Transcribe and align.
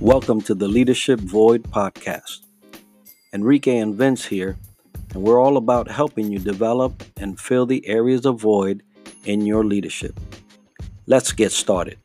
Welcome 0.00 0.40
to 0.42 0.54
the 0.54 0.66
Leadership 0.66 1.20
Void 1.20 1.64
podcast. 1.64 2.46
Enrique 3.34 3.76
and 3.76 3.94
Vince 3.94 4.24
here, 4.24 4.56
and 5.12 5.22
we're 5.22 5.38
all 5.38 5.58
about 5.58 5.90
helping 5.90 6.32
you 6.32 6.38
develop 6.38 7.04
and 7.18 7.38
fill 7.38 7.66
the 7.66 7.86
areas 7.86 8.24
of 8.24 8.40
void 8.40 8.82
in 9.26 9.42
your 9.42 9.62
leadership. 9.62 10.18
Let's 11.06 11.32
get 11.32 11.52
started. 11.52 11.98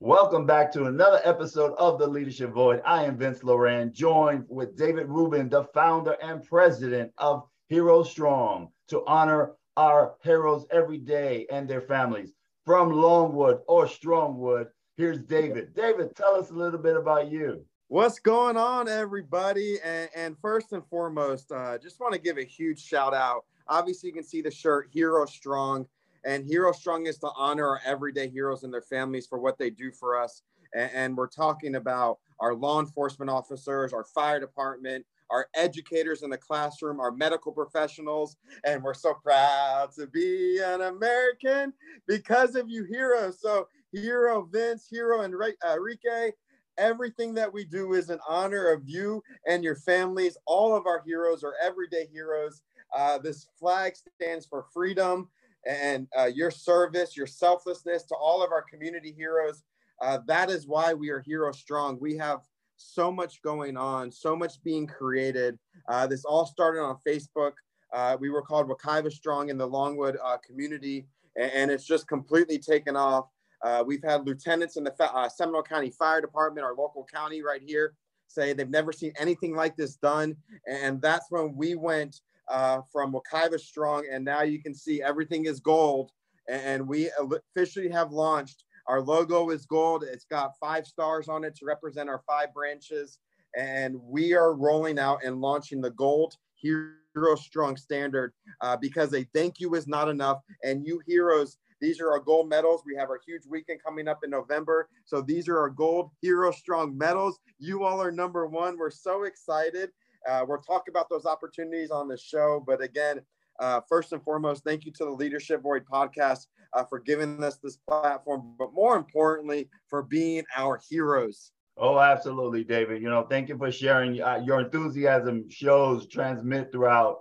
Welcome 0.00 0.46
back 0.46 0.72
to 0.72 0.84
another 0.84 1.20
episode 1.22 1.74
of 1.76 1.98
the 1.98 2.06
Leadership 2.06 2.52
Void. 2.54 2.80
I 2.86 3.04
am 3.04 3.18
Vince 3.18 3.40
Loran, 3.40 3.92
joined 3.92 4.46
with 4.48 4.78
David 4.78 5.10
Rubin, 5.10 5.50
the 5.50 5.64
founder 5.74 6.16
and 6.22 6.42
president 6.42 7.12
of 7.18 7.46
Heroes 7.68 8.10
Strong, 8.10 8.70
to 8.88 9.04
honor 9.06 9.52
our 9.76 10.14
heroes 10.22 10.64
every 10.70 10.96
day 10.96 11.46
and 11.50 11.68
their 11.68 11.82
families 11.82 12.32
from 12.66 12.90
Longwood 12.90 13.60
or 13.68 13.86
Strongwood. 13.86 14.66
Here's 14.96 15.20
David. 15.20 15.72
David, 15.72 16.16
tell 16.16 16.34
us 16.34 16.50
a 16.50 16.54
little 16.54 16.80
bit 16.80 16.96
about 16.96 17.30
you. 17.30 17.64
What's 17.86 18.18
going 18.18 18.56
on, 18.56 18.88
everybody? 18.88 19.78
And, 19.84 20.10
and 20.16 20.36
first 20.42 20.72
and 20.72 20.84
foremost, 20.86 21.52
uh, 21.52 21.78
just 21.78 22.00
want 22.00 22.12
to 22.14 22.20
give 22.20 22.38
a 22.38 22.44
huge 22.44 22.82
shout 22.82 23.14
out. 23.14 23.44
Obviously, 23.68 24.08
you 24.08 24.14
can 24.14 24.24
see 24.24 24.42
the 24.42 24.50
shirt 24.50 24.88
Heroes 24.90 25.32
Strong, 25.32 25.86
and 26.24 26.44
Heroes 26.44 26.78
Strong 26.78 27.06
is 27.06 27.18
to 27.18 27.30
honor 27.36 27.68
our 27.68 27.80
everyday 27.84 28.28
heroes 28.28 28.64
and 28.64 28.72
their 28.72 28.82
families 28.82 29.28
for 29.28 29.38
what 29.38 29.58
they 29.58 29.70
do 29.70 29.92
for 29.92 30.20
us. 30.20 30.42
And, 30.74 30.90
and 30.92 31.16
we're 31.16 31.28
talking 31.28 31.76
about 31.76 32.18
our 32.40 32.54
law 32.54 32.80
enforcement 32.80 33.30
officers, 33.30 33.92
our 33.92 34.04
fire 34.04 34.40
department, 34.40 35.06
our 35.30 35.48
educators 35.54 36.22
in 36.22 36.30
the 36.30 36.38
classroom, 36.38 37.00
our 37.00 37.12
medical 37.12 37.52
professionals, 37.52 38.36
and 38.64 38.82
we're 38.82 38.94
so 38.94 39.14
proud 39.14 39.90
to 39.98 40.06
be 40.06 40.60
an 40.64 40.82
American 40.82 41.72
because 42.06 42.54
of 42.54 42.68
you 42.68 42.84
heroes. 42.84 43.40
So, 43.40 43.68
Hero 43.92 44.48
Vince, 44.52 44.86
Hero 44.90 45.22
Enrique, 45.22 46.32
everything 46.78 47.34
that 47.34 47.52
we 47.52 47.64
do 47.64 47.94
is 47.94 48.10
in 48.10 48.18
honor 48.28 48.70
of 48.70 48.82
you 48.84 49.22
and 49.46 49.64
your 49.64 49.76
families. 49.76 50.36
All 50.46 50.76
of 50.76 50.86
our 50.86 51.02
heroes 51.06 51.42
are 51.42 51.54
everyday 51.62 52.06
heroes. 52.12 52.62
Uh, 52.94 53.18
this 53.18 53.48
flag 53.58 53.94
stands 53.96 54.46
for 54.46 54.66
freedom 54.72 55.28
and 55.66 56.06
uh, 56.18 56.26
your 56.26 56.50
service, 56.50 57.16
your 57.16 57.26
selflessness 57.26 58.04
to 58.04 58.14
all 58.14 58.42
of 58.44 58.52
our 58.52 58.62
community 58.62 59.12
heroes. 59.16 59.64
Uh, 60.00 60.18
that 60.26 60.50
is 60.50 60.66
why 60.66 60.92
we 60.94 61.08
are 61.10 61.20
Heroes 61.20 61.58
Strong. 61.58 61.98
We 62.00 62.16
have 62.18 62.40
so 62.76 63.10
much 63.10 63.42
going 63.42 63.76
on, 63.76 64.10
so 64.12 64.36
much 64.36 64.62
being 64.62 64.86
created. 64.86 65.58
Uh, 65.88 66.06
this 66.06 66.24
all 66.24 66.46
started 66.46 66.80
on 66.80 66.96
Facebook. 67.06 67.52
Uh, 67.92 68.16
we 68.20 68.30
were 68.30 68.42
called 68.42 68.68
Wekiva 68.68 69.10
Strong 69.10 69.48
in 69.48 69.58
the 69.58 69.66
Longwood 69.66 70.18
uh, 70.22 70.36
community, 70.38 71.06
and, 71.36 71.52
and, 71.52 71.70
it's 71.70 71.84
just 71.84 72.08
completely 72.08 72.58
taken 72.58 72.96
off. 72.96 73.26
Uh, 73.64 73.82
we've 73.86 74.02
had 74.02 74.26
lieutenants 74.26 74.76
in 74.76 74.84
the 74.84 74.94
uh, 75.00 75.28
Seminole 75.28 75.62
County 75.62 75.90
Fire 75.90 76.20
Department, 76.20 76.64
our 76.64 76.74
local 76.74 77.06
county 77.12 77.42
right 77.42 77.62
here, 77.64 77.94
say 78.28 78.52
they've 78.52 78.68
never 78.68 78.92
seen 78.92 79.12
anything 79.18 79.54
like 79.54 79.76
this 79.76 79.96
done. 79.96 80.36
And 80.68 81.00
that's 81.00 81.26
when 81.30 81.56
we 81.56 81.74
went 81.74 82.20
uh, 82.48 82.80
from 82.92 83.12
Wekiva 83.12 83.58
Strong, 83.58 84.06
and 84.10 84.24
now 84.24 84.42
you 84.42 84.62
can 84.62 84.74
see 84.74 85.02
everything 85.02 85.46
is 85.46 85.60
gold. 85.60 86.10
And 86.48 86.86
we 86.86 87.10
officially 87.56 87.88
have 87.88 88.12
launched 88.12 88.64
our 88.88 89.00
logo 89.00 89.50
is 89.50 89.66
gold. 89.66 90.04
It's 90.04 90.24
got 90.24 90.52
five 90.58 90.86
stars 90.86 91.28
on 91.28 91.44
it 91.44 91.56
to 91.56 91.64
represent 91.64 92.08
our 92.08 92.22
five 92.26 92.52
branches. 92.54 93.18
And 93.56 93.96
we 94.02 94.34
are 94.34 94.54
rolling 94.54 94.98
out 94.98 95.24
and 95.24 95.40
launching 95.40 95.80
the 95.80 95.90
gold 95.90 96.36
heroes 96.54 97.42
strong 97.42 97.76
standard 97.76 98.32
uh, 98.60 98.76
because 98.76 99.14
a 99.14 99.24
thank 99.34 99.60
you 99.60 99.74
is 99.74 99.86
not 99.86 100.08
enough. 100.08 100.40
And 100.62 100.86
you 100.86 101.00
heroes, 101.06 101.58
these 101.80 102.00
are 102.00 102.10
our 102.10 102.20
gold 102.20 102.48
medals. 102.48 102.82
We 102.86 102.96
have 102.96 103.10
our 103.10 103.20
huge 103.26 103.42
weekend 103.48 103.82
coming 103.82 104.08
up 104.08 104.20
in 104.24 104.30
November. 104.30 104.88
So 105.04 105.20
these 105.20 105.48
are 105.48 105.58
our 105.58 105.70
gold 105.70 106.10
heroes 106.20 106.56
strong 106.58 106.96
medals. 106.96 107.38
You 107.58 107.84
all 107.84 108.00
are 108.00 108.12
number 108.12 108.46
one. 108.46 108.78
We're 108.78 108.90
so 108.90 109.24
excited. 109.24 109.90
Uh, 110.28 110.44
we'll 110.46 110.58
talk 110.58 110.88
about 110.88 111.08
those 111.08 111.26
opportunities 111.26 111.90
on 111.90 112.08
the 112.08 112.16
show. 112.16 112.62
But 112.66 112.82
again, 112.82 113.20
uh, 113.58 113.80
first 113.88 114.12
and 114.12 114.22
foremost, 114.22 114.64
thank 114.64 114.84
you 114.84 114.92
to 114.92 115.04
the 115.04 115.10
Leadership 115.10 115.62
Void 115.62 115.84
podcast 115.90 116.46
uh, 116.72 116.84
for 116.84 116.98
giving 116.98 117.42
us 117.42 117.56
this 117.56 117.76
platform, 117.88 118.54
but 118.58 118.72
more 118.72 118.96
importantly, 118.96 119.68
for 119.88 120.02
being 120.02 120.44
our 120.56 120.80
heroes. 120.88 121.52
Oh, 121.78 121.98
absolutely, 121.98 122.64
David. 122.64 123.02
You 123.02 123.10
know, 123.10 123.22
thank 123.22 123.48
you 123.48 123.58
for 123.58 123.70
sharing. 123.70 124.22
Uh, 124.22 124.42
your 124.44 124.60
enthusiasm 124.60 125.48
shows 125.50 126.08
transmit 126.08 126.72
throughout 126.72 127.20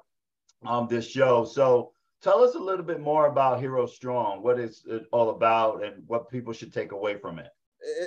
um, 0.66 0.88
this 0.90 1.08
show. 1.10 1.44
So, 1.44 1.92
tell 2.22 2.42
us 2.42 2.56
a 2.56 2.60
little 2.60 2.86
bit 2.86 3.02
more 3.02 3.28
about 3.28 3.60
Heroes 3.60 3.96
Strong. 3.96 4.42
What 4.44 4.60
is 4.60 4.84
it 4.88 5.06
all 5.12 5.32
about, 5.32 5.84
and 5.84 6.04
what 6.08 6.30
people 6.30 6.54
should 6.54 6.74
take 6.74 6.94
away 6.94 7.18
from 7.18 7.40
it? 7.40 7.50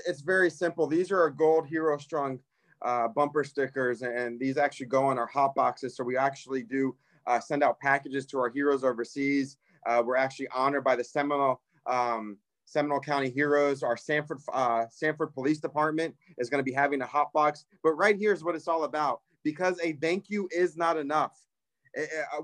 It's 0.07 0.23
very 0.23 0.51
simple. 0.51 0.87
These 0.87 1.13
are 1.13 1.21
our 1.21 1.31
gold 1.31 1.67
Heroes 1.67 2.03
Strong 2.03 2.41
uh, 2.83 3.09
bumper 3.09 3.45
stickers, 3.45 4.03
and 4.03 4.41
these 4.41 4.57
actually 4.57 4.87
go 4.87 5.05
on 5.05 5.19
our 5.19 5.27
hot 5.27 5.55
boxes. 5.55 5.97
So 5.97 6.05
we 6.05 6.17
actually 6.17 6.63
do 6.63 6.97
uh, 7.29 7.39
send 7.39 7.63
out 7.63 7.79
packages 7.79 8.27
to 8.27 8.39
our 8.39 8.49
heroes 8.49 8.83
overseas. 8.83 9.59
Uh, 9.87 10.03
we're 10.05 10.17
actually 10.17 10.49
honored 10.49 10.83
by 10.83 10.97
the 10.97 11.05
Seminole 11.05 11.61
um, 11.87 12.39
Seminole 12.65 13.01
County 13.01 13.31
Heroes. 13.31 13.83
Our 13.83 13.97
Sanford 13.97 14.41
uh, 14.53 14.87
Sanford 14.91 15.33
Police 15.35 15.59
Department 15.59 16.15
is 16.39 16.51
going 16.51 16.59
to 16.59 16.65
be 16.65 16.73
having 16.73 17.03
a 17.03 17.07
hot 17.07 17.33
box. 17.33 17.65
But 17.83 17.93
right 17.93 18.17
here 18.17 18.33
is 18.33 18.43
what 18.43 18.55
it's 18.55 18.69
all 18.69 18.85
about. 18.85 19.21
Because 19.45 19.79
a 19.83 19.93
thank 19.93 20.29
you 20.29 20.49
is 20.51 20.77
not 20.77 20.97
enough. 20.97 21.39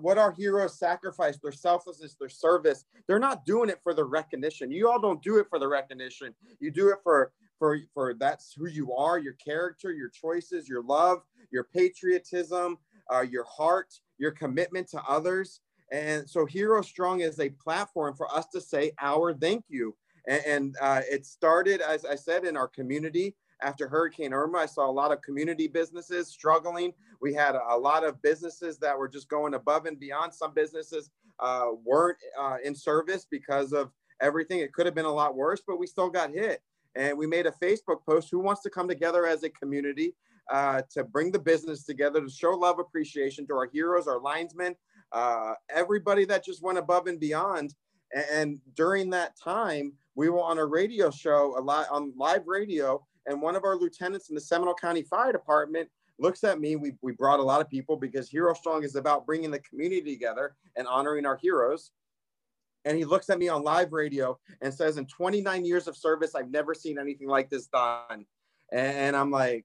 What 0.00 0.16
our 0.16 0.32
heroes 0.32 0.78
sacrifice, 0.78 1.38
their 1.38 1.52
selflessness, 1.52 2.14
their 2.18 2.30
service, 2.30 2.86
they're 3.06 3.18
not 3.18 3.44
doing 3.44 3.68
it 3.68 3.78
for 3.82 3.92
the 3.92 4.04
recognition. 4.04 4.70
You 4.70 4.88
all 4.88 5.00
don't 5.00 5.22
do 5.22 5.38
it 5.38 5.46
for 5.50 5.58
the 5.58 5.68
recognition. 5.68 6.34
You 6.60 6.70
do 6.70 6.88
it 6.90 6.98
for 7.02 7.32
for 7.58 7.78
for 7.92 8.14
that's 8.14 8.54
who 8.54 8.68
you 8.68 8.94
are, 8.94 9.18
your 9.18 9.34
character, 9.34 9.92
your 9.92 10.08
choices, 10.08 10.68
your 10.68 10.82
love, 10.82 11.22
your 11.50 11.64
patriotism, 11.64 12.78
uh, 13.12 13.20
your 13.20 13.44
heart, 13.44 14.00
your 14.18 14.30
commitment 14.30 14.88
to 14.88 15.02
others. 15.08 15.60
And 15.92 16.28
so 16.28 16.46
Heroes 16.46 16.86
Strong 16.86 17.20
is 17.20 17.38
a 17.40 17.50
platform 17.50 18.16
for 18.16 18.34
us 18.34 18.46
to 18.48 18.60
say 18.60 18.92
our 19.00 19.34
thank 19.34 19.64
you. 19.68 19.94
And, 20.26 20.42
and 20.46 20.76
uh, 20.80 21.02
it 21.10 21.26
started, 21.26 21.80
as 21.80 22.04
I 22.04 22.14
said, 22.14 22.44
in 22.44 22.56
our 22.56 22.68
community. 22.68 23.36
After 23.62 23.88
Hurricane 23.88 24.32
Irma, 24.32 24.58
I 24.58 24.66
saw 24.66 24.90
a 24.90 24.92
lot 24.92 25.12
of 25.12 25.22
community 25.22 25.68
businesses 25.68 26.28
struggling. 26.28 26.92
We 27.22 27.32
had 27.32 27.54
a 27.54 27.78
lot 27.78 28.04
of 28.04 28.20
businesses 28.20 28.78
that 28.78 28.98
were 28.98 29.08
just 29.08 29.28
going 29.28 29.54
above 29.54 29.86
and 29.86 29.98
beyond. 29.98 30.34
Some 30.34 30.52
businesses 30.52 31.10
uh, 31.38 31.68
weren't 31.84 32.18
uh, 32.38 32.56
in 32.64 32.74
service 32.74 33.26
because 33.30 33.72
of 33.72 33.90
everything. 34.20 34.58
It 34.58 34.72
could 34.72 34.86
have 34.86 34.94
been 34.94 35.04
a 35.04 35.12
lot 35.12 35.36
worse, 35.36 35.62
but 35.66 35.78
we 35.78 35.86
still 35.86 36.10
got 36.10 36.30
hit. 36.30 36.60
And 36.94 37.16
we 37.16 37.26
made 37.26 37.46
a 37.46 37.52
Facebook 37.52 38.04
post 38.06 38.28
who 38.30 38.38
wants 38.38 38.62
to 38.62 38.70
come 38.70 38.88
together 38.88 39.26
as 39.26 39.42
a 39.44 39.50
community 39.50 40.14
uh, 40.50 40.82
to 40.92 41.04
bring 41.04 41.32
the 41.32 41.38
business 41.38 41.84
together 41.84 42.20
to 42.20 42.30
show 42.30 42.50
love 42.50 42.78
appreciation 42.78 43.46
to 43.46 43.54
our 43.54 43.68
heroes, 43.72 44.06
our 44.06 44.20
linesmen, 44.20 44.74
uh, 45.12 45.54
everybody 45.70 46.24
that 46.24 46.44
just 46.44 46.62
went 46.62 46.78
above 46.78 47.06
and 47.06 47.20
beyond. 47.20 47.74
And, 48.12 48.24
and 48.32 48.58
during 48.76 49.10
that 49.10 49.38
time, 49.42 49.92
we 50.14 50.28
were 50.28 50.42
on 50.42 50.58
a 50.58 50.66
radio 50.66 51.10
show, 51.10 51.58
a 51.58 51.60
lot 51.60 51.86
on 51.90 52.12
live 52.16 52.46
radio, 52.46 53.04
and 53.26 53.40
one 53.40 53.56
of 53.56 53.64
our 53.64 53.76
lieutenants 53.76 54.28
in 54.28 54.34
the 54.34 54.40
Seminole 54.40 54.74
County 54.74 55.02
Fire 55.02 55.32
Department 55.32 55.88
looks 56.18 56.44
at 56.44 56.60
me. 56.60 56.76
We, 56.76 56.92
we 57.02 57.12
brought 57.12 57.40
a 57.40 57.42
lot 57.42 57.60
of 57.60 57.68
people 57.68 57.96
because 57.96 58.28
Heroes 58.28 58.58
Strong 58.58 58.84
is 58.84 58.96
about 58.96 59.26
bringing 59.26 59.50
the 59.50 59.58
community 59.60 60.14
together 60.14 60.54
and 60.76 60.86
honoring 60.86 61.26
our 61.26 61.36
heroes. 61.36 61.90
And 62.84 62.98
he 62.98 63.04
looks 63.04 63.30
at 63.30 63.38
me 63.38 63.48
on 63.48 63.62
live 63.62 63.92
radio 63.92 64.38
and 64.60 64.72
says, 64.72 64.98
In 64.98 65.06
29 65.06 65.64
years 65.64 65.88
of 65.88 65.96
service, 65.96 66.34
I've 66.34 66.50
never 66.50 66.74
seen 66.74 66.98
anything 66.98 67.28
like 67.28 67.48
this 67.48 67.66
done. 67.66 68.26
And 68.72 69.16
I'm 69.16 69.30
like, 69.30 69.64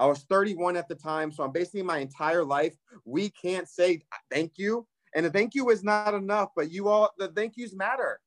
I 0.00 0.06
was 0.06 0.20
31 0.22 0.78
at 0.78 0.88
the 0.88 0.94
time. 0.94 1.30
So 1.30 1.44
I'm 1.44 1.52
basically 1.52 1.82
my 1.82 1.98
entire 1.98 2.42
life. 2.42 2.74
We 3.04 3.28
can't 3.28 3.68
say 3.68 4.02
thank 4.32 4.52
you. 4.56 4.86
And 5.14 5.26
the 5.26 5.30
thank 5.30 5.54
you 5.54 5.68
is 5.68 5.84
not 5.84 6.14
enough, 6.14 6.50
but 6.56 6.70
you 6.70 6.88
all, 6.88 7.10
the 7.18 7.28
thank 7.28 7.56
yous 7.56 7.74
matter. 7.74 8.18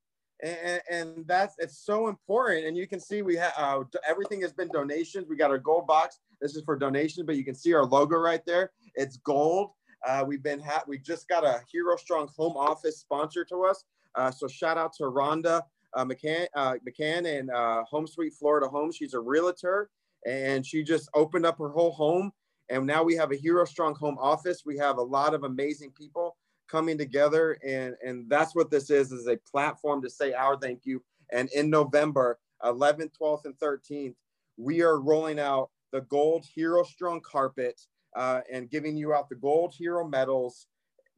And, 0.44 0.82
and 0.92 1.28
that's, 1.28 1.56
it's 1.58 1.80
so 1.80 2.10
important. 2.10 2.68
And 2.68 2.78
you 2.78 2.88
can 2.88 3.00
see 3.00 3.24
we 3.24 3.36
have, 3.38 3.54
uh, 3.58 3.84
everything 4.08 4.42
has 4.42 4.54
been 4.54 4.68
donations. 4.68 5.26
We 5.28 5.36
got 5.36 5.50
our 5.50 5.58
gold 5.58 5.88
box. 5.88 6.20
This 6.42 6.56
is 6.56 6.64
for 6.64 6.78
donations, 6.78 7.26
but 7.26 7.38
you 7.38 7.44
can 7.44 7.56
see 7.56 7.74
our 7.74 7.86
logo 7.86 8.18
right 8.18 8.46
there. 8.46 8.72
It's 8.94 9.18
gold. 9.18 9.72
Uh, 10.08 10.24
we've 10.28 10.44
been, 10.44 10.60
ha- 10.60 10.84
we 10.88 11.00
just 11.00 11.28
got 11.28 11.44
a 11.44 11.62
Heroes 11.72 12.02
Strong 12.02 12.30
home 12.38 12.58
office 12.58 13.00
sponsor 13.00 13.46
to 13.46 13.64
us. 13.64 13.84
Uh, 14.16 14.30
so 14.30 14.48
shout 14.48 14.78
out 14.78 14.94
to 14.98 15.04
Rhonda 15.04 15.64
uh, 15.96 16.06
McCann, 16.06 16.48
uh, 16.56 16.76
McCann 16.88 17.40
and 17.40 17.50
uh, 17.50 17.84
Home 17.86 18.06
Sweet 18.06 18.34
Florida 18.34 18.68
Home. 18.68 18.92
She's 18.92 19.14
a 19.14 19.20
realtor 19.20 19.90
and 20.26 20.66
she 20.66 20.84
just 20.84 21.10
opened 21.14 21.46
up 21.46 21.58
her 21.58 21.70
whole 21.70 21.92
home. 21.92 22.32
And 22.70 22.86
now 22.86 23.04
we 23.04 23.16
have 23.16 23.32
a 23.32 23.36
Heroes 23.36 23.70
Strong 23.70 23.96
home 23.96 24.18
office. 24.20 24.64
We 24.66 24.78
have 24.78 24.98
a 24.98 25.02
lot 25.02 25.34
of 25.34 25.44
amazing 25.44 25.92
people 25.92 26.38
coming 26.68 26.98
together, 26.98 27.58
and 27.66 27.96
and 28.04 28.30
that's 28.30 28.56
what 28.56 28.72
this 28.72 28.90
is: 28.90 29.12
is 29.12 29.28
a 29.28 29.38
platform 29.38 30.02
to 30.02 30.10
say 30.10 30.34
our 30.34 30.58
thank 30.58 30.82
you. 30.86 31.04
And 31.32 31.50
in 31.54 31.70
November 31.70 32.40
11th, 32.64 33.12
12th, 33.20 33.46
and 33.46 33.58
13th, 33.60 34.16
we 34.58 34.82
are 34.82 35.00
rolling 35.00 35.40
out 35.40 35.70
the 35.92 36.02
Gold 36.02 36.46
Heroes 36.46 36.90
Strong 36.90 37.22
carpet 37.22 37.80
uh, 38.16 38.42
and 38.52 38.70
giving 38.70 38.96
you 38.96 39.14
out 39.14 39.30
the 39.30 39.36
Gold 39.36 39.74
Hero 39.74 40.08
medals 40.08 40.68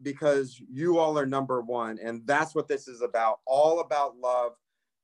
because 0.01 0.61
you 0.71 0.97
all 0.97 1.17
are 1.17 1.25
number 1.25 1.61
one, 1.61 1.99
and 2.03 2.25
that's 2.25 2.55
what 2.55 2.67
this 2.67 2.87
is 2.87 3.01
about. 3.01 3.39
All 3.45 3.79
about 3.79 4.17
love, 4.17 4.53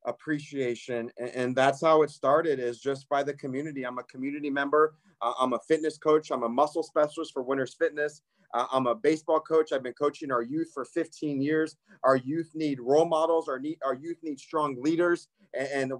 appreciation 0.05 1.11
and, 1.17 1.29
and, 1.29 1.55
that's 1.55 1.81
how 1.81 2.01
it 2.01 2.09
started 2.09 2.59
is 2.59 2.79
just 2.79 3.07
by 3.07 3.21
the 3.21 3.33
community. 3.33 3.85
I'm 3.85 3.99
a 3.99 4.03
community 4.03 4.49
member. 4.49 4.95
Uh, 5.21 5.33
i'm 5.39 5.53
a 5.53 5.59
fitness 5.67 5.97
coach. 5.97 6.31
I'm 6.31 6.43
a 6.43 6.49
muscle 6.49 6.83
specialist 6.83 7.33
for 7.33 7.43
winners 7.43 7.75
fitness. 7.75 8.21
Uh, 8.53 8.65
i'm 8.71 8.87
a 8.87 8.95
baseball 8.95 9.39
coach. 9.39 9.71
I've 9.71 9.83
been 9.83 9.93
coaching 9.93 10.31
our 10.31 10.41
youth 10.41 10.71
for 10.73 10.85
15 10.85 11.41
years. 11.41 11.75
Our 12.03 12.15
youth 12.15 12.51
need 12.55 12.79
role 12.79 13.05
models. 13.05 13.47
Our, 13.47 13.59
need, 13.59 13.77
our 13.85 13.93
youth 13.93 14.17
need 14.23 14.39
strong 14.39 14.81
leaders. 14.81 15.27
And, 15.53 15.91
and 15.91 15.93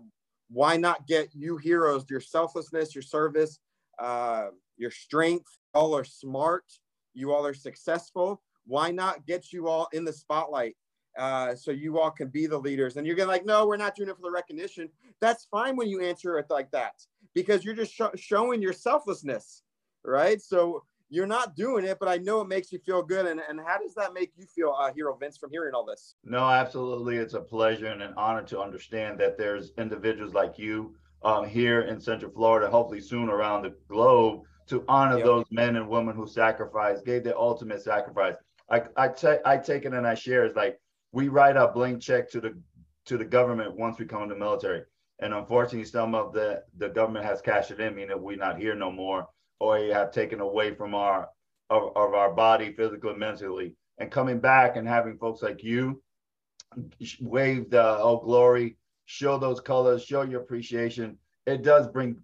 why 0.50 0.78
not 0.78 1.08
get 1.08 1.30
you 1.34 1.58
heroes 1.58 2.06
your 2.10 2.22
selflessness 2.22 2.96
your 2.96 3.04
service 3.04 3.60
uh, 4.00 4.48
your 4.78 4.92
strength? 4.92 5.58
All 5.74 5.96
are 5.96 6.04
smart. 6.04 6.66
You 7.14 7.34
all 7.34 7.46
are 7.46 7.54
successful. 7.54 8.42
Why 8.66 8.92
not 8.92 9.26
get 9.26 9.54
you 9.54 9.68
all 9.68 9.88
in 9.94 10.06
the 10.06 10.14
spotlight 10.14 10.76
uh, 11.18 11.56
so 11.56 11.72
you 11.72 12.00
all 12.00 12.12
can 12.12 12.30
be 12.30 12.48
the 12.48 12.58
leaders. 12.58 12.98
And 12.98 13.06
you're 13.06 13.16
gonna 13.16 13.30
like, 13.30 13.46
no, 13.46 13.68
we're 13.68 13.78
not 13.78 13.96
doing 13.96 14.10
it 14.10 14.16
for 14.16 14.24
the 14.24 14.32
recognition. 14.32 14.90
That's 15.20 15.46
fine 15.46 15.76
when 15.76 15.90
you 15.90 16.02
answer 16.02 16.38
it 16.38 16.48
like 16.50 16.72
that 16.72 16.94
because 17.34 17.64
you're 17.64 17.76
just 17.76 17.94
sh- 17.94 18.02
showing 18.16 18.62
your 18.62 18.74
selflessness, 18.74 19.64
right? 20.04 20.42
So 20.42 20.84
you're 21.10 21.28
not 21.28 21.56
doing 21.56 21.86
it, 21.86 22.00
but 22.00 22.08
I 22.08 22.18
know 22.18 22.40
it 22.42 22.48
makes 22.48 22.72
you 22.72 22.80
feel 22.80 23.04
good. 23.04 23.26
And, 23.26 23.42
and 23.48 23.60
how 23.60 23.78
does 23.78 23.94
that 23.96 24.14
make 24.14 24.32
you 24.38 24.46
feel, 24.46 24.76
uh, 24.80 24.94
Hero 24.94 25.16
Vince, 25.18 25.38
from 25.38 25.52
hearing 25.52 25.74
all 25.76 25.86
this? 25.86 26.16
No, 26.24 26.50
absolutely. 26.50 27.18
It's 27.18 27.34
a 27.34 27.42
pleasure 27.42 27.88
and 27.88 28.02
an 28.02 28.14
honor 28.16 28.44
to 28.44 28.62
understand 28.62 29.20
that 29.20 29.38
there's 29.38 29.72
individuals 29.78 30.34
like 30.34 30.58
you 30.58 30.96
um, 31.24 31.46
here 31.46 31.82
in 31.82 32.00
Central 32.00 32.32
Florida, 32.32 32.70
hopefully 32.70 33.02
soon 33.02 33.30
around 33.30 33.64
the 33.64 33.76
globe, 33.90 34.44
to 34.68 34.86
honor 34.88 35.18
yep. 35.18 35.26
those 35.26 35.46
men 35.52 35.76
and 35.76 35.88
women 35.88 36.16
who 36.16 36.26
sacrificed, 36.26 37.06
gave 37.06 37.26
their 37.26 37.38
ultimate 37.38 37.82
sacrifice. 37.82 38.36
I, 38.70 38.78
I, 38.96 39.06
I 39.06 39.08
take 39.10 39.40
I 39.46 39.58
take 39.58 39.84
it 39.84 39.94
and 39.94 40.08
I 40.08 40.16
share. 40.16 40.46
It's 40.46 40.56
like 40.56 40.80
we 41.12 41.28
write 41.28 41.58
a 41.58 41.68
blank 41.68 42.02
check 42.02 42.30
to 42.32 42.42
the 42.42 42.58
to 43.06 43.18
the 43.18 43.26
government 43.26 43.76
once 43.76 44.00
we 44.00 44.06
come 44.06 44.24
in 44.24 44.30
the 44.30 44.36
military. 44.36 44.84
And 45.20 45.34
unfortunately, 45.34 45.86
some 45.86 46.16
of 46.16 46.34
the 46.34 46.64
the 46.78 46.90
government 46.90 47.26
has 47.26 47.42
cashed 47.42 47.72
it 47.72 47.80
in, 47.80 47.96
meaning 47.96 48.22
we're 48.22 48.38
not 48.38 48.60
here 48.60 48.76
no 48.76 48.92
more, 48.92 49.28
or 49.60 49.80
you 49.80 49.94
have 49.94 50.12
taken 50.12 50.40
away 50.40 50.74
from 50.74 50.96
our 50.96 51.30
of, 51.70 51.96
of 51.96 52.14
our 52.14 52.34
body, 52.34 52.74
physically, 52.74 53.16
mentally. 53.16 53.76
And 53.98 54.12
coming 54.12 54.40
back 54.40 54.78
and 54.78 54.88
having 54.88 55.18
folks 55.18 55.42
like 55.42 55.64
you 55.64 56.02
wave 57.20 57.70
the 57.70 57.98
oh 58.00 58.22
glory, 58.24 58.78
show 59.06 59.38
those 59.38 59.60
colors, 59.60 60.04
show 60.04 60.24
your 60.24 60.42
appreciation. 60.42 61.18
It 61.46 61.64
does 61.64 61.88
bring 61.88 62.18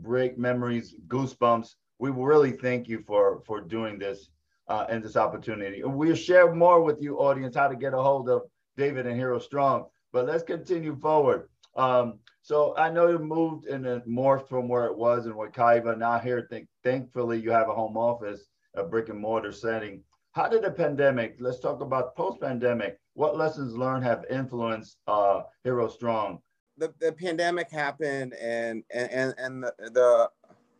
break 0.00 0.38
memories, 0.38 0.94
goosebumps. 1.06 1.74
We 1.98 2.10
really 2.10 2.52
thank 2.52 2.88
you 2.88 3.04
for 3.06 3.42
for 3.46 3.60
doing 3.60 3.98
this 3.98 4.28
uh, 4.68 4.86
and 4.88 5.02
this 5.02 5.16
opportunity. 5.16 5.82
We'll 5.84 6.14
share 6.14 6.54
more 6.54 6.82
with 6.82 7.00
you, 7.02 7.18
audience, 7.18 7.56
how 7.56 7.68
to 7.68 7.76
get 7.76 7.94
a 7.94 7.98
hold 7.98 8.28
of 8.28 8.42
David 8.76 9.06
and 9.06 9.16
Heroes 9.16 9.44
Strong. 9.44 9.86
But 10.12 10.26
let's 10.26 10.42
continue 10.42 10.96
forward. 10.96 11.48
Um, 11.76 12.18
so 12.42 12.74
I 12.76 12.90
know 12.90 13.08
you 13.08 13.18
moved 13.18 13.66
and 13.66 13.84
morphed 14.04 14.48
from 14.48 14.68
where 14.68 14.86
it 14.86 14.96
was 14.96 15.26
in 15.26 15.32
Wekiva. 15.32 15.98
Now 15.98 16.18
here, 16.18 16.46
think, 16.50 16.68
thankfully, 16.82 17.40
you 17.40 17.50
have 17.50 17.68
a 17.68 17.74
home 17.74 17.96
office, 17.96 18.48
a 18.74 18.84
brick 18.84 19.08
and 19.08 19.18
mortar 19.18 19.52
setting. 19.52 20.02
How 20.32 20.48
did 20.48 20.62
the 20.62 20.70
pandemic, 20.70 21.36
let's 21.40 21.60
talk 21.60 21.80
about 21.80 22.16
post-pandemic, 22.16 22.98
what 23.14 23.36
lessons 23.36 23.76
learned 23.76 24.04
have 24.04 24.24
influenced 24.30 24.98
uh, 25.06 25.42
Heroes 25.62 25.94
Strong? 25.94 26.40
The, 26.76 26.92
the 27.00 27.12
pandemic 27.12 27.70
happened 27.70 28.34
and, 28.34 28.82
and, 28.92 29.34
and 29.38 29.62
the, 29.62 29.72
the, 29.78 30.30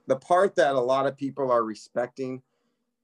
the 0.07 0.17
part 0.17 0.57
that 0.57 0.75
a 0.75 0.81
lot 0.81 1.07
of 1.07 1.17
people 1.17 1.51
are 1.51 1.65
respecting– 1.65 2.43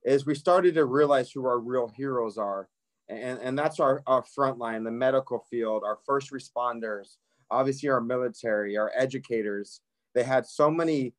is 0.04 0.26
we 0.26 0.34
started 0.34 0.74
to 0.74 0.84
realize 0.84 1.30
who 1.30 1.46
our 1.46 1.58
real 1.58 1.88
heroes 1.88 2.38
are. 2.38 2.68
And, 3.08 3.38
and 3.40 3.58
that's 3.58 3.80
our, 3.80 4.02
our 4.06 4.22
front 4.22 4.58
line, 4.58 4.84
the 4.84 4.90
medical 4.90 5.44
field, 5.50 5.82
our 5.84 5.98
first 6.06 6.30
responders, 6.30 7.16
obviously 7.50 7.88
our 7.88 8.00
military, 8.00 8.76
our 8.76 8.92
educators. 8.96 9.80
They 10.14 10.22
had 10.22 10.46
so 10.46 10.70
many, 10.70 11.14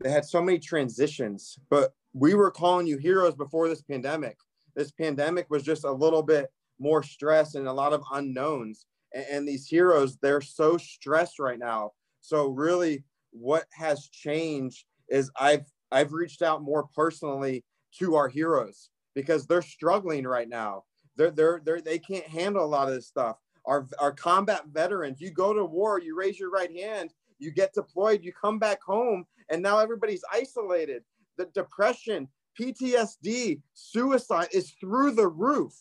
they 0.00 0.10
had 0.10 0.24
so 0.24 0.40
many 0.40 0.58
transitions, 0.58 1.58
but 1.70 1.92
we 2.12 2.34
were 2.34 2.50
calling 2.50 2.86
you 2.86 2.98
heroes 2.98 3.34
before 3.34 3.68
this 3.68 3.82
pandemic. 3.82 4.36
This 4.76 4.92
pandemic 4.92 5.50
was 5.50 5.64
just 5.64 5.84
a 5.84 5.92
little 5.92 6.22
bit 6.22 6.50
more 6.78 7.02
stress 7.02 7.56
and 7.56 7.66
a 7.66 7.72
lot 7.72 7.92
of 7.92 8.02
unknowns. 8.12 8.86
And, 9.12 9.26
and 9.30 9.48
these 9.48 9.66
heroes, 9.66 10.16
they're 10.22 10.40
so 10.40 10.78
stressed 10.78 11.40
right 11.40 11.58
now. 11.58 11.92
So 12.20 12.48
really 12.48 13.04
what 13.32 13.64
has 13.72 14.08
changed 14.08 14.84
is 15.08 15.30
I've 15.38 15.66
I've 15.90 16.12
reached 16.12 16.42
out 16.42 16.62
more 16.62 16.86
personally 16.94 17.64
to 17.98 18.14
our 18.14 18.28
heroes 18.28 18.90
because 19.14 19.46
they're 19.46 19.62
struggling 19.62 20.24
right 20.24 20.48
now. 20.48 20.84
They're, 21.16 21.30
they're, 21.30 21.60
they're, 21.64 21.80
they 21.80 21.98
can't 21.98 22.26
handle 22.26 22.64
a 22.64 22.66
lot 22.66 22.88
of 22.88 22.94
this 22.94 23.08
stuff. 23.08 23.36
Our, 23.64 23.86
our 23.98 24.12
combat 24.12 24.62
veterans, 24.72 25.20
you 25.20 25.30
go 25.30 25.52
to 25.52 25.64
war, 25.64 26.00
you 26.00 26.16
raise 26.16 26.38
your 26.38 26.50
right 26.50 26.74
hand, 26.74 27.12
you 27.38 27.50
get 27.50 27.74
deployed, 27.74 28.22
you 28.22 28.32
come 28.32 28.58
back 28.58 28.82
home, 28.82 29.24
and 29.50 29.62
now 29.62 29.78
everybody's 29.78 30.24
isolated. 30.32 31.02
The 31.36 31.46
depression, 31.46 32.28
PTSD, 32.58 33.60
suicide 33.74 34.48
is 34.52 34.70
through 34.80 35.12
the 35.12 35.28
roof. 35.28 35.74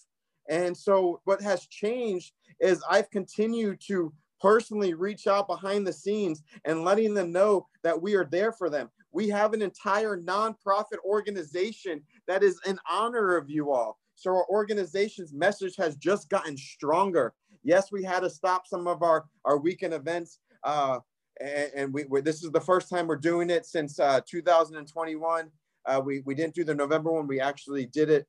And 0.50 0.76
so, 0.76 1.22
what 1.26 1.42
has 1.42 1.68
changed 1.68 2.34
is 2.60 2.84
I've 2.90 3.10
continued 3.10 3.82
to 3.88 4.14
personally 4.40 4.94
reach 4.94 5.28
out 5.28 5.48
behind 5.48 5.86
the 5.86 5.94
scenes 5.94 6.44
and 6.66 6.84
letting 6.84 7.14
them 7.14 7.32
know 7.32 7.68
that 7.84 8.02
we 8.02 8.16
are 8.16 8.26
there 8.26 8.52
for 8.52 8.70
them. 8.70 8.90
We 9.12 9.30
have 9.30 9.54
an 9.54 9.62
entire 9.62 10.18
nonprofit 10.18 11.00
organization 11.06 12.02
that 12.28 12.44
is 12.44 12.60
in 12.66 12.80
honor 12.90 13.36
of 13.36 13.50
you 13.50 13.72
all. 13.72 13.98
So 14.16 14.32
our 14.32 14.46
organization's 14.50 15.34
message 15.34 15.76
has 15.78 15.96
just 15.96 16.30
gotten 16.30 16.58
stronger. 16.58 17.34
Yes, 17.64 17.92
we 17.92 18.04
had 18.04 18.22
to 18.22 18.30
stop 18.30 18.68
some 18.68 18.88
of 18.88 19.04
our, 19.04 19.26
our 19.46 19.58
weekend 19.58 19.94
events. 19.94 20.40
Uh, 20.64 21.00
and, 21.40 21.72
and 21.76 21.94
we, 21.94 22.06
this 22.22 22.44
is 22.44 22.52
the 22.52 22.62
first 22.62 22.90
time 22.90 23.08
we're 23.08 23.16
doing 23.16 23.50
it 23.50 23.66
since 23.66 24.00
uh, 24.00 24.22
2021. 24.28 25.52
Uh, 25.86 26.02
we, 26.04 26.22
we 26.26 26.36
didn't 26.36 26.56
do 26.56 26.64
the 26.64 26.76
November 26.76 27.12
one. 27.12 27.28
We 27.28 27.40
actually 27.40 27.86
did 27.86 28.10
it. 28.10 28.28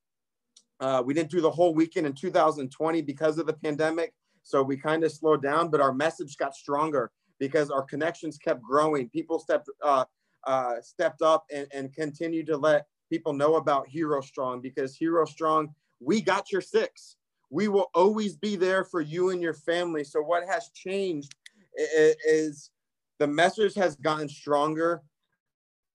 Uh, 0.80 1.02
we 1.04 1.12
didn't 1.12 1.30
do 1.30 1.40
the 1.40 1.50
whole 1.50 1.74
weekend 1.74 2.06
in 2.06 2.12
2020 2.12 3.02
because 3.02 3.38
of 3.38 3.46
the 3.46 3.52
pandemic. 3.52 4.12
So 4.48 4.62
we 4.62 4.78
kind 4.78 5.04
of 5.04 5.12
slowed 5.12 5.42
down, 5.42 5.68
but 5.68 5.82
our 5.82 5.92
message 5.92 6.38
got 6.38 6.54
stronger 6.54 7.10
because 7.38 7.70
our 7.70 7.82
connections 7.82 8.38
kept 8.38 8.62
growing. 8.62 9.10
People 9.10 9.38
stepped 9.38 9.68
uh, 9.84 10.06
uh, 10.46 10.76
stepped 10.80 11.20
up 11.20 11.44
and, 11.54 11.66
and 11.74 11.92
continued 11.92 12.46
to 12.46 12.56
let 12.56 12.86
people 13.10 13.34
know 13.34 13.56
about 13.56 13.86
Heroes 13.88 14.26
Strong 14.26 14.62
because 14.62 14.96
Heroes 14.96 15.32
Strong, 15.32 15.74
we 16.00 16.22
got 16.22 16.50
your 16.50 16.62
six. 16.62 17.16
We 17.50 17.68
will 17.68 17.90
always 17.94 18.36
be 18.36 18.56
there 18.56 18.84
for 18.84 19.02
you 19.02 19.28
and 19.30 19.42
your 19.42 19.52
family. 19.52 20.02
So 20.02 20.22
what 20.22 20.48
has 20.48 20.70
changed 20.74 21.34
is 21.76 22.70
the 23.18 23.26
message 23.26 23.74
has 23.74 23.96
gotten 23.96 24.30
stronger. 24.30 25.02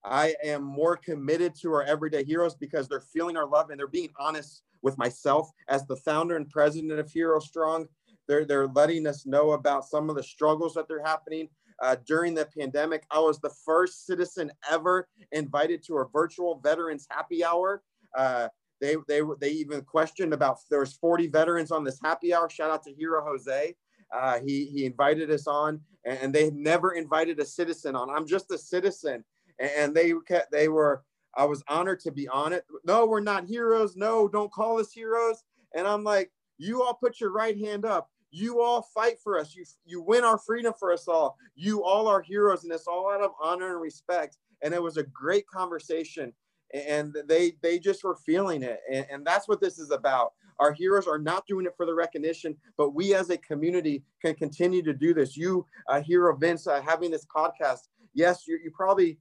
I 0.06 0.36
am 0.44 0.62
more 0.62 0.96
committed 0.96 1.56
to 1.62 1.74
our 1.74 1.84
everyday 1.84 2.24
heroes 2.24 2.54
because 2.54 2.88
they're 2.88 3.02
feeling 3.02 3.36
our 3.36 3.48
love 3.48 3.72
and 3.72 3.80
they're 3.80 3.88
being 3.88 4.14
honest 4.20 4.62
with 4.84 4.98
myself 4.98 5.50
as 5.70 5.88
the 5.88 5.96
founder 5.96 6.36
and 6.36 6.48
president 6.50 7.00
of 7.00 7.10
Heroes 7.10 7.48
Strong. 7.48 7.88
They're, 8.28 8.46
they're 8.46 8.68
letting 8.68 9.08
us 9.08 9.26
know 9.26 9.52
about 9.52 9.86
some 9.86 10.10
of 10.10 10.16
the 10.16 10.24
struggles 10.24 10.74
that 10.74 10.88
they're 10.88 11.04
happening 11.04 11.50
uh, 11.82 11.98
during 12.06 12.34
the 12.34 12.48
pandemic. 12.58 13.04
I 13.12 13.20
was 13.20 13.40
the 13.40 13.54
first 13.66 14.06
citizen 14.06 14.52
ever 14.72 15.08
invited 15.32 15.84
to 15.88 15.98
a 15.98 16.08
virtual 16.12 16.60
veterans 16.64 17.08
happy 17.10 17.44
hour. 17.44 17.84
Uh, 18.16 18.48
they, 18.80 18.96
they, 19.08 19.22
they 19.40 19.52
even 19.52 19.82
questioned 19.82 20.34
about 20.34 20.60
there 20.70 20.80
was 20.80 20.94
40 20.94 21.28
veterans 21.28 21.72
on 21.72 21.84
this 21.84 22.00
happy 22.04 22.34
hour. 22.34 22.50
Shout 22.50 22.72
out 22.72 22.84
to 22.84 22.94
Hero 22.94 23.24
Jose. 23.26 23.76
Uh, 24.14 24.40
he, 24.46 24.66
he 24.66 24.86
invited 24.86 25.32
us 25.32 25.48
on 25.48 25.80
and, 26.06 26.20
and 26.20 26.34
they 26.34 26.52
never 26.52 26.94
invited 26.94 27.40
a 27.40 27.46
citizen 27.46 27.96
on. 27.96 28.10
I'm 28.10 28.28
just 28.28 28.52
a 28.52 28.58
citizen. 28.58 29.24
And, 29.60 29.72
and 29.78 29.96
they 29.96 30.14
kept, 30.28 30.52
they 30.52 30.68
were, 30.68 31.04
I 31.36 31.46
was 31.46 31.64
honored 31.68 32.00
to 32.02 32.12
be 32.12 32.28
on 32.28 32.54
it. 32.54 32.66
No, 32.86 33.06
we're 33.06 33.20
not 33.20 33.46
heroes. 33.46 33.96
No, 33.96 34.28
don't 34.28 34.52
call 34.52 34.80
us 34.80 34.92
heroes. 34.92 35.44
And 35.76 35.88
I'm 35.88 36.04
like, 36.04 36.32
you 36.58 36.84
all 36.84 36.94
put 36.94 37.20
your 37.20 37.32
right 37.32 37.58
hand 37.58 37.86
up. 37.86 38.10
You 38.36 38.62
all 38.62 38.82
fight 38.82 39.20
for 39.24 39.38
us. 39.38 39.56
You 39.56 39.64
you 39.86 40.02
win 40.02 40.24
our 40.24 40.40
freedom 40.40 40.74
for 40.80 40.92
us 40.92 41.08
all. 41.08 41.38
You 41.56 41.84
all 41.84 42.08
are 42.08 42.20
heroes, 42.22 42.64
and 42.64 42.74
it's 42.74 42.88
all 42.88 43.12
out 43.12 43.22
of 43.22 43.30
honor 43.42 43.74
and 43.74 43.82
respect. 43.82 44.38
And 44.64 44.74
it 44.74 44.82
was 44.82 44.98
a 44.98 45.04
great 45.04 45.46
conversation, 45.46 46.34
and 46.74 47.16
they 47.28 47.54
they 47.62 47.78
just 47.78 48.04
were 48.04 48.16
feeling 48.16 48.64
it, 48.64 48.80
and, 48.92 49.06
and 49.12 49.26
that's 49.26 49.48
what 49.48 49.62
this 49.62 49.78
is 49.78 49.92
about. 49.92 50.34
Our 50.60 50.74
heroes 50.74 51.06
are 51.08 51.20
not 51.20 51.46
doing 51.46 51.68
it 51.68 51.74
for 51.78 51.86
the 51.86 51.94
recognition, 51.94 52.56
but 52.76 52.96
we 52.96 53.14
as 53.14 53.30
a 53.30 53.38
community 53.38 54.04
can 54.20 54.34
continue 54.34 54.82
to 54.82 54.94
do 54.94 55.14
this. 55.14 55.38
You, 55.38 55.66
uh, 55.88 56.02
Hero 56.02 56.36
Vince, 56.36 56.66
uh, 56.66 56.82
having 56.82 57.12
this 57.12 57.26
podcast, 57.26 57.90
yes, 58.14 58.48
you, 58.48 58.60
you 58.64 58.72
probably 58.72 59.20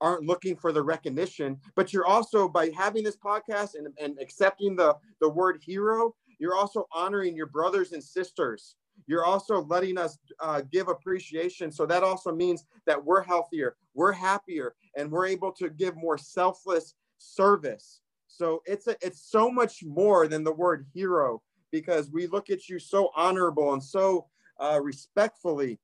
aren't 0.00 0.26
looking 0.26 0.56
for 0.56 0.72
the 0.72 0.82
recognition, 0.82 1.58
but 1.74 1.92
you're 1.92 2.06
also 2.06 2.48
by 2.48 2.70
having 2.76 3.02
this 3.02 3.16
podcast 3.16 3.74
and, 3.76 3.88
and 3.98 4.18
accepting 4.20 4.76
the, 4.76 4.94
the 5.20 5.28
word 5.28 5.58
hero, 5.64 6.14
you're 6.38 6.56
also 6.56 6.86
honoring 6.92 7.36
your 7.36 7.46
brothers 7.46 7.92
and 7.92 8.02
sisters. 8.02 8.76
You're 9.06 9.24
also 9.24 9.62
letting 9.62 9.98
us 9.98 10.18
uh, 10.40 10.62
give 10.72 10.88
appreciation. 10.88 11.70
So 11.70 11.86
that 11.86 12.02
also 12.02 12.32
means 12.34 12.64
that 12.86 13.02
we're 13.02 13.22
healthier, 13.22 13.76
we're 13.94 14.12
happier, 14.12 14.74
and 14.96 15.10
we're 15.10 15.26
able 15.26 15.52
to 15.52 15.68
give 15.68 15.96
more 15.96 16.18
selfless 16.18 16.94
service. 17.18 18.00
So 18.26 18.62
it's 18.66 18.86
a, 18.86 18.96
it's 19.00 19.30
so 19.30 19.50
much 19.50 19.84
more 19.84 20.28
than 20.28 20.44
the 20.44 20.52
word 20.52 20.86
hero 20.92 21.42
because 21.70 22.10
we 22.10 22.26
look 22.26 22.50
at 22.50 22.68
you 22.68 22.78
so 22.78 23.10
honorable 23.16 23.72
and 23.72 23.82
so 23.82 24.26
uh, 24.58 24.80
respectfully. 24.82 25.78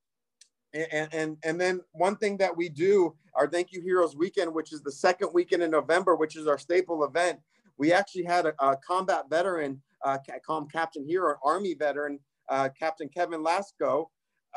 And, 0.74 1.08
and, 1.12 1.36
and 1.44 1.60
then 1.60 1.80
one 1.92 2.16
thing 2.16 2.38
that 2.38 2.56
we 2.56 2.70
do, 2.70 3.14
our 3.34 3.46
Thank 3.46 3.72
You 3.72 3.82
Heroes 3.82 4.16
weekend, 4.16 4.54
which 4.54 4.72
is 4.72 4.80
the 4.80 4.92
second 4.92 5.30
weekend 5.34 5.62
in 5.62 5.70
November, 5.70 6.16
which 6.16 6.34
is 6.34 6.46
our 6.46 6.58
staple 6.58 7.04
event, 7.04 7.40
we 7.76 7.92
actually 7.92 8.24
had 8.24 8.46
a, 8.46 8.54
a 8.58 8.76
combat 8.76 9.24
veteran, 9.28 9.82
uh, 10.04 10.18
call 10.44 10.58
him 10.58 10.68
Captain 10.68 11.06
Hero, 11.06 11.36
Army 11.44 11.74
veteran, 11.74 12.18
uh, 12.48 12.68
Captain 12.78 13.08
Kevin 13.08 13.42
Lasco, 13.42 14.06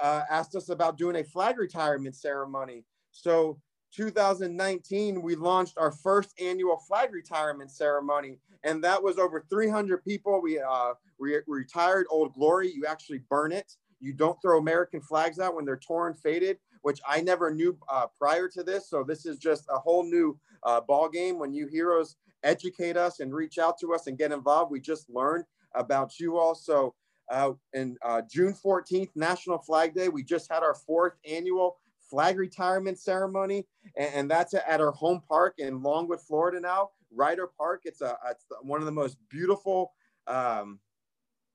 uh, 0.01 0.23
asked 0.29 0.55
us 0.55 0.69
about 0.69 0.97
doing 0.97 1.17
a 1.17 1.23
flag 1.23 1.57
retirement 1.57 2.15
ceremony. 2.15 2.83
So 3.11 3.59
2019, 3.95 5.21
we 5.21 5.35
launched 5.35 5.77
our 5.77 5.91
first 5.91 6.33
annual 6.41 6.77
flag 6.87 7.13
retirement 7.13 7.71
ceremony, 7.71 8.39
and 8.63 8.83
that 8.83 9.01
was 9.01 9.17
over 9.17 9.45
300 9.49 10.03
people. 10.03 10.41
We 10.41 10.59
uh, 10.59 10.93
re- 11.17 11.41
retired 11.47 12.05
Old 12.09 12.33
Glory. 12.33 12.71
You 12.71 12.85
actually 12.85 13.21
burn 13.29 13.51
it. 13.51 13.71
You 14.01 14.13
don't 14.13 14.39
throw 14.41 14.59
American 14.59 15.01
flags 15.01 15.39
out 15.39 15.55
when 15.55 15.65
they're 15.65 15.77
torn, 15.77 16.13
faded, 16.13 16.57
which 16.81 16.99
I 17.07 17.21
never 17.21 17.53
knew 17.53 17.77
uh, 17.89 18.07
prior 18.17 18.49
to 18.49 18.63
this. 18.63 18.89
So 18.89 19.03
this 19.03 19.25
is 19.25 19.37
just 19.37 19.65
a 19.69 19.79
whole 19.79 20.03
new 20.03 20.37
uh, 20.63 20.81
ball 20.81 21.07
game. 21.07 21.39
When 21.39 21.53
you 21.53 21.67
heroes 21.67 22.17
educate 22.43 22.97
us 22.97 23.19
and 23.19 23.33
reach 23.33 23.57
out 23.57 23.77
to 23.79 23.93
us 23.93 24.07
and 24.07 24.17
get 24.17 24.31
involved, 24.31 24.71
we 24.71 24.79
just 24.79 25.09
learned 25.09 25.45
about 25.73 26.19
you 26.19 26.37
all. 26.37 26.55
So 26.55 26.93
uh, 27.31 27.53
in 27.73 27.97
uh, 28.03 28.21
June 28.29 28.53
14th, 28.53 29.09
National 29.15 29.57
Flag 29.57 29.93
Day, 29.93 30.09
we 30.09 30.23
just 30.23 30.51
had 30.51 30.63
our 30.63 30.75
fourth 30.75 31.13
annual 31.27 31.77
flag 32.09 32.37
retirement 32.37 32.99
ceremony, 32.99 33.65
and, 33.97 34.13
and, 34.13 34.31
that's 34.31 34.53
at 34.53 34.79
our 34.79 34.91
home 34.91 35.23
park 35.27 35.55
in 35.57 35.81
Longwood, 35.81 36.21
Florida. 36.21 36.59
Now, 36.59 36.91
Reiter 37.11 37.47
Park. 37.57 37.81
It's 37.85 38.01
a 38.01 38.17
it's 38.29 38.45
one 38.61 38.79
of 38.79 38.85
the 38.85 38.91
most 38.91 39.17
beautiful 39.29 39.93
um, 40.27 40.79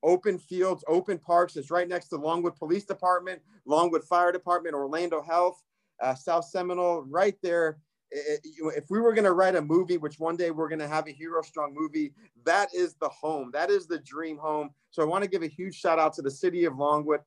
open 0.03 0.39
fields, 0.39 0.83
open 0.87 1.17
parks. 1.17 1.55
It's 1.55 1.71
right 1.71 1.87
next 1.87 2.07
to 2.09 2.17
Longwood 2.17 2.55
Police 2.55 2.85
Department, 2.85 3.41
Longwood 3.65 4.03
Fire 4.03 4.31
Department, 4.31 4.75
Orlando 4.75 5.21
Health, 5.21 5.61
uh, 6.01 6.15
South 6.15 6.45
Seminole, 6.45 7.03
right 7.03 7.35
there. 7.41 7.77
If 8.11 8.89
we 8.89 8.99
were 8.99 9.13
going 9.13 9.25
to 9.25 9.33
write 9.33 9.55
a 9.55 9.61
movie, 9.61 9.97
which 9.97 10.19
one 10.19 10.35
day 10.35 10.51
we're 10.51 10.67
going 10.67 10.79
to 10.79 10.87
have 10.87 11.07
a 11.07 11.11
Heroes 11.11 11.47
Strong 11.47 11.73
movie, 11.73 12.13
that 12.45 12.69
is 12.73 12.95
the 12.95 13.09
home. 13.09 13.51
That 13.53 13.69
is 13.69 13.87
the 13.87 13.99
dream 13.99 14.37
home. 14.37 14.71
So 14.89 15.01
I 15.01 15.05
want 15.05 15.23
to 15.23 15.29
give 15.29 15.43
a 15.43 15.47
huge 15.47 15.75
shout 15.75 15.99
out 15.99 16.13
to 16.15 16.21
the 16.21 16.31
city 16.31 16.65
of 16.65 16.77
Longwood, 16.77 17.21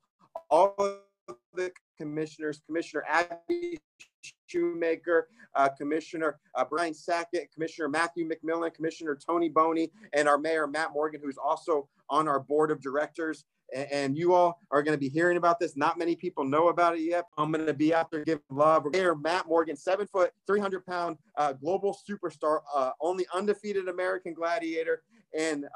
all 0.50 0.74
of 0.78 1.36
the 1.54 1.72
commissioners, 1.96 2.60
Commissioner 2.66 3.04
Abby 3.08 3.78
Shoemaker, 4.46 5.28
uh, 5.54 5.68
Commissioner 5.70 6.38
uh, 6.54 6.64
Brian 6.64 6.94
Sackett, 6.94 7.52
Commissioner 7.52 7.88
Matthew 7.88 8.28
McMillan, 8.28 8.74
Commissioner 8.74 9.16
Tony 9.26 9.48
Boney, 9.48 9.90
and 10.12 10.28
our 10.28 10.38
Mayor 10.38 10.66
Matt 10.66 10.92
Morgan, 10.92 11.20
who's 11.22 11.38
also 11.38 11.88
on 12.10 12.28
our 12.28 12.40
board 12.40 12.70
of 12.70 12.80
directors. 12.80 13.44
And, 13.74 14.16
you 14.16 14.34
all 14.34 14.60
are 14.70 14.82
going 14.82 14.96
to 14.96 15.00
be 15.00 15.08
hearing 15.08 15.36
about 15.36 15.58
this. 15.58 15.76
Not 15.76 15.98
many 15.98 16.14
people 16.14 16.44
know 16.44 16.68
about 16.68 16.94
it 16.94 17.00
yet. 17.00 17.26
I'm 17.36 17.50
going 17.50 17.66
to 17.66 17.74
be 17.74 17.92
out 17.92 18.10
there 18.10 18.24
giving 18.24 18.42
love. 18.50 18.86
Mayor 18.92 19.16
Matt 19.16 19.48
Morgan, 19.48 19.76
seven 19.76 20.06
foot, 20.06 20.32
300 20.46 20.86
pound 20.86 21.16
uh, 21.36 21.52
global 21.54 21.98
superstar, 22.08 22.60
uh, 22.74 22.90
only 23.00 23.26
undefeated 23.34 23.88
American 23.88 24.32
gladiator, 24.32 25.02
and 25.36 25.66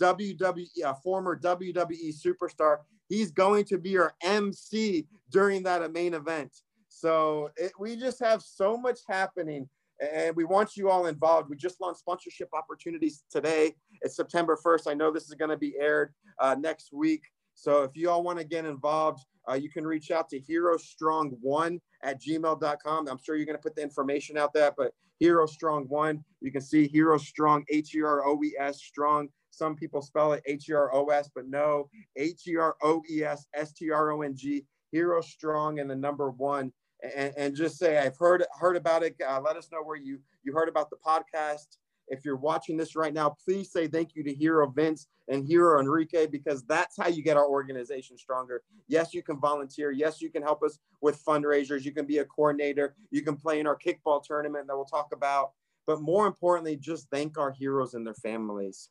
WWE, 0.00 0.66
uh, 0.84 0.94
former 0.94 1.38
WWE 1.38 2.14
superstar. 2.14 2.78
He's 3.08 3.30
going 3.30 3.64
to 3.66 3.78
be 3.78 3.90
your 3.90 4.14
MC 4.22 5.06
during 5.30 5.62
that 5.64 5.92
main 5.92 6.14
event. 6.14 6.52
So 6.88 7.50
it, 7.56 7.72
we 7.78 7.96
just 7.96 8.20
have 8.20 8.42
so 8.42 8.76
much 8.76 9.00
happening 9.08 9.68
and 10.12 10.34
we 10.34 10.44
want 10.44 10.76
you 10.76 10.90
all 10.90 11.06
involved. 11.06 11.48
We 11.48 11.56
just 11.56 11.80
launched 11.80 12.00
sponsorship 12.00 12.48
opportunities 12.52 13.22
today. 13.30 13.74
It's 14.00 14.16
September 14.16 14.58
1st. 14.64 14.90
I 14.90 14.94
know 14.94 15.12
this 15.12 15.24
is 15.24 15.34
going 15.34 15.50
to 15.50 15.56
be 15.56 15.74
aired 15.78 16.12
uh, 16.40 16.56
next 16.58 16.92
week. 16.92 17.22
So 17.54 17.82
if 17.82 17.92
you 17.94 18.10
all 18.10 18.22
want 18.22 18.38
to 18.38 18.44
get 18.44 18.64
involved, 18.64 19.24
uh, 19.48 19.54
you 19.54 19.70
can 19.70 19.86
reach 19.86 20.10
out 20.10 20.28
to 20.30 20.40
Heroes 20.40 20.84
Strong 20.88 21.36
one 21.40 21.80
at 22.02 22.20
gmail.com. 22.20 23.08
I'm 23.08 23.18
sure 23.22 23.36
you're 23.36 23.46
going 23.46 23.58
to 23.58 23.62
put 23.62 23.76
the 23.76 23.82
information 23.82 24.36
out 24.36 24.52
there, 24.52 24.72
but 24.76 24.92
Heroes 25.18 25.52
Strong 25.52 25.84
one, 25.88 26.24
you 26.40 26.50
can 26.50 26.62
see 26.62 26.88
Heroes 26.88 27.26
Strong, 27.26 27.64
H 27.68 27.94
E 27.94 28.02
R 28.02 28.26
O 28.26 28.42
E 28.42 28.54
S 28.58 28.82
Strong. 28.82 29.28
Some 29.50 29.76
people 29.76 30.00
spell 30.00 30.32
it 30.32 30.42
H 30.46 30.68
E 30.68 30.72
R 30.72 30.94
O 30.94 31.06
S, 31.06 31.28
but 31.34 31.46
no, 31.46 31.88
H 32.16 32.42
E 32.48 32.56
R 32.56 32.76
O 32.82 33.02
E 33.10 33.22
S 33.22 33.46
S 33.54 33.72
T 33.72 33.90
R 33.90 34.12
O 34.12 34.22
N 34.22 34.34
G, 34.36 34.64
Heroes 34.90 35.28
Strong, 35.28 35.80
and 35.80 35.90
the 35.90 35.96
number 35.96 36.30
one 36.30 36.72
and, 37.02 37.32
and 37.36 37.56
just 37.56 37.78
say 37.78 37.98
I've 37.98 38.16
heard 38.16 38.44
heard 38.58 38.76
about 38.76 39.02
it. 39.02 39.16
Uh, 39.26 39.40
let 39.40 39.56
us 39.56 39.68
know 39.72 39.82
where 39.82 39.96
you 39.96 40.18
you 40.42 40.52
heard 40.52 40.68
about 40.68 40.90
the 40.90 40.96
podcast. 40.96 41.78
If 42.08 42.24
you're 42.24 42.36
watching 42.36 42.76
this 42.76 42.96
right 42.96 43.14
now, 43.14 43.36
please 43.44 43.72
say 43.72 43.86
thank 43.86 44.14
you 44.14 44.24
to 44.24 44.34
Hero 44.34 44.68
Vince 44.68 45.06
and 45.28 45.46
Hero 45.46 45.80
Enrique 45.80 46.26
because 46.26 46.64
that's 46.64 46.96
how 46.96 47.08
you 47.08 47.22
get 47.22 47.36
our 47.36 47.46
organization 47.46 48.18
stronger. 48.18 48.62
Yes, 48.88 49.14
you 49.14 49.22
can 49.22 49.38
volunteer. 49.40 49.92
Yes, 49.92 50.20
you 50.20 50.28
can 50.28 50.42
help 50.42 50.62
us 50.62 50.78
with 51.00 51.24
fundraisers. 51.24 51.84
You 51.84 51.92
can 51.92 52.04
be 52.04 52.18
a 52.18 52.24
coordinator. 52.24 52.96
You 53.10 53.22
can 53.22 53.36
play 53.36 53.60
in 53.60 53.66
our 53.66 53.78
kickball 53.78 54.22
tournament 54.22 54.66
that 54.66 54.76
we'll 54.76 54.84
talk 54.84 55.10
about. 55.14 55.52
But 55.86 56.00
more 56.00 56.26
importantly, 56.26 56.76
just 56.76 57.08
thank 57.10 57.38
our 57.38 57.50
heroes 57.50 57.94
and 57.94 58.06
their 58.06 58.14
families. 58.14 58.90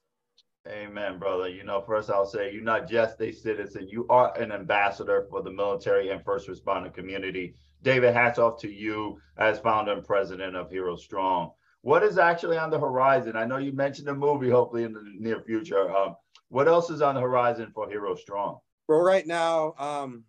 Amen, 0.68 1.18
brother. 1.18 1.50
You 1.50 1.64
know, 1.64 1.82
first 1.82 2.10
I'll 2.10 2.26
say 2.26 2.54
you're 2.54 2.64
not 2.64 2.88
just 2.88 3.20
a 3.22 3.32
citizen, 3.32 3.88
you 3.88 4.06
are 4.10 4.38
an 4.40 4.52
ambassador 4.52 5.26
for 5.30 5.42
the 5.42 5.52
military 5.52 6.10
and 6.10 6.24
first 6.24 6.48
responder 6.48 6.94
community. 6.94 7.56
David, 7.84 8.14
hats 8.14 8.40
off 8.40 8.60
to 8.62 8.72
you 8.72 9.20
as 9.38 9.60
founder 9.60 9.94
and 9.94 10.06
president 10.06 10.56
of 10.56 10.70
Heroes 10.70 11.04
Strong. 11.04 11.52
What 11.82 12.04
is 12.04 12.18
actually 12.18 12.58
on 12.58 12.70
the 12.70 12.80
horizon? 12.80 13.36
I 13.36 13.46
know 13.46 13.58
you 13.58 13.72
mentioned 13.72 14.08
a 14.08 14.14
movie, 14.14 14.50
hopefully 14.50 14.84
in 14.84 14.94
the 14.94 15.04
near 15.18 15.42
future. 15.42 15.90
Um, 15.96 16.16
what 16.50 16.68
else 16.68 16.90
is 16.90 17.02
on 17.02 17.16
the 17.16 17.22
horizon 17.22 17.72
for 17.74 17.90
Heroes 17.90 18.22
Strong? 18.22 18.60
Well, 18.88 19.00
right 19.00 19.26
now, 19.26 19.74
um, 19.80 20.26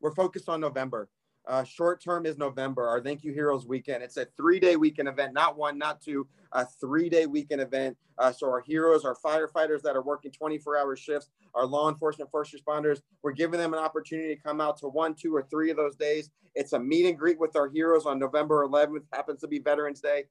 we're 0.00 0.14
focused 0.14 0.48
on 0.48 0.60
November. 0.60 1.08
Uh, 1.46 1.62
short 1.62 2.02
term 2.02 2.26
is 2.26 2.36
November, 2.36 2.88
our 2.88 3.00
Thank 3.00 3.22
You 3.22 3.32
Heroes 3.32 3.66
weekend. 3.66 4.02
It's 4.02 4.16
a 4.16 4.26
three 4.36 4.58
day 4.58 4.74
weekend 4.74 5.08
event, 5.08 5.32
not 5.32 5.56
one, 5.56 5.78
not 5.78 6.00
two, 6.00 6.26
a 6.52 6.66
three 6.66 7.08
day 7.08 7.26
weekend 7.26 7.60
event. 7.60 7.96
Uh, 8.18 8.32
so, 8.32 8.48
our 8.48 8.60
heroes, 8.60 9.04
our 9.04 9.14
firefighters 9.14 9.80
that 9.82 9.94
are 9.94 10.02
working 10.02 10.32
24 10.32 10.76
hour 10.76 10.96
shifts, 10.96 11.30
our 11.54 11.64
law 11.64 11.88
enforcement 11.88 12.30
first 12.32 12.52
responders, 12.52 13.00
we're 13.22 13.32
giving 13.32 13.60
them 13.60 13.74
an 13.74 13.78
opportunity 13.78 14.34
to 14.34 14.40
come 14.40 14.60
out 14.60 14.76
to 14.78 14.88
one, 14.88 15.14
two, 15.14 15.34
or 15.36 15.42
three 15.48 15.70
of 15.70 15.76
those 15.76 15.94
days. 15.94 16.30
It's 16.56 16.72
a 16.72 16.80
meet 16.80 17.06
and 17.06 17.16
greet 17.16 17.38
with 17.38 17.54
our 17.54 17.68
heroes 17.68 18.06
on 18.06 18.18
November 18.18 18.66
11th, 18.66 19.04
happens 19.12 19.40
to 19.42 19.48
be 19.48 19.60
Veterans 19.60 20.00
Day. 20.00 20.24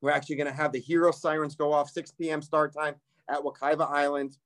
We're 0.00 0.12
actually 0.12 0.36
going 0.36 0.48
to 0.48 0.56
have 0.56 0.72
the 0.72 0.80
hero 0.80 1.12
sirens 1.12 1.54
go 1.56 1.72
off 1.72 1.90
6 1.90 2.10
p.m. 2.12 2.40
start 2.40 2.72
time 2.72 2.94
at 3.28 3.40
Wekiva 3.40 3.88
Island. 3.90 4.38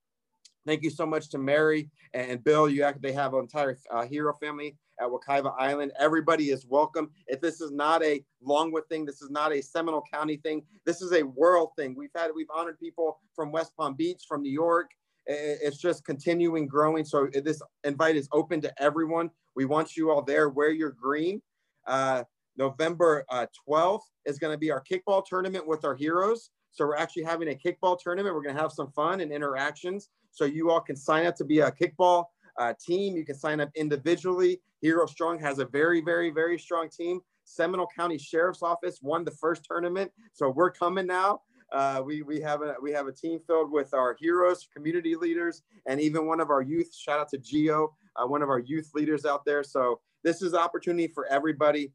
Thank 0.66 0.82
you 0.82 0.90
so 0.90 1.06
much 1.06 1.28
to 1.30 1.38
Mary 1.38 1.90
and 2.12 2.42
Bill. 2.42 2.68
You 2.68 2.82
act, 2.82 3.00
they 3.00 3.12
have 3.12 3.34
an 3.34 3.40
entire 3.40 3.78
uh, 3.88 4.04
hero 4.04 4.34
family 4.34 4.76
at 5.00 5.08
Wekiva 5.08 5.54
Island. 5.58 5.92
Everybody 5.98 6.50
is 6.50 6.66
welcome. 6.66 7.10
If 7.26 7.40
this 7.40 7.60
is 7.60 7.72
not 7.72 8.02
a 8.02 8.24
Longwood 8.42 8.88
thing, 8.88 9.04
this 9.04 9.22
is 9.22 9.30
not 9.30 9.52
a 9.52 9.62
Seminole 9.62 10.04
County 10.12 10.36
thing. 10.36 10.62
This 10.84 11.02
is 11.02 11.12
a 11.12 11.22
world 11.22 11.70
thing. 11.76 11.94
We've 11.96 12.10
had 12.14 12.30
we've 12.34 12.50
honored 12.54 12.78
people 12.78 13.18
from 13.34 13.52
West 13.52 13.72
Palm 13.76 13.94
Beach, 13.94 14.24
from 14.28 14.42
New 14.42 14.52
York. 14.52 14.90
It's 15.26 15.78
just 15.78 16.04
continuing 16.04 16.66
growing. 16.66 17.04
So 17.04 17.28
this 17.32 17.60
invite 17.82 18.16
is 18.16 18.28
open 18.32 18.60
to 18.60 18.82
everyone. 18.82 19.30
We 19.56 19.64
want 19.64 19.96
you 19.96 20.10
all 20.10 20.22
there. 20.22 20.48
Wear 20.48 20.70
your 20.70 20.90
green. 20.90 21.42
Uh, 21.86 22.24
November 22.56 23.24
uh, 23.28 23.46
12th 23.68 24.02
is 24.24 24.38
going 24.38 24.54
to 24.54 24.58
be 24.58 24.70
our 24.70 24.82
kickball 24.82 25.24
tournament 25.24 25.66
with 25.66 25.84
our 25.84 25.94
heroes. 25.94 26.50
So 26.70 26.86
we're 26.86 26.96
actually 26.96 27.24
having 27.24 27.48
a 27.48 27.54
kickball 27.54 27.98
tournament. 27.98 28.34
We're 28.34 28.42
going 28.42 28.54
to 28.54 28.60
have 28.60 28.72
some 28.72 28.90
fun 28.92 29.20
and 29.20 29.32
interactions. 29.32 30.08
So 30.30 30.44
you 30.44 30.70
all 30.70 30.80
can 30.80 30.96
sign 30.96 31.26
up 31.26 31.34
to 31.36 31.44
be 31.44 31.60
a 31.60 31.70
kickball 31.70 32.26
uh, 32.58 32.74
team. 32.80 33.16
You 33.16 33.24
can 33.24 33.34
sign 33.34 33.60
up 33.60 33.70
individually. 33.74 34.60
Heroes 34.80 35.12
Strong 35.12 35.40
has 35.40 35.58
a 35.58 35.64
very, 35.66 36.00
very, 36.00 36.30
very 36.30 36.58
strong 36.58 36.88
team. 36.88 37.20
Seminole 37.44 37.88
County 37.96 38.18
Sheriff's 38.18 38.62
Office 38.62 39.00
won 39.02 39.24
the 39.24 39.30
first 39.30 39.64
tournament, 39.64 40.10
so 40.32 40.50
we're 40.50 40.70
coming 40.70 41.06
now. 41.06 41.42
Uh, 41.72 42.00
we 42.04 42.22
we 42.22 42.40
have 42.40 42.62
a 42.62 42.74
we 42.80 42.92
have 42.92 43.06
a 43.06 43.12
team 43.12 43.40
filled 43.46 43.70
with 43.70 43.92
our 43.94 44.16
heroes, 44.18 44.68
community 44.72 45.16
leaders, 45.16 45.62
and 45.86 46.00
even 46.00 46.26
one 46.26 46.40
of 46.40 46.50
our 46.50 46.62
youth. 46.62 46.94
Shout 46.94 47.20
out 47.20 47.28
to 47.30 47.38
Geo, 47.38 47.94
uh, 48.16 48.26
one 48.26 48.42
of 48.42 48.48
our 48.48 48.60
youth 48.60 48.90
leaders 48.94 49.24
out 49.24 49.44
there. 49.44 49.62
So 49.64 50.00
this 50.22 50.42
is 50.42 50.54
opportunity 50.54 51.08
for 51.08 51.26
everybody 51.26 51.92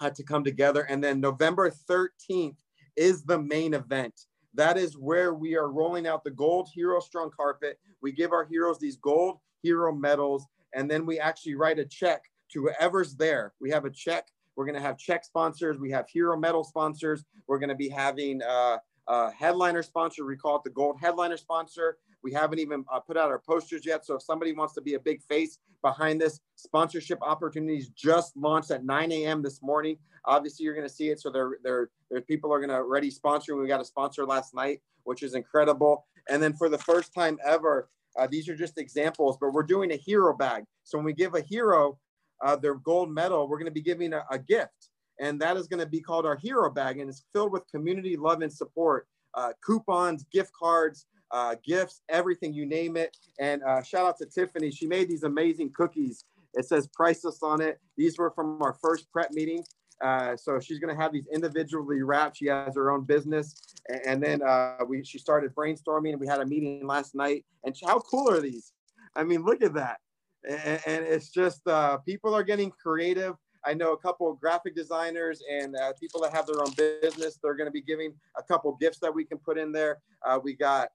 uh, 0.00 0.10
to 0.10 0.22
come 0.22 0.44
together. 0.44 0.82
And 0.82 1.02
then 1.02 1.20
November 1.20 1.70
13th 1.70 2.56
is 2.96 3.24
the 3.24 3.38
main 3.38 3.74
event. 3.74 4.14
That 4.54 4.76
is 4.76 4.96
where 4.96 5.34
we 5.34 5.56
are 5.56 5.70
rolling 5.70 6.06
out 6.06 6.22
the 6.22 6.30
gold 6.30 6.68
Heroes 6.72 7.06
Strong 7.06 7.32
carpet. 7.36 7.78
We 8.00 8.12
give 8.12 8.32
our 8.32 8.44
heroes 8.44 8.78
these 8.78 8.96
gold 8.96 9.38
hero 9.64 9.92
medals, 9.92 10.46
and 10.74 10.88
then 10.90 11.06
we 11.06 11.18
actually 11.18 11.54
write 11.54 11.78
a 11.78 11.84
check 11.84 12.24
to 12.52 12.68
whoever's 12.68 13.16
there. 13.16 13.54
We 13.60 13.70
have 13.70 13.86
a 13.86 13.90
check. 13.90 14.28
We're 14.54 14.66
going 14.66 14.76
to 14.76 14.80
have 14.80 14.98
check 14.98 15.24
sponsors. 15.24 15.78
We 15.78 15.90
have 15.90 16.08
hero 16.08 16.36
medal 16.36 16.62
sponsors. 16.62 17.24
We're 17.48 17.58
going 17.58 17.70
to 17.70 17.74
be 17.74 17.88
having 17.88 18.42
a 18.42 18.78
headliner 19.32 19.82
sponsor. 19.82 20.24
We 20.24 20.36
call 20.36 20.56
it 20.56 20.64
the 20.64 20.70
gold 20.70 20.98
headliner 21.00 21.38
sponsor. 21.38 21.96
We 22.22 22.32
haven't 22.32 22.58
even 22.58 22.84
uh, 22.92 23.00
put 23.00 23.16
out 23.16 23.30
our 23.30 23.38
posters 23.38 23.84
yet. 23.84 24.06
So 24.06 24.14
if 24.14 24.22
somebody 24.22 24.52
wants 24.52 24.74
to 24.74 24.80
be 24.80 24.94
a 24.94 25.00
big 25.00 25.22
face 25.22 25.58
behind 25.82 26.20
this, 26.20 26.40
sponsorship 26.56 27.18
opportunities 27.20 27.88
just 27.90 28.36
launched 28.36 28.70
at 28.70 28.84
9 28.84 29.12
a.m. 29.12 29.42
this 29.42 29.60
morning. 29.62 29.98
Obviously, 30.24 30.64
you're 30.64 30.74
going 30.74 30.88
to 30.88 30.94
see 30.94 31.10
it. 31.10 31.20
So 31.20 31.30
there, 31.30 31.58
there, 31.62 31.90
there 32.10 32.22
people 32.22 32.52
are 32.52 32.58
going 32.58 32.70
to 32.70 32.76
already 32.76 33.10
sponsor. 33.10 33.56
We 33.56 33.68
got 33.68 33.80
a 33.80 33.84
sponsor 33.84 34.24
last 34.24 34.54
night, 34.54 34.80
which 35.02 35.22
is 35.22 35.34
incredible. 35.34 36.06
And 36.30 36.42
then 36.42 36.54
for 36.54 36.70
the 36.70 36.78
first 36.78 37.12
time 37.12 37.38
ever, 37.44 37.90
Uh, 38.18 38.26
these 38.30 38.48
are 38.48 38.56
just 38.56 38.78
examples, 38.78 39.36
but 39.40 39.52
we're 39.52 39.62
doing 39.62 39.92
a 39.92 39.96
hero 39.96 40.36
bag. 40.36 40.64
So 40.84 40.98
when 40.98 41.04
we 41.04 41.12
give 41.12 41.34
a 41.34 41.40
hero 41.40 41.98
uh, 42.44 42.56
their 42.56 42.74
gold 42.74 43.10
medal, 43.10 43.48
we're 43.48 43.58
going 43.58 43.66
to 43.66 43.72
be 43.72 43.82
giving 43.82 44.12
a, 44.12 44.24
a, 44.30 44.38
gift. 44.38 44.90
And 45.20 45.40
that 45.40 45.56
is 45.56 45.66
going 45.66 45.80
to 45.80 45.86
be 45.86 46.00
called 46.00 46.26
our 46.26 46.36
hero 46.36 46.70
bag. 46.70 46.98
And 46.98 47.08
it's 47.08 47.24
filled 47.32 47.52
with 47.52 47.62
community 47.70 48.16
love 48.16 48.42
and 48.42 48.52
support, 48.52 49.06
uh, 49.34 49.52
coupons, 49.64 50.24
gift 50.32 50.52
cards, 50.52 51.06
uh, 51.30 51.56
gifts, 51.64 52.02
everything, 52.08 52.52
you 52.52 52.66
name 52.66 52.96
it. 52.96 53.16
And 53.40 53.62
uh, 53.62 53.82
shout 53.82 54.06
out 54.06 54.18
to 54.18 54.26
Tiffany. 54.26 54.70
She 54.70 54.86
made 54.86 55.08
these 55.08 55.22
amazing 55.22 55.72
cookies. 55.74 56.24
It 56.54 56.66
says 56.66 56.88
priceless 56.88 57.42
on 57.42 57.60
it. 57.60 57.80
These 57.96 58.18
were 58.18 58.30
from 58.30 58.62
our 58.62 58.74
first 58.74 59.10
prep 59.12 59.32
meeting. 59.32 59.64
Uh, 60.02 60.36
so 60.36 60.60
she's 60.60 60.78
going 60.78 60.94
to 60.94 61.00
have 61.00 61.12
these 61.12 61.26
individually 61.32 62.02
wrapped. 62.02 62.36
She 62.36 62.46
has 62.46 62.74
her 62.74 62.90
own 62.90 63.04
business, 63.04 63.54
and, 64.06 64.22
then 64.22 64.42
uh, 64.42 64.78
we 64.86 65.04
she 65.04 65.18
started 65.18 65.54
brainstorming. 65.54 66.12
and 66.12 66.20
We 66.20 66.26
had 66.26 66.40
a 66.40 66.46
meeting 66.46 66.86
last 66.86 67.14
night, 67.14 67.44
and 67.64 67.74
how 67.84 68.00
cool 68.00 68.30
are 68.30 68.40
these? 68.40 68.72
I 69.14 69.24
mean, 69.24 69.44
look 69.44 69.62
at 69.62 69.74
that! 69.74 69.98
And, 70.48 70.80
and 70.86 71.04
it's 71.04 71.30
just 71.30 71.66
uh, 71.66 71.98
people 71.98 72.34
are 72.34 72.42
getting 72.42 72.70
creative. 72.70 73.34
I 73.66 73.72
know 73.74 73.92
a 73.92 73.98
couple 73.98 74.30
of 74.30 74.38
graphic 74.38 74.76
designers 74.76 75.40
and 75.50 75.74
uh, 75.76 75.92
people 75.98 76.20
that 76.20 76.34
have 76.34 76.46
their 76.46 76.60
own 76.60 76.72
business. 76.76 77.38
They're 77.42 77.54
going 77.54 77.68
to 77.68 77.72
be 77.72 77.80
giving 77.80 78.12
a 78.36 78.42
couple 78.42 78.76
gifts 78.76 78.98
that 79.00 79.14
we 79.14 79.24
can 79.24 79.38
put 79.38 79.58
in 79.58 79.72
there. 79.72 80.00
Uh, 80.26 80.38
we 80.42 80.54
got 80.54 80.88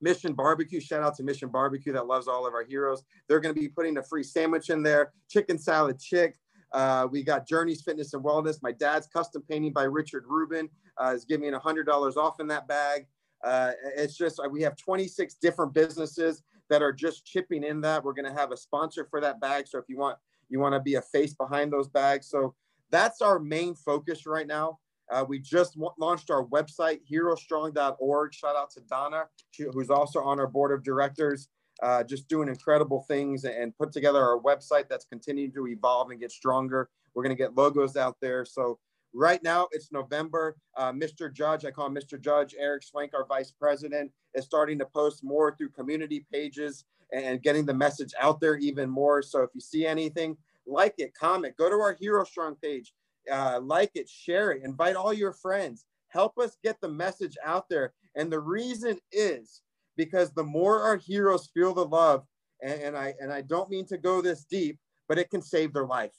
Mission 0.00 0.32
Barbecue. 0.34 0.80
Shout 0.80 1.02
out 1.02 1.16
to 1.16 1.22
Mission 1.22 1.48
Barbecue 1.48 1.92
that 1.92 2.06
loves 2.06 2.26
all 2.26 2.46
of 2.46 2.54
our 2.54 2.64
heroes. 2.64 3.02
They're 3.28 3.40
going 3.40 3.54
to 3.54 3.60
be 3.60 3.68
putting 3.68 3.96
a 3.98 4.02
free 4.02 4.22
sandwich 4.24 4.70
in 4.70 4.82
there, 4.82 5.12
chicken 5.30 5.58
salad 5.58 5.98
chick. 6.00 6.36
Uh, 6.74 7.06
we 7.08 7.22
got 7.22 7.46
Journeys 7.46 7.82
Fitness 7.82 8.14
and 8.14 8.24
Wellness. 8.24 8.60
My 8.60 8.72
dad's 8.72 9.06
custom 9.06 9.42
painting 9.48 9.72
by 9.72 9.84
Richard 9.84 10.24
Rubin 10.26 10.68
uh, 11.00 11.12
is 11.14 11.24
giving 11.24 11.48
me 11.48 11.56
$100 11.56 12.16
off 12.16 12.40
in 12.40 12.48
that 12.48 12.66
bag. 12.66 13.06
Uh, 13.44 13.72
it's 13.96 14.16
just, 14.16 14.40
we 14.50 14.60
have 14.62 14.76
26 14.76 15.34
different 15.34 15.72
businesses 15.72 16.42
that 16.68 16.82
are 16.82 16.92
just 16.92 17.24
chipping 17.24 17.62
in 17.62 17.80
that. 17.82 18.02
We're 18.02 18.12
going 18.12 18.30
to 18.30 18.38
have 18.38 18.50
a 18.50 18.56
sponsor 18.56 19.06
for 19.08 19.20
that 19.20 19.40
bag. 19.40 19.68
So 19.68 19.78
if 19.78 19.84
you 19.88 19.96
want, 19.96 20.18
you 20.48 20.58
want 20.58 20.74
to 20.74 20.80
be 20.80 20.96
a 20.96 21.02
face 21.02 21.32
behind 21.32 21.72
those 21.72 21.88
bags. 21.88 22.28
So 22.28 22.54
that's 22.90 23.22
our 23.22 23.38
main 23.38 23.76
focus 23.76 24.26
right 24.26 24.46
now. 24.46 24.80
Uh, 25.12 25.24
we 25.28 25.38
just 25.38 25.74
w- 25.74 25.92
launched 25.98 26.30
our 26.30 26.44
website, 26.46 27.00
heroesstrong.org. 27.08 28.34
Shout 28.34 28.56
out 28.56 28.70
to 28.70 28.80
Donna, 28.80 29.26
who's 29.72 29.90
also 29.90 30.20
on 30.22 30.40
our 30.40 30.48
board 30.48 30.72
of 30.72 30.82
directors 30.82 31.48
uh, 31.82 32.04
just 32.04 32.28
doing 32.28 32.48
incredible 32.48 33.04
things 33.08 33.44
and 33.44 33.76
put 33.76 33.92
together 33.92 34.22
our 34.22 34.38
website 34.38 34.88
that's 34.88 35.04
continuing 35.04 35.52
to 35.52 35.66
evolve 35.66 36.10
and 36.10 36.20
get 36.20 36.30
stronger. 36.30 36.88
We're 37.14 37.22
going 37.22 37.36
to 37.36 37.42
get 37.42 37.54
logos 37.54 37.96
out 37.96 38.16
there. 38.20 38.44
So 38.44 38.78
right 39.12 39.42
now 39.42 39.68
it's 39.72 39.92
November. 39.92 40.56
Uh, 40.76 40.92
Mr. 40.92 41.32
Judge, 41.32 41.64
I 41.64 41.70
call 41.70 41.86
him 41.86 41.94
Mr. 41.94 42.20
Judge, 42.20 42.54
Eric 42.58 42.82
Swank, 42.82 43.12
our 43.14 43.26
vice 43.26 43.50
president, 43.50 44.10
is 44.34 44.44
starting 44.44 44.78
to 44.78 44.86
post 44.86 45.24
more 45.24 45.54
through 45.56 45.70
community 45.70 46.26
pages 46.32 46.84
and 47.12 47.42
getting 47.42 47.64
the 47.64 47.74
message 47.74 48.12
out 48.20 48.40
there 48.40 48.56
even 48.56 48.90
more. 48.90 49.22
So 49.22 49.42
if 49.42 49.50
you 49.54 49.60
see 49.60 49.86
anything, 49.86 50.36
like 50.66 50.94
it, 50.98 51.14
comment, 51.14 51.56
go 51.56 51.68
to 51.68 51.76
our 51.76 51.94
Heroes 51.94 52.28
Strong 52.28 52.56
page, 52.56 52.92
uh, 53.30 53.60
like 53.62 53.92
it, 53.94 54.08
share 54.08 54.52
it, 54.52 54.62
invite 54.64 54.96
all 54.96 55.12
your 55.12 55.32
friends. 55.32 55.84
Help 56.08 56.38
us 56.38 56.56
get 56.62 56.80
the 56.80 56.88
message 56.88 57.36
out 57.44 57.68
there. 57.68 57.92
And 58.16 58.30
the 58.30 58.40
reason 58.40 58.98
is 59.12 59.62
because 59.96 60.32
the 60.32 60.42
more 60.42 60.82
our 60.82 60.96
heroes 60.96 61.50
feel 61.54 61.74
the 61.74 61.84
love, 61.84 62.24
and, 62.62 62.80
and 62.80 62.96
I 62.96 63.14
and 63.20 63.32
I 63.32 63.42
don't 63.42 63.70
mean 63.70 63.86
to 63.86 63.98
go 63.98 64.20
this 64.20 64.44
deep, 64.44 64.78
but 65.08 65.18
it 65.18 65.30
can 65.30 65.42
save 65.42 65.72
their 65.72 65.86
life. 65.86 66.12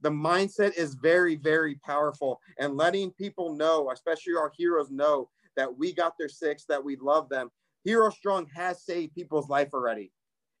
The 0.00 0.10
mindset 0.10 0.76
is 0.76 0.94
very, 0.94 1.36
very 1.36 1.76
powerful, 1.76 2.40
and 2.58 2.76
letting 2.76 3.12
people 3.12 3.54
know, 3.56 3.90
especially 3.90 4.34
our 4.34 4.52
heroes, 4.56 4.90
know 4.90 5.30
that 5.56 5.78
we 5.78 5.92
got 5.92 6.14
their 6.18 6.28
six, 6.28 6.64
that 6.68 6.84
we 6.84 6.96
love 6.96 7.28
them. 7.28 7.50
Heroes 7.84 8.16
Strong 8.16 8.48
has 8.54 8.84
saved 8.84 9.14
people's 9.14 9.48
life 9.48 9.68
already. 9.72 10.12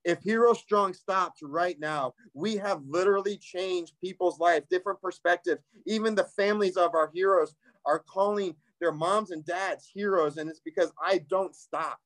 If 0.04 0.22
Heroes 0.22 0.58
Strong 0.58 0.94
stops 0.94 1.40
right 1.42 1.78
now, 1.80 2.14
we 2.34 2.56
have 2.56 2.82
literally 2.86 3.38
changed 3.38 3.94
people's 4.02 4.38
life, 4.38 4.62
different 4.70 5.00
perspectives. 5.00 5.62
Even 5.86 6.14
the 6.14 6.28
families 6.36 6.76
of 6.76 6.94
our 6.94 7.10
heroes 7.14 7.54
are 7.86 7.98
calling 7.98 8.54
their 8.80 8.92
moms 8.92 9.30
and 9.30 9.44
dads 9.44 9.90
heroes, 9.92 10.36
and 10.36 10.48
it's 10.50 10.60
because 10.60 10.92
I 11.02 11.18
don't 11.30 11.54
stop 11.54 11.98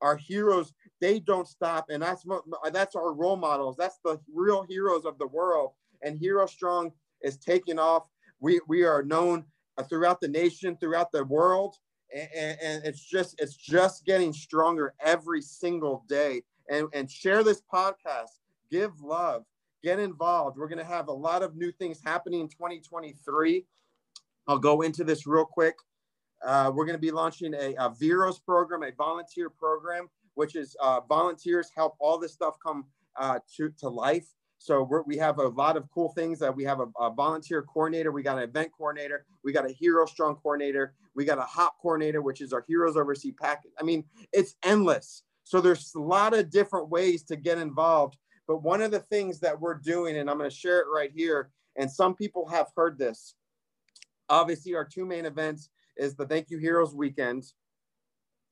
our 0.00 0.16
heroes 0.16 0.72
they 1.00 1.20
don't 1.20 1.46
stop. 1.46 1.86
And 1.90 2.02
that's 2.02 2.24
that's 2.72 2.96
our 2.96 3.12
role 3.12 3.36
models. 3.36 3.76
That's 3.76 3.98
the 4.04 4.18
real 4.32 4.62
heroes 4.62 5.04
of 5.04 5.18
the 5.18 5.26
world. 5.26 5.72
And 6.02 6.18
heroes 6.18 6.50
strong 6.50 6.92
is 7.22 7.36
taking 7.36 7.78
off. 7.78 8.08
We 8.40 8.60
we 8.68 8.84
are 8.84 9.02
known 9.02 9.44
uh, 9.76 9.82
throughout 9.82 10.20
the 10.20 10.28
nation 10.28 10.76
throughout 10.76 11.12
the 11.12 11.24
world. 11.24 11.76
And, 12.14 12.58
and 12.62 12.84
it's 12.84 13.04
just 13.04 13.34
it's 13.38 13.56
just 13.56 14.04
getting 14.04 14.32
stronger 14.32 14.94
every 15.00 15.42
single 15.42 16.04
day. 16.08 16.42
And 16.70 16.88
and 16.94 17.10
share 17.10 17.42
this 17.42 17.62
podcast. 17.72 18.38
Give 18.70 18.98
love. 19.00 19.44
Get 19.82 19.98
involved. 19.98 20.56
We're 20.56 20.68
going 20.68 20.78
to 20.78 20.84
have 20.84 21.08
a 21.08 21.12
lot 21.12 21.42
of 21.42 21.54
new 21.54 21.70
things 21.70 22.00
happening 22.02 22.40
in 22.40 22.48
2023 22.48 23.66
i'll 24.46 24.58
go 24.58 24.82
into 24.82 25.04
this 25.04 25.26
real 25.26 25.44
quick 25.46 25.74
uh, 26.44 26.70
we're 26.74 26.84
going 26.84 26.96
to 26.96 27.00
be 27.00 27.10
launching 27.10 27.54
a, 27.54 27.74
a 27.78 27.90
Veros 27.90 28.38
program, 28.38 28.82
a 28.82 28.92
volunteer 28.92 29.48
program, 29.48 30.08
which 30.34 30.56
is 30.56 30.76
uh, 30.82 31.00
volunteers 31.08 31.70
help 31.74 31.94
all 31.98 32.18
this 32.18 32.32
stuff 32.32 32.56
come 32.64 32.84
uh, 33.16 33.38
to, 33.56 33.70
to 33.78 33.88
life. 33.88 34.26
So 34.58 34.88
we 35.06 35.18
have 35.18 35.38
a 35.38 35.48
lot 35.48 35.76
of 35.76 35.90
cool 35.92 36.10
things 36.10 36.38
that 36.38 36.54
we 36.54 36.64
have 36.64 36.80
a, 36.80 36.86
a, 36.98 37.10
volunteer 37.10 37.62
coordinator, 37.62 38.12
we 38.12 38.22
got 38.22 38.38
an 38.38 38.44
event 38.44 38.70
coordinator, 38.76 39.26
we 39.42 39.52
got 39.52 39.68
a 39.68 39.72
heroes 39.72 40.10
strong 40.10 40.36
coordinator, 40.36 40.94
we 41.14 41.26
got 41.26 41.36
a 41.36 41.42
hop 41.42 41.74
coordinator, 41.82 42.22
which 42.22 42.40
is 42.40 42.52
our 42.52 42.64
heroes 42.66 42.96
oversee 42.96 43.32
package. 43.32 43.72
I 43.78 43.82
mean, 43.82 44.04
it's 44.32 44.54
endless. 44.62 45.22
So 45.44 45.60
there's 45.60 45.94
a 45.94 46.00
lot 46.00 46.32
of 46.32 46.50
different 46.50 46.88
ways 46.88 47.24
to 47.24 47.36
get 47.36 47.58
involved. 47.58 48.16
But 48.48 48.62
one 48.62 48.80
of 48.80 48.90
the 48.90 49.00
things 49.00 49.40
that 49.40 49.60
we're 49.60 49.74
doing, 49.74 50.16
and 50.16 50.30
I'm 50.30 50.38
going 50.38 50.48
to 50.48 50.56
share 50.56 50.80
it 50.80 50.86
right 50.92 51.10
here, 51.14 51.50
and 51.76 51.90
some 51.90 52.14
people 52.14 52.48
have 52.48 52.68
heard 52.74 52.98
this. 52.98 53.34
Obviously, 54.30 54.74
our 54.74 54.84
two 54.84 55.04
main 55.04 55.26
events 55.26 55.68
is 55.96 56.14
the 56.14 56.26
Thank 56.26 56.50
You 56.50 56.58
Heroes 56.58 56.94
weekend. 56.94 57.44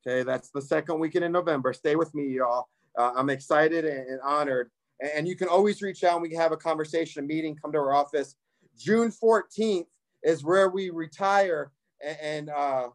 Okay, 0.06 0.22
that's 0.22 0.50
the 0.50 0.60
second 0.60 0.98
weekend 0.98 1.24
in 1.24 1.32
November. 1.32 1.72
Stay 1.72 1.96
with 1.96 2.14
me, 2.14 2.28
y'all. 2.28 2.68
Uh, 2.98 3.12
I'm 3.16 3.30
excited 3.30 3.84
and, 3.84 4.08
and 4.08 4.20
honored. 4.22 4.70
And, 5.00 5.10
and, 5.16 5.28
you 5.28 5.36
can 5.36 5.48
always 5.48 5.80
reach 5.80 6.04
out 6.04 6.14
and 6.14 6.22
we 6.22 6.28
can 6.28 6.40
have 6.40 6.52
a 6.52 6.56
conversation, 6.56 7.24
a 7.24 7.26
meeting, 7.26 7.56
come 7.56 7.72
to 7.72 7.78
our 7.78 7.94
office. 7.94 8.34
June 8.76 9.10
14th 9.10 9.86
is 10.22 10.44
where 10.44 10.68
we 10.68 10.90
retire 10.90 11.70
and, 12.04 12.18
and 12.20 12.50
uh, 12.50 12.88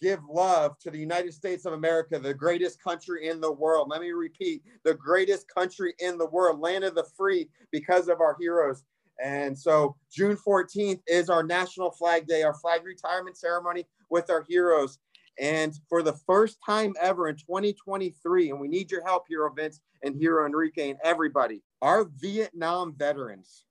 give 0.00 0.20
love 0.28 0.78
to 0.80 0.90
the 0.90 0.98
United 0.98 1.34
States 1.34 1.64
of 1.64 1.72
America, 1.72 2.18
the 2.18 2.34
greatest 2.34 2.82
country 2.82 3.28
in 3.28 3.40
the 3.40 3.52
world. 3.52 3.88
Let 3.90 4.00
me 4.00 4.10
repeat 4.10 4.62
the 4.84 4.94
greatest 4.94 5.48
country 5.48 5.94
in 5.98 6.18
the 6.18 6.26
world, 6.26 6.60
land 6.60 6.84
of 6.84 6.94
the 6.94 7.06
free, 7.16 7.48
because 7.72 8.08
of 8.08 8.20
our 8.20 8.36
heroes. 8.40 8.84
And 9.22 9.58
so 9.58 9.96
June 10.12 10.36
14th 10.36 11.00
is 11.06 11.28
our 11.28 11.42
National 11.42 11.90
Flag 11.90 12.26
Day, 12.26 12.42
our 12.42 12.54
flag 12.54 12.84
retirement 12.84 13.36
ceremony 13.36 13.84
with 14.10 14.30
our 14.30 14.44
heroes. 14.48 14.98
And 15.38 15.78
for 15.88 16.02
the 16.02 16.14
first 16.26 16.58
time 16.64 16.94
ever 17.00 17.28
in 17.28 17.36
2023, 17.36 18.50
and 18.50 18.60
we 18.60 18.68
need 18.68 18.90
your 18.90 19.04
help, 19.04 19.24
Hero 19.28 19.52
Vince 19.52 19.80
and 20.02 20.16
Hero 20.16 20.46
Enrique 20.46 20.90
and 20.90 20.98
everybody, 21.04 21.62
our 21.80 22.04
Vietnam 22.20 22.94
veterans 22.96 23.64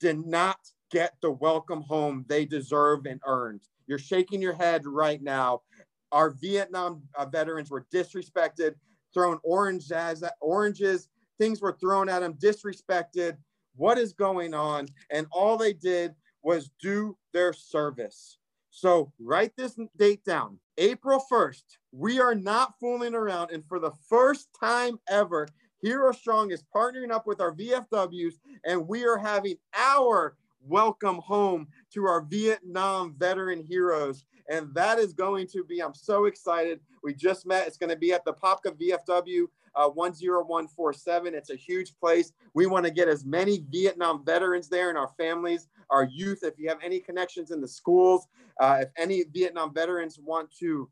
did 0.00 0.26
not 0.26 0.58
get 0.90 1.14
the 1.22 1.30
welcome 1.30 1.82
home 1.82 2.24
they 2.28 2.44
deserve 2.44 3.06
and 3.06 3.20
earned. 3.26 3.60
You're 3.86 3.98
shaking 3.98 4.42
your 4.42 4.54
head 4.54 4.84
right 4.84 5.22
now. 5.22 5.62
Our 6.10 6.30
Vietnam 6.30 7.02
uh, 7.16 7.26
veterans 7.26 7.70
were 7.70 7.86
disrespected, 7.94 8.74
thrown 9.14 9.38
orange 9.44 9.92
as, 9.92 10.24
oranges, 10.40 11.08
things 11.38 11.60
were 11.60 11.76
thrown 11.80 12.08
at 12.08 12.20
them, 12.20 12.34
disrespected 12.34 13.36
what 13.76 13.98
is 13.98 14.12
going 14.12 14.54
on. 14.54 14.86
And 15.10 15.26
all 15.30 15.56
they 15.56 15.72
did 15.72 16.14
was 16.42 16.70
do 16.80 17.16
their 17.32 17.52
service. 17.52 18.38
So 18.70 19.12
write 19.18 19.52
this 19.56 19.78
date 19.96 20.24
down 20.24 20.58
April 20.78 21.22
1st. 21.30 21.62
We 21.92 22.20
are 22.20 22.34
not 22.34 22.74
fooling 22.80 23.14
around. 23.14 23.50
And 23.50 23.64
for 23.66 23.78
the 23.78 23.92
first 24.08 24.48
time 24.58 24.98
ever, 25.08 25.48
Heroes 25.82 26.18
Strong 26.18 26.50
is 26.50 26.62
partnering 26.74 27.10
up 27.10 27.26
with 27.26 27.40
our 27.40 27.54
VFWs, 27.54 28.34
and 28.66 28.86
we 28.86 29.04
are 29.06 29.16
having 29.16 29.56
our 29.74 30.36
welcome 30.62 31.18
home 31.18 31.68
to 31.94 32.04
our 32.04 32.20
Vietnam 32.22 33.14
veteran 33.18 33.64
heroes. 33.64 34.24
And 34.50 34.74
that 34.74 34.98
is 34.98 35.14
going 35.14 35.46
to 35.48 35.64
be, 35.64 35.80
I'm 35.80 35.94
so 35.94 36.26
excited. 36.26 36.80
We 37.02 37.14
just 37.14 37.46
met. 37.46 37.66
It's 37.66 37.78
going 37.78 37.90
to 37.90 37.96
be 37.96 38.12
at 38.12 38.24
the 38.24 38.34
Apopka 38.34 38.76
VFW 38.76 39.46
uh, 39.74 39.88
10147. 39.90 41.34
It's 41.34 41.50
a 41.50 41.56
huge 41.56 41.94
place. 41.98 42.32
We 42.54 42.66
want 42.66 42.86
to 42.86 42.90
get 42.90 43.08
as 43.08 43.24
many 43.24 43.64
Vietnam 43.70 44.24
veterans 44.24 44.68
there 44.68 44.88
and 44.88 44.98
our 44.98 45.10
families, 45.18 45.68
our 45.90 46.04
youth. 46.04 46.40
If 46.42 46.54
you 46.58 46.68
have 46.68 46.78
any 46.82 47.00
connections 47.00 47.50
in 47.50 47.60
the 47.60 47.68
schools, 47.68 48.26
uh, 48.60 48.78
if 48.82 48.88
any 48.96 49.24
Vietnam 49.32 49.72
veterans 49.72 50.18
want 50.18 50.50
to 50.58 50.88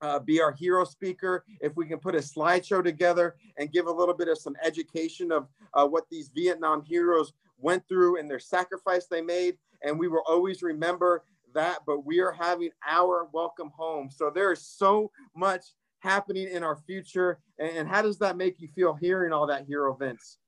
uh, 0.00 0.18
be 0.18 0.40
our 0.40 0.52
hero 0.52 0.84
speaker, 0.84 1.44
if 1.60 1.74
we 1.76 1.86
can 1.86 1.98
put 1.98 2.14
a 2.14 2.18
slideshow 2.18 2.84
together 2.84 3.36
and 3.58 3.72
give 3.72 3.86
a 3.86 3.92
little 3.92 4.14
bit 4.14 4.28
of 4.28 4.38
some 4.38 4.54
education 4.62 5.32
of 5.32 5.48
uh, 5.72 5.86
what 5.86 6.04
these 6.10 6.30
Vietnam 6.34 6.82
heroes 6.82 7.32
went 7.58 7.86
through 7.88 8.18
and 8.18 8.30
their 8.30 8.38
sacrifice 8.38 9.06
they 9.06 9.22
made. 9.22 9.56
And 9.82 9.98
we 9.98 10.08
will 10.08 10.22
always 10.26 10.62
remember 10.62 11.24
that, 11.54 11.78
but 11.86 12.04
we 12.04 12.20
are 12.20 12.32
having 12.32 12.70
our 12.86 13.28
welcome 13.32 13.70
home. 13.70 14.10
So 14.10 14.30
there 14.30 14.52
is 14.52 14.66
so 14.66 15.10
much 15.34 15.64
happening 16.04 16.48
in 16.48 16.62
our 16.62 16.76
future? 16.76 17.40
And, 17.58 17.88
how 17.88 18.02
does 18.02 18.18
that 18.18 18.36
make 18.36 18.60
you 18.60 18.68
feel 18.68 18.94
hearing 18.94 19.32
all 19.32 19.46
that, 19.48 19.66
Hero 19.66 19.94
Vince? 19.94 20.38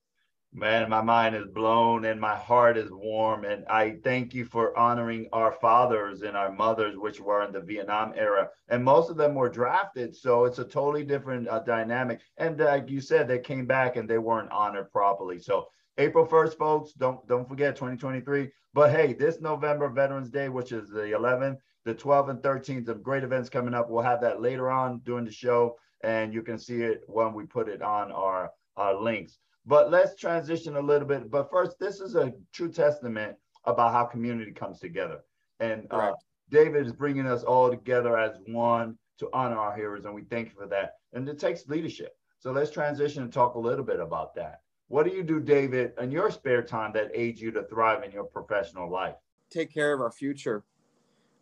Man, 0.53 0.89
my 0.89 1.03
mind 1.03 1.35
is 1.35 1.47
blown 1.49 2.05
and 2.05 2.21
my 2.21 2.37
heart 2.37 2.79
is 2.79 2.91
warm. 2.91 3.45
And 3.45 3.67
I 3.67 3.97
thank 4.05 4.33
you 4.33 4.45
for 4.45 4.77
honoring 4.79 5.29
our 5.33 5.53
fathers 5.53 6.23
and 6.23 6.37
our 6.37 6.53
mothers, 6.53 6.97
which 6.97 7.21
were 7.21 7.43
in 7.43 7.53
the 7.53 7.61
Vietnam 7.61 8.13
era. 8.17 8.49
And 8.69 8.83
most 8.83 9.11
of 9.11 9.17
them 9.17 9.35
were 9.35 9.51
drafted. 9.51 10.15
So 10.15 10.45
it's 10.45 10.59
a 10.59 10.65
totally 10.65 11.05
different 11.05 11.49
uh, 11.49 11.59
dynamic. 11.61 12.21
And 12.39 12.59
like 12.59 12.89
you 12.89 13.01
said, 13.01 13.29
they 13.29 13.39
came 13.39 13.67
back 13.67 13.97
and 13.97 14.09
they 14.09 14.19
weren't 14.19 14.51
honored 14.51 14.91
properly. 14.93 15.39
So 15.39 15.67
April 15.99 16.27
1st, 16.27 16.57
folks, 16.57 16.93
don't 16.93 17.27
don't 17.27 17.49
forget 17.49 17.75
2023. 17.75 18.51
But 18.73 18.91
hey, 18.91 19.15
this 19.15 19.41
November 19.41 19.89
Veterans 19.89 20.31
Day, 20.31 20.49
which 20.49 20.73
is 20.73 20.89
the 20.89 21.13
11th, 21.19 21.57
the 21.87 21.95
12th 21.95 22.31
and 22.31 22.41
13th, 22.41 22.89
of 22.89 23.03
great 23.03 23.23
events 23.23 23.49
coming 23.49 23.73
up. 23.73 23.89
We'll 23.89 24.03
have 24.03 24.21
that 24.21 24.43
later 24.43 24.71
on 24.71 25.01
during 25.05 25.25
the 25.25 25.31
show, 25.31 25.79
and 26.03 26.35
you 26.35 26.43
can 26.43 26.59
see 26.59 26.83
it 26.83 27.03
when 27.07 27.33
we 27.33 27.47
put 27.47 27.69
it 27.69 27.81
on 27.81 28.11
our, 28.11 28.51
our 28.77 29.01
links. 29.01 29.39
But 29.65 29.91
let's 29.91 30.17
transition 30.17 30.77
a 30.77 30.81
little 30.81 31.07
bit. 31.07 31.31
But 31.31 31.49
first, 31.49 31.79
this 31.79 32.01
is 32.01 32.17
a 32.17 32.33
true 32.53 32.71
testament 32.71 33.37
about 33.65 33.93
how 33.93 34.05
community 34.05 34.51
comes 34.51 34.81
together. 34.81 35.21
And 35.61 35.87
uh, 35.93 36.13
David 36.51 36.87
is 36.87 36.93
bringing 36.93 37.27
us 37.27 37.45
all 37.45 37.71
together 37.71 38.19
as 38.19 38.37
one 38.49 38.99
to 39.19 39.31
honor 39.33 39.57
our 39.57 39.75
heroes, 39.75 40.05
and 40.05 40.15
we 40.15 40.25
thank 40.25 40.49
you 40.49 40.55
for 40.59 40.67
that. 40.67 40.95
And 41.13 41.29
it 41.29 41.39
takes 41.39 41.69
leadership. 41.69 42.17
So 42.41 42.51
let's 42.51 42.71
transition 42.71 43.23
and 43.23 43.33
talk 43.33 43.55
a 43.55 43.61
little 43.61 43.85
bit 43.85 44.01
about 44.01 44.35
that. 44.35 44.61
What 44.89 45.05
do 45.05 45.13
you 45.13 45.23
do, 45.23 45.41
David, 45.41 45.93
in 46.01 46.11
your 46.11 46.33
spare 46.33 46.63
time 46.63 46.93
that 46.95 47.11
aids 47.15 47.41
you 47.41 47.53
to 47.53 47.63
thrive 47.63 48.03
in 48.03 48.11
your 48.11 48.25
professional 48.25 48.91
life? 48.91 49.15
Take 49.51 49.73
care 49.73 49.93
of 49.93 50.01
our 50.01 50.11
future. 50.11 50.65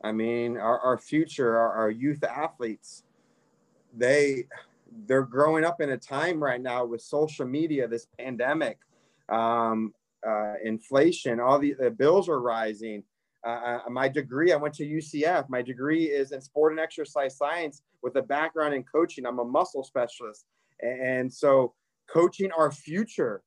I 0.05 0.13
mean, 0.13 0.59
our, 0.59 0.79
our 0.81 0.99
future, 0.99 1.57
our, 1.57 1.73
our 1.73 1.91
youth 1.91 2.23
athletes, 2.23 3.05
they 3.97 4.47
they're 5.07 5.23
growing 5.23 5.65
up 5.65 5.81
in 5.81 5.91
a 5.91 5.97
time 5.97 6.43
right 6.43 6.61
now 6.61 6.85
with 6.85 7.01
social 7.01 7.47
media, 7.47 7.89
this 7.89 8.07
pandemic, 8.19 8.79
um, 9.29 9.93
uh, 10.27 10.55
inflation, 10.63 11.41
all 11.41 11.59
the, 11.59 11.75
the, 11.79 11.91
bills 11.91 12.29
are 12.29 12.41
rising. 12.41 13.03
Uh, 13.45 13.81
uh 13.87 13.91
my 13.91 14.09
degree, 14.09 14.53
I 14.53 14.57
went 14.57 14.75
to 14.75 14.87
UCF. 14.87 15.49
My 15.49 15.63
degree 15.63 16.05
is 16.05 16.33
in 16.33 16.41
sport 16.41 16.73
and 16.73 16.81
exercise 16.81 17.37
science 17.37 17.83
with 18.03 18.15
a 18.17 18.23
background 18.23 18.75
in 18.75 18.85
coaching. 18.85 19.27
I'm 19.27 19.39
a 19.39 19.45
muscle 19.45 19.83
specialist. 19.83 20.45
And 20.81 21.33
so, 21.33 21.75
coaching 22.07 22.53
our 22.53 22.71
future, 22.71 23.43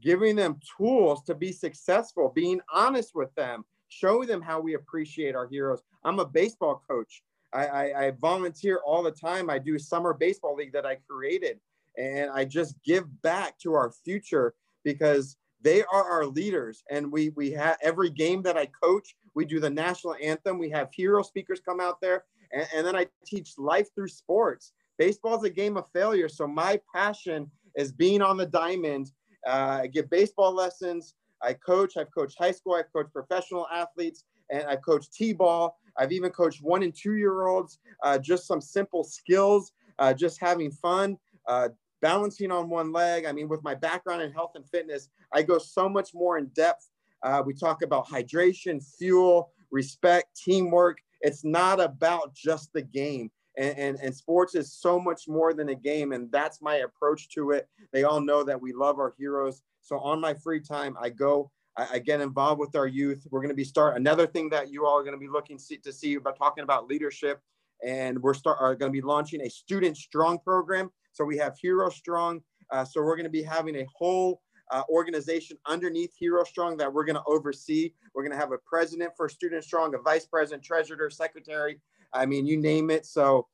giving 0.00 0.36
them 0.36 0.58
tools 0.76 1.22
to 1.24 1.34
be 1.34 1.52
successful, 1.52 2.32
being 2.34 2.60
honest 2.72 3.14
with 3.14 3.34
them, 3.34 3.64
showing 3.88 4.26
them 4.26 4.42
how 4.42 4.60
we 4.60 4.74
appreciate 4.74 5.34
our 5.34 5.46
heroes. 5.46 5.82
I'm 6.04 6.18
a 6.18 6.24
baseball 6.24 6.82
coach. 6.88 7.22
I, 7.52 7.66
I, 7.66 8.06
I 8.06 8.10
volunteer 8.12 8.80
all 8.84 9.02
the 9.02 9.10
time. 9.10 9.50
I 9.50 9.58
do 9.58 9.78
summer 9.78 10.14
baseball 10.14 10.54
league 10.56 10.72
that 10.72 10.86
I 10.86 10.96
created, 11.08 11.60
and 11.98 12.30
I 12.30 12.44
just 12.44 12.76
give 12.84 13.04
back 13.22 13.58
to 13.60 13.74
our 13.74 13.92
future 14.04 14.54
because 14.84 15.36
they 15.60 15.82
are 15.84 16.04
our 16.04 16.26
leaders. 16.26 16.82
And 16.90 17.12
we 17.12 17.30
we 17.30 17.50
have 17.52 17.76
every 17.82 18.10
game 18.10 18.42
that 18.42 18.56
I 18.56 18.66
coach, 18.66 19.14
we 19.34 19.44
do 19.44 19.60
the 19.60 19.70
national 19.70 20.16
anthem. 20.22 20.58
We 20.58 20.70
have 20.70 20.88
hero 20.92 21.22
speakers 21.22 21.60
come 21.60 21.80
out 21.80 22.00
there, 22.00 22.24
and, 22.52 22.66
and 22.74 22.86
then 22.86 22.96
I 22.96 23.06
teach 23.26 23.58
life 23.58 23.88
through 23.94 24.08
sports. 24.08 24.72
Baseball 24.98 25.36
is 25.36 25.44
a 25.44 25.50
game 25.50 25.76
of 25.76 25.86
failure, 25.92 26.28
so 26.28 26.46
my 26.46 26.80
passion 26.94 27.50
is 27.76 27.92
being 27.92 28.22
on 28.22 28.36
the 28.36 28.46
diamond. 28.46 29.10
Uh, 29.46 29.80
I 29.82 29.86
give 29.88 30.08
baseball 30.10 30.52
lessons. 30.54 31.14
I 31.42 31.54
coach. 31.54 31.96
I've 31.96 32.12
coached 32.14 32.36
high 32.38 32.52
school. 32.52 32.74
I've 32.74 32.92
coached 32.92 33.12
professional 33.12 33.66
athletes, 33.72 34.24
and 34.50 34.64
I've 34.64 34.82
coached 34.82 35.12
t-ball. 35.12 35.76
I've 35.98 36.12
even 36.12 36.30
coached 36.30 36.62
one 36.62 36.82
and 36.82 36.94
two 36.94 37.14
year 37.14 37.46
olds, 37.46 37.78
uh, 38.02 38.18
just 38.18 38.46
some 38.46 38.60
simple 38.60 39.04
skills, 39.04 39.72
uh, 39.98 40.12
just 40.14 40.40
having 40.40 40.70
fun, 40.70 41.16
uh, 41.46 41.68
balancing 42.00 42.50
on 42.50 42.68
one 42.68 42.92
leg. 42.92 43.24
I 43.24 43.32
mean, 43.32 43.48
with 43.48 43.62
my 43.62 43.74
background 43.74 44.22
in 44.22 44.32
health 44.32 44.52
and 44.54 44.68
fitness, 44.68 45.08
I 45.32 45.42
go 45.42 45.58
so 45.58 45.88
much 45.88 46.10
more 46.14 46.38
in 46.38 46.46
depth. 46.48 46.88
Uh, 47.22 47.42
we 47.44 47.54
talk 47.54 47.82
about 47.82 48.08
hydration, 48.08 48.84
fuel, 48.98 49.52
respect, 49.70 50.36
teamwork. 50.36 50.98
It's 51.20 51.44
not 51.44 51.80
about 51.80 52.34
just 52.34 52.72
the 52.72 52.82
game. 52.82 53.30
And, 53.56 53.78
and, 53.78 53.98
and, 54.00 54.14
sports 54.14 54.54
is 54.54 54.72
so 54.72 54.98
much 54.98 55.28
more 55.28 55.52
than 55.52 55.68
a 55.68 55.74
game. 55.74 56.12
And 56.12 56.32
that's 56.32 56.62
my 56.62 56.76
approach 56.76 57.28
to 57.34 57.50
it. 57.50 57.68
They 57.92 58.04
all 58.04 58.20
know 58.20 58.42
that 58.44 58.60
we 58.60 58.72
love 58.72 58.98
our 58.98 59.14
heroes. 59.18 59.60
So 59.82 59.98
on 59.98 60.20
my 60.20 60.32
free 60.32 60.60
time, 60.60 60.96
I 60.98 61.10
go 61.10 61.50
I, 61.76 61.86
I 61.94 61.98
get 61.98 62.20
involved 62.20 62.60
with 62.60 62.74
our 62.76 62.86
youth. 62.86 63.26
We're 63.30 63.40
going 63.40 63.50
to 63.50 63.54
be 63.54 63.64
start 63.64 63.96
another 63.96 64.26
thing 64.26 64.48
that 64.50 64.70
you 64.70 64.86
all 64.86 64.98
are 64.98 65.02
going 65.02 65.14
to 65.14 65.20
be 65.20 65.28
looking 65.28 65.58
see, 65.58 65.78
to 65.78 65.92
see 65.92 66.14
about 66.14 66.36
talking 66.36 66.64
about 66.64 66.86
leadership, 66.86 67.40
and 67.84 68.20
we're 68.22 68.34
start 68.34 68.58
are 68.60 68.74
going 68.74 68.92
to 68.92 68.96
be 68.96 69.04
launching 69.04 69.42
a 69.42 69.50
student 69.50 69.96
strong 69.96 70.38
program. 70.38 70.90
So 71.12 71.24
we 71.24 71.36
have 71.38 71.58
Heroes 71.58 71.96
Strong. 71.96 72.42
Uh, 72.70 72.84
so 72.84 73.02
we're 73.02 73.16
going 73.16 73.24
to 73.24 73.30
be 73.30 73.42
having 73.42 73.76
a 73.76 73.86
whole 73.94 74.40
uh, 74.70 74.82
organization 74.88 75.58
underneath 75.66 76.14
Heroes 76.16 76.48
Strong 76.48 76.78
that 76.78 76.92
we're 76.92 77.04
going 77.04 77.16
to 77.16 77.24
oversee. 77.26 77.92
We're 78.14 78.22
going 78.22 78.32
to 78.32 78.38
have 78.38 78.52
a 78.52 78.58
president 78.58 79.12
for 79.16 79.28
Student 79.28 79.64
Strong, 79.64 79.94
a 79.94 79.98
vice 79.98 80.24
president, 80.24 80.62
treasurer, 80.62 81.10
secretary. 81.10 81.80
I 82.12 82.26
mean, 82.26 82.46
you 82.46 82.56
name 82.56 82.90
it. 82.90 83.04
So 83.04 83.48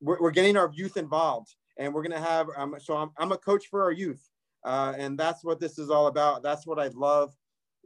we're, 0.00 0.20
we're 0.20 0.30
getting 0.30 0.56
our 0.56 0.70
youth 0.74 0.96
involved, 0.96 1.54
and 1.78 1.92
we're 1.92 2.02
going 2.02 2.18
to 2.18 2.26
have. 2.26 2.46
Um, 2.56 2.74
so 2.78 2.96
I'm, 2.96 3.10
I'm 3.18 3.32
a 3.32 3.38
coach 3.38 3.66
for 3.70 3.82
our 3.82 3.92
youth, 3.92 4.26
uh, 4.64 4.94
and 4.96 5.18
that's 5.18 5.44
what 5.44 5.60
this 5.60 5.78
is 5.78 5.90
all 5.90 6.06
about. 6.06 6.42
That's 6.42 6.66
what 6.66 6.78
I 6.78 6.88
love 6.88 7.34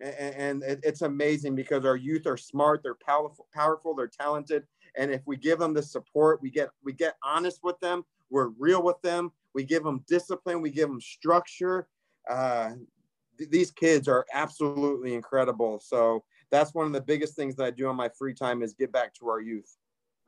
and 0.00 0.62
it's 0.66 1.02
amazing 1.02 1.54
because 1.54 1.84
our 1.84 1.96
youth 1.96 2.26
are 2.26 2.36
smart 2.36 2.82
they're 2.82 2.94
powerful 2.94 3.46
powerful 3.54 3.94
they're 3.94 4.06
talented 4.06 4.64
and 4.98 5.10
if 5.10 5.22
we 5.26 5.36
give 5.36 5.58
them 5.58 5.72
the 5.72 5.82
support 5.82 6.42
we 6.42 6.50
get 6.50 6.68
we 6.84 6.92
get 6.92 7.14
honest 7.24 7.60
with 7.62 7.78
them 7.80 8.04
we're 8.28 8.48
real 8.58 8.82
with 8.82 9.00
them 9.02 9.32
we 9.54 9.64
give 9.64 9.82
them 9.82 10.04
discipline 10.06 10.60
we 10.60 10.70
give 10.70 10.88
them 10.88 11.00
structure 11.00 11.88
uh, 12.28 12.70
th- 13.38 13.50
these 13.50 13.70
kids 13.70 14.08
are 14.08 14.26
absolutely 14.32 15.14
incredible. 15.14 15.78
So 15.80 16.24
that's 16.50 16.74
one 16.74 16.86
of 16.86 16.92
the 16.92 17.00
biggest 17.00 17.34
things 17.34 17.56
that 17.56 17.64
i 17.64 17.70
do 17.70 17.88
on 17.88 17.96
my 17.96 18.08
free 18.08 18.34
time 18.34 18.62
is 18.62 18.74
give 18.74 18.92
back 18.92 19.14
to 19.14 19.28
our 19.28 19.40
youth. 19.40 19.76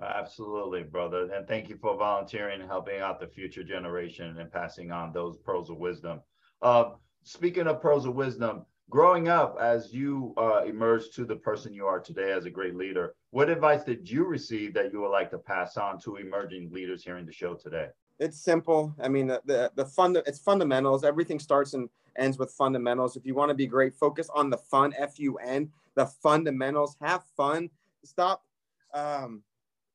Absolutely 0.01 0.85
brother 0.85 1.33
and 1.33 1.49
thank 1.49 1.69
you 1.69 1.77
for 1.77 1.97
volunteering 1.97 2.61
and 2.61 2.71
helping 2.71 3.01
out 3.01 3.19
the 3.19 3.27
future 3.27 3.65
generation 3.65 4.39
and 4.39 4.51
passing 4.51 4.93
on 4.93 5.13
those 5.13 5.37
pearls 5.39 5.71
of 5.71 5.77
wisdom. 5.79 6.21
Uh, 6.63 6.91
speaking 7.25 7.67
of 7.67 7.83
pearls 7.83 8.07
of 8.07 8.15
wisdom 8.15 8.65
growing 8.91 9.29
up 9.29 9.57
as 9.61 9.93
you 9.93 10.35
uh, 10.37 10.63
emerged 10.65 11.15
to 11.15 11.25
the 11.25 11.37
person 11.37 11.75
you 11.75 11.87
are 11.87 12.01
today 12.01 12.33
as 12.33 12.47
a 12.47 12.51
great 12.51 12.75
leader, 12.75 13.15
what 13.31 13.51
advice 13.51 13.85
did 13.85 14.09
you 14.11 14.25
receive 14.25 14.75
that 14.75 14.93
you 14.93 15.01
would 15.01 15.11
like 15.11 15.31
to 15.31 15.39
pass 15.39 15.77
on 15.77 16.01
to 16.01 16.17
emerging 16.17 16.71
leaders 16.73 17.05
hearing 17.05 17.27
the 17.27 17.33
show 17.33 17.55
today? 17.55 17.89
It's 18.19 18.41
simple. 18.41 18.95
I 19.01 19.09
mean, 19.09 19.29
the 19.29 19.41
the, 19.45 19.71
the 19.77 19.85
fund 19.85 20.17
it's 20.27 20.39
fundamentals. 20.39 21.05
Everything 21.05 21.39
starts 21.39 21.75
and 21.75 21.89
ends 22.17 22.39
with 22.39 22.51
fundamentals. 22.51 23.17
If 23.17 23.25
you 23.25 23.35
want 23.35 23.51
to 23.51 23.55
be 23.55 23.67
great, 23.67 23.95
focus 23.95 24.29
on 24.35 24.51
the 24.51 24.59
fun. 24.59 24.93
F 24.99 25.19
U 25.21 25.37
N. 25.37 25.71
The 25.95 26.07
fundamentals. 26.07 26.97
Have 27.01 27.23
fun. 27.37 27.71
Stop. 28.05 28.43
Um, 28.93 29.43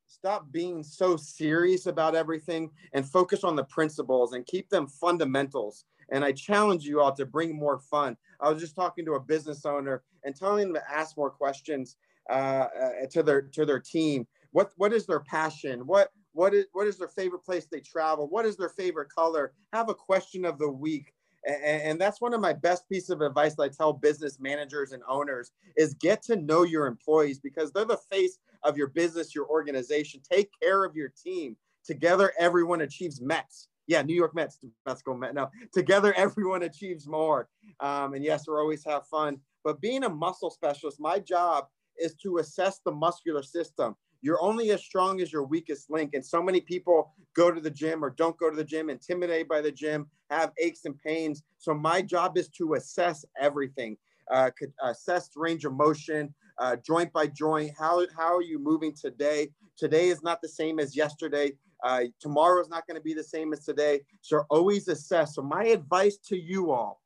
stop 0.07 0.51
being 0.51 0.83
so 0.83 1.17
serious 1.17 1.87
about 1.87 2.15
everything 2.15 2.69
and 2.93 3.03
focus 3.05 3.43
on 3.43 3.55
the 3.55 3.63
principles 3.63 4.33
and 4.33 4.45
keep 4.45 4.69
them 4.69 4.87
fundamentals 4.87 5.85
and 6.13 6.23
I 6.23 6.31
challenge 6.31 6.85
you 6.85 7.01
all 7.01 7.11
to 7.15 7.25
bring 7.25 7.57
more 7.57 7.79
fun. 7.79 8.15
I 8.39 8.49
was 8.49 8.61
just 8.61 8.75
talking 8.75 9.03
to 9.05 9.15
a 9.15 9.19
business 9.19 9.65
owner 9.65 10.03
and 10.23 10.35
telling 10.35 10.67
them 10.67 10.75
to 10.75 10.91
ask 10.91 11.17
more 11.17 11.31
questions 11.31 11.97
uh, 12.29 12.33
uh, 12.33 12.89
to 13.11 13.23
their 13.23 13.41
to 13.41 13.65
their 13.65 13.79
team. 13.79 14.27
What 14.51 14.71
what 14.77 14.93
is 14.93 15.07
their 15.07 15.21
passion? 15.21 15.81
What 15.87 16.11
what 16.31 16.53
is 16.53 16.65
what 16.71 16.87
is 16.87 16.97
their 16.97 17.07
favorite 17.09 17.43
place 17.43 17.65
they 17.65 17.79
travel? 17.79 18.27
What 18.29 18.45
is 18.45 18.55
their 18.55 18.69
favorite 18.69 19.09
color? 19.09 19.53
Have 19.73 19.89
a 19.89 19.95
question 19.95 20.45
of 20.45 20.59
the 20.59 20.69
week. 20.69 21.13
And, 21.45 21.81
and 21.81 22.01
that's 22.01 22.21
one 22.21 22.33
of 22.33 22.39
my 22.39 22.53
best 22.53 22.87
pieces 22.87 23.09
of 23.09 23.19
advice 23.19 23.55
that 23.55 23.63
I 23.63 23.67
tell 23.67 23.91
business 23.91 24.39
managers 24.39 24.93
and 24.93 25.03
owners 25.09 25.51
is 25.75 25.93
get 25.95 26.21
to 26.23 26.37
know 26.37 26.63
your 26.63 26.85
employees 26.85 27.39
because 27.39 27.73
they're 27.73 27.83
the 27.83 27.97
face 28.09 28.37
of 28.63 28.77
your 28.77 28.87
business, 28.87 29.35
your 29.35 29.47
organization. 29.47 30.21
Take 30.31 30.51
care 30.61 30.85
of 30.85 30.95
your 30.95 31.09
team. 31.09 31.57
Together, 31.83 32.31
everyone 32.39 32.79
achieves 32.79 33.19
METS 33.19 33.67
yeah, 33.87 34.01
New 34.01 34.15
York 34.15 34.33
Mets, 34.35 34.59
Mets 34.85 35.01
go 35.01 35.15
Met. 35.15 35.33
No, 35.33 35.49
together 35.73 36.13
everyone 36.17 36.63
achieves 36.63 37.07
more. 37.07 37.49
Um, 37.79 38.13
and 38.13 38.23
yes, 38.23 38.47
we 38.47 38.53
always 38.53 38.83
have 38.85 39.07
fun. 39.07 39.39
But 39.63 39.81
being 39.81 40.03
a 40.03 40.09
muscle 40.09 40.49
specialist, 40.49 40.99
my 40.99 41.19
job 41.19 41.67
is 41.97 42.15
to 42.23 42.37
assess 42.37 42.79
the 42.83 42.91
muscular 42.91 43.43
system. 43.43 43.95
You're 44.21 44.41
only 44.41 44.71
as 44.71 44.81
strong 44.81 45.21
as 45.21 45.33
your 45.33 45.43
weakest 45.43 45.89
link. 45.89 46.13
And 46.13 46.25
so 46.25 46.41
many 46.41 46.61
people 46.61 47.11
go 47.35 47.51
to 47.51 47.59
the 47.59 47.69
gym 47.69 48.03
or 48.03 48.09
don't 48.09 48.37
go 48.37 48.49
to 48.49 48.55
the 48.55 48.63
gym, 48.63 48.89
intimidated 48.89 49.49
by 49.49 49.59
the 49.61 49.71
gym, 49.71 50.07
have 50.29 50.51
aches 50.59 50.85
and 50.85 50.97
pains. 50.97 51.43
So 51.57 51.73
my 51.73 52.01
job 52.01 52.37
is 52.37 52.47
to 52.49 52.75
assess 52.75 53.25
everything, 53.39 53.97
uh, 54.31 54.51
assess 54.81 55.29
range 55.35 55.65
of 55.65 55.73
motion, 55.73 56.33
uh, 56.57 56.77
joint 56.77 57.11
by 57.11 57.27
joint. 57.27 57.71
How, 57.77 58.05
how 58.15 58.37
are 58.37 58.41
you 58.41 58.59
moving 58.59 58.93
today? 58.93 59.49
Today 59.77 60.07
is 60.07 60.23
not 60.23 60.41
the 60.41 60.47
same 60.47 60.79
as 60.79 60.95
yesterday. 60.95 61.51
Uh, 61.83 62.05
tomorrow 62.19 62.61
is 62.61 62.69
not 62.69 62.87
going 62.87 62.95
to 62.95 63.03
be 63.03 63.13
the 63.13 63.23
same 63.23 63.53
as 63.53 63.65
today. 63.65 64.01
So 64.21 64.45
always 64.49 64.87
assess. 64.87 65.35
So 65.35 65.41
my 65.41 65.65
advice 65.65 66.17
to 66.29 66.37
you 66.37 66.71
all, 66.71 67.01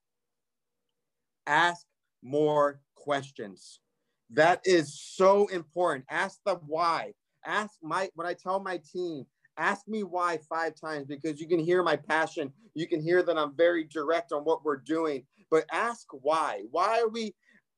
ask 1.48 1.86
more 2.24 2.80
questions. 2.96 3.80
That 4.32 4.62
is 4.66 5.00
so 5.00 5.48
important. 5.48 6.06
Ask 6.10 6.40
the 6.46 6.56
why. 6.56 7.14
Ask 7.46 7.76
my, 7.82 8.10
when 8.16 8.28
I 8.28 8.34
tell 8.34 8.60
my 8.60 8.80
team, 8.94 9.26
Ask 9.58 9.88
me 9.88 10.04
why 10.04 10.38
five 10.50 10.76
times 10.76 11.08
because 11.08 11.42
you 11.42 11.48
can 11.48 11.60
hear 11.60 11.82
my 11.82 11.96
passion. 11.96 12.54
You 12.76 12.88
can 12.88 13.02
hear 13.02 13.24
that 13.24 13.38
I'm 13.38 13.56
very 13.56 13.86
direct 13.86 14.32
on 14.32 14.44
what 14.44 14.64
we're 14.64 14.78
doing. 14.78 15.24
But 15.50 15.66
ask 15.72 16.06
why. 16.12 16.64
Why 16.70 17.02
are 17.02 17.10
we 17.10 17.34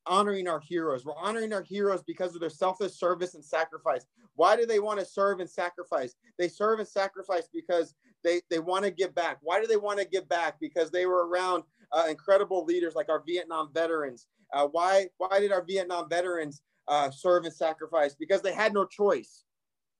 honoring 0.05 0.47
our 0.47 0.59
heroes? 0.59 1.05
We're 1.05 1.15
honoring 1.15 1.53
our 1.53 1.63
heroes 1.63 2.03
because 2.05 2.35
of 2.35 2.41
their 2.41 2.49
selfless 2.49 2.99
service 2.99 3.33
and 3.35 3.45
sacrifice. 3.45 4.05
Why 4.39 4.55
do 4.55 4.65
they 4.65 4.79
want 4.79 5.01
to 5.01 5.05
serve 5.05 5.41
and 5.41 5.49
sacrifice? 5.49 6.15
They 6.37 6.47
serve 6.47 6.79
and 6.79 6.87
sacrifice 6.87 7.49
because 7.53 7.93
they, 8.23 8.39
they 8.49 8.59
want 8.59 8.85
to 8.85 8.91
give 8.91 9.13
back. 9.13 9.39
Why 9.41 9.59
do 9.59 9.67
they 9.67 9.75
want 9.75 9.99
to 9.99 10.07
give 10.07 10.29
back? 10.29 10.61
Because 10.61 10.89
they 10.91 11.05
were 11.05 11.27
around 11.27 11.63
uh, 11.91 12.05
incredible 12.09 12.63
leaders 12.63 12.95
like 12.95 13.09
our 13.09 13.21
Vietnam 13.27 13.71
veterans. 13.73 14.27
Uh, 14.53 14.65
why, 14.71 15.07
why 15.17 15.41
did 15.41 15.51
our 15.51 15.65
Vietnam 15.65 16.07
veterans 16.07 16.61
uh, 16.87 17.11
serve 17.11 17.43
and 17.43 17.53
sacrifice? 17.53 18.15
Because 18.15 18.41
they 18.41 18.53
had 18.53 18.73
no 18.73 18.85
choice 18.85 19.43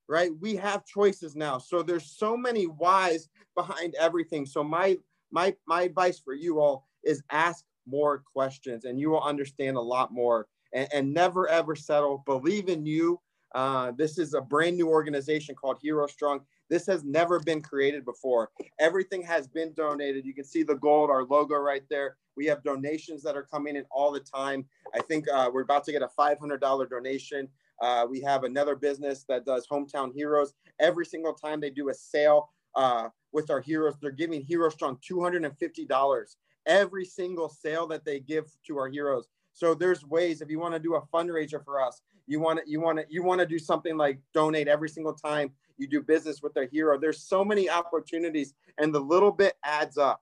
right? 0.07 0.31
We 0.41 0.55
have 0.55 0.85
choices 0.85 1.35
now. 1.35 1.59
So 1.59 1.83
there's 1.83 2.17
so 2.17 2.35
many 2.35 2.63
whys 2.63 3.29
behind 3.55 3.93
everything. 3.99 4.47
So 4.47 4.63
my 4.63 4.97
my 5.31 5.55
my 5.67 5.83
advice 5.83 6.17
for 6.17 6.33
you 6.33 6.59
all 6.59 6.87
is 7.03 7.21
ask 7.29 7.63
more 7.85 8.23
questions 8.33 8.85
and 8.85 8.99
you 8.99 9.11
will 9.11 9.21
understand 9.21 9.77
a 9.77 9.81
lot 9.81 10.11
more 10.11 10.47
and, 10.73 10.87
and 10.91 11.13
never 11.13 11.47
ever 11.47 11.75
settle. 11.75 12.23
Believe 12.25 12.69
in 12.69 12.87
you. 12.87 13.21
Uh, 13.55 13.91
this 13.97 14.17
is 14.17 14.33
a 14.33 14.41
brand 14.41 14.77
new 14.77 14.87
organization 14.87 15.55
called 15.55 15.77
Heroes 15.81 16.11
Strong. 16.11 16.41
This 16.69 16.85
has 16.85 17.03
never 17.03 17.39
been 17.39 17.61
created 17.61 18.05
before. 18.05 18.51
Everything 18.79 19.23
has 19.23 19.47
been 19.47 19.73
donated. 19.73 20.25
You 20.25 20.33
can 20.33 20.43
see 20.43 20.63
the 20.63 20.75
gold, 20.75 21.09
our 21.09 21.23
logo 21.23 21.55
right 21.55 21.83
there. 21.89 22.17
We 22.37 22.45
have 22.45 22.63
donations 22.63 23.23
that 23.23 23.35
are 23.35 23.43
coming 23.43 23.75
in 23.75 23.85
all 23.91 24.11
the 24.11 24.19
time. 24.19 24.65
I 24.93 24.99
think 25.01 25.25
uh, 25.33 25.49
we're 25.51 25.63
about 25.63 25.83
to 25.85 25.91
get 25.91 26.03
a 26.03 26.09
$500 26.17 26.89
donation. 26.89 27.47
Uh, 27.81 28.05
we 28.09 28.21
have 28.21 28.43
another 28.43 28.75
business 28.75 29.25
that 29.29 29.45
does 29.45 29.65
hometown 29.67 30.13
heroes. 30.13 30.53
Every 30.79 31.05
single 31.05 31.33
time 31.33 31.59
they 31.59 31.69
do 31.69 31.89
a 31.89 31.93
sale 31.93 32.49
uh, 32.75 33.09
with 33.33 33.49
our 33.49 33.61
heroes, 33.61 33.95
they're 34.01 34.11
giving 34.11 34.41
Heroes 34.41 34.73
Strong 34.73 34.97
$250 34.97 36.35
every 36.65 37.05
single 37.05 37.49
sale 37.49 37.87
that 37.87 38.05
they 38.05 38.19
give 38.19 38.45
to 38.67 38.77
our 38.77 38.87
heroes. 38.87 39.27
So 39.53 39.73
there's 39.73 40.05
ways 40.05 40.41
if 40.41 40.49
you 40.49 40.59
want 40.59 40.75
to 40.75 40.79
do 40.79 40.95
a 40.95 41.01
fundraiser 41.07 41.63
for 41.63 41.81
us, 41.81 42.01
you 42.29 42.39
want 42.39 42.59
to 42.59 42.69
you 42.69 42.79
want 42.79 42.99
to 42.99 43.05
you 43.09 43.23
want 43.23 43.41
to 43.41 43.45
do 43.45 43.57
something 43.57 43.97
like 43.97 44.19
donate 44.33 44.67
every 44.67 44.87
single 44.87 45.13
time 45.13 45.51
you 45.77 45.87
do 45.87 46.01
business 46.01 46.41
with 46.41 46.55
a 46.57 46.67
hero. 46.71 46.99
There's 46.99 47.23
so 47.23 47.43
many 47.43 47.69
opportunities, 47.69 48.53
and 48.77 48.93
the 48.93 48.99
little 48.99 49.31
bit 49.31 49.55
adds 49.65 49.97
up. 49.97 50.21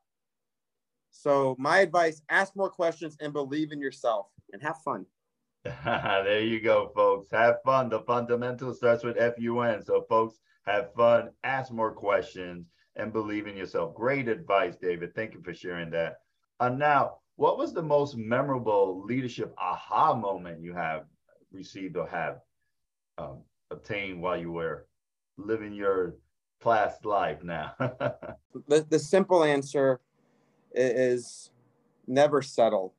So 1.11 1.55
my 1.59 1.79
advice: 1.79 2.21
ask 2.29 2.55
more 2.55 2.69
questions 2.69 3.17
and 3.19 3.33
believe 3.33 3.73
in 3.73 3.81
yourself, 3.81 4.27
and 4.53 4.63
have 4.63 4.77
fun. 4.85 5.05
there 5.83 6.39
you 6.39 6.61
go, 6.61 6.91
folks. 6.95 7.29
Have 7.31 7.57
fun. 7.65 7.89
The 7.89 7.99
fundamental 7.99 8.73
starts 8.73 9.03
with 9.03 9.17
F-U-N. 9.17 9.83
So, 9.83 10.05
folks, 10.07 10.35
have 10.65 10.93
fun, 10.93 11.31
ask 11.43 11.73
more 11.73 11.91
questions, 11.91 12.67
and 12.95 13.11
believe 13.11 13.47
in 13.47 13.57
yourself. 13.57 13.93
Great 13.93 14.29
advice, 14.29 14.77
David. 14.77 15.13
Thank 15.13 15.33
you 15.33 15.41
for 15.41 15.53
sharing 15.53 15.89
that. 15.89 16.19
And 16.61 16.75
uh, 16.75 16.77
now, 16.77 17.17
what 17.35 17.57
was 17.57 17.73
the 17.73 17.83
most 17.83 18.15
memorable 18.15 19.03
leadership 19.03 19.53
aha 19.57 20.13
moment 20.13 20.61
you 20.61 20.73
have 20.73 21.03
received 21.51 21.97
or 21.97 22.07
have 22.07 22.39
um, 23.17 23.39
obtained 23.71 24.21
while 24.21 24.37
you 24.37 24.51
were 24.51 24.87
living 25.37 25.73
your 25.73 26.15
past 26.61 27.05
life 27.05 27.43
now? 27.43 27.73
the, 28.67 28.85
the 28.89 28.99
simple 28.99 29.43
answer 29.43 29.99
is 30.73 31.51
never 32.07 32.41
settle 32.41 32.93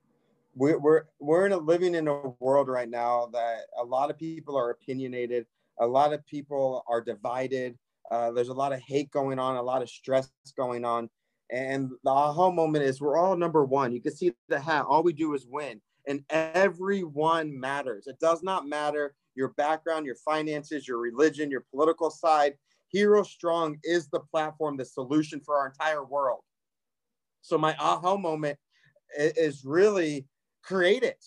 we're 0.58 0.78
we're 0.78 1.02
we're 1.20 1.46
in 1.46 1.52
a, 1.52 1.56
living 1.56 1.94
in 1.94 2.08
a 2.08 2.28
world 2.40 2.68
right 2.68 2.90
now 2.90 3.28
that 3.32 3.60
a 3.80 3.84
lot 3.84 4.10
of 4.10 4.18
people 4.18 4.56
are 4.56 4.70
opinionated, 4.70 5.46
a 5.78 5.86
lot 5.86 6.12
of 6.12 6.26
people 6.26 6.84
are 6.88 7.00
divided. 7.00 7.78
Uh, 8.10 8.32
there's 8.32 8.48
a 8.48 8.54
lot 8.54 8.72
of 8.72 8.80
hate 8.80 9.10
going 9.10 9.38
on, 9.38 9.56
a 9.56 9.62
lot 9.62 9.82
of 9.82 9.88
stress 9.88 10.30
going 10.56 10.84
on, 10.84 11.08
and 11.50 11.90
the 12.02 12.10
aha 12.10 12.50
moment 12.50 12.84
is 12.84 13.00
we're 13.00 13.16
all 13.16 13.36
number 13.36 13.64
one. 13.64 13.92
You 13.92 14.00
can 14.00 14.14
see 14.14 14.32
the 14.48 14.58
hat. 14.58 14.84
All 14.88 15.02
we 15.02 15.12
do 15.12 15.34
is 15.34 15.46
win, 15.46 15.80
and 16.08 16.24
everyone 16.30 17.58
matters. 17.58 18.06
It 18.06 18.18
does 18.18 18.42
not 18.42 18.66
matter 18.66 19.14
your 19.34 19.48
background, 19.50 20.06
your 20.06 20.16
finances, 20.16 20.88
your 20.88 20.98
religion, 20.98 21.50
your 21.50 21.64
political 21.70 22.10
side. 22.10 22.54
Heroes 22.88 23.30
Strong 23.30 23.78
is 23.84 24.08
the 24.08 24.20
platform, 24.20 24.76
the 24.76 24.84
solution 24.84 25.40
for 25.44 25.58
our 25.58 25.66
entire 25.66 26.04
world. 26.04 26.40
So 27.42 27.56
my 27.56 27.76
aha 27.78 28.16
moment 28.16 28.58
is 29.16 29.64
really 29.64 30.26
create 30.62 31.02
it 31.02 31.24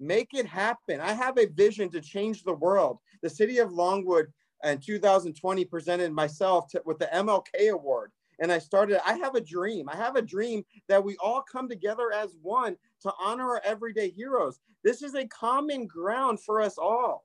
make 0.00 0.28
it 0.34 0.46
happen 0.46 1.00
i 1.00 1.12
have 1.12 1.38
a 1.38 1.46
vision 1.46 1.90
to 1.90 2.00
change 2.00 2.44
the 2.44 2.52
world 2.52 2.98
the 3.22 3.30
city 3.30 3.58
of 3.58 3.72
longwood 3.72 4.26
in 4.64 4.78
2020 4.78 5.64
presented 5.64 6.12
myself 6.12 6.68
to, 6.68 6.82
with 6.84 6.98
the 6.98 7.08
mlk 7.14 7.46
award 7.70 8.12
and 8.40 8.52
i 8.52 8.58
started 8.58 9.00
i 9.06 9.14
have 9.14 9.34
a 9.34 9.40
dream. 9.40 9.88
I 9.88 9.96
have 9.96 10.16
a 10.16 10.22
dream 10.22 10.64
that 10.88 11.02
we 11.02 11.16
all 11.16 11.42
come 11.42 11.68
together 11.68 12.12
as 12.12 12.36
one 12.42 12.76
to 13.02 13.12
honor 13.20 13.50
our 13.50 13.62
everyday 13.64 14.10
heroes. 14.10 14.60
This 14.84 15.02
is 15.02 15.14
a 15.14 15.26
common 15.26 15.86
ground 15.86 16.40
for 16.40 16.60
us 16.60 16.78
all. 16.78 17.24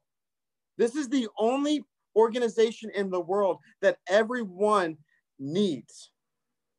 This 0.77 0.95
is 0.95 1.09
the 1.09 1.27
only 1.37 1.83
organization 2.15 2.91
in 2.95 3.09
the 3.09 3.19
world 3.19 3.57
that 3.81 3.97
everyone 4.07 4.97
needs. 5.39 6.11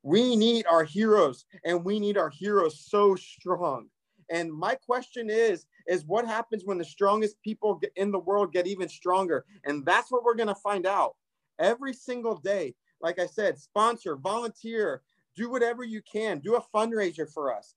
We 0.03 0.37
need 0.37 0.67
our 0.67 0.85
heroes 0.85 1.47
and 1.65 1.85
we 1.85 1.99
need 1.99 2.19
our 2.19 2.31
heroes 2.31 2.85
so 2.89 3.15
strong. 3.17 3.89
And 4.31 4.53
my 4.53 4.75
question 4.75 5.31
is, 5.31 5.67
is 5.87 6.05
what 6.07 6.27
happens 6.27 6.63
when 6.65 6.79
the 6.79 6.85
strongest 6.85 7.41
people 7.43 7.81
in 7.97 8.11
the 8.11 8.19
world 8.19 8.53
get 8.53 8.67
even 8.67 8.89
stronger? 8.89 9.45
And 9.65 9.85
that's 9.85 10.11
what 10.11 10.25
we're 10.25 10.35
going 10.35 10.49
to 10.49 10.55
find 10.55 10.87
out 10.87 11.15
every 11.59 11.93
single 11.93 12.37
day. 12.37 12.75
Like 13.05 13.19
I 13.19 13.27
said, 13.27 13.59
sponsor, 13.59 14.17
volunteer, 14.17 15.03
do 15.37 15.51
whatever 15.51 15.85
you 15.85 16.01
can, 16.11 16.39
do 16.39 16.57
a 16.57 16.65
fundraiser 16.75 17.31
for 17.31 17.55
us, 17.55 17.75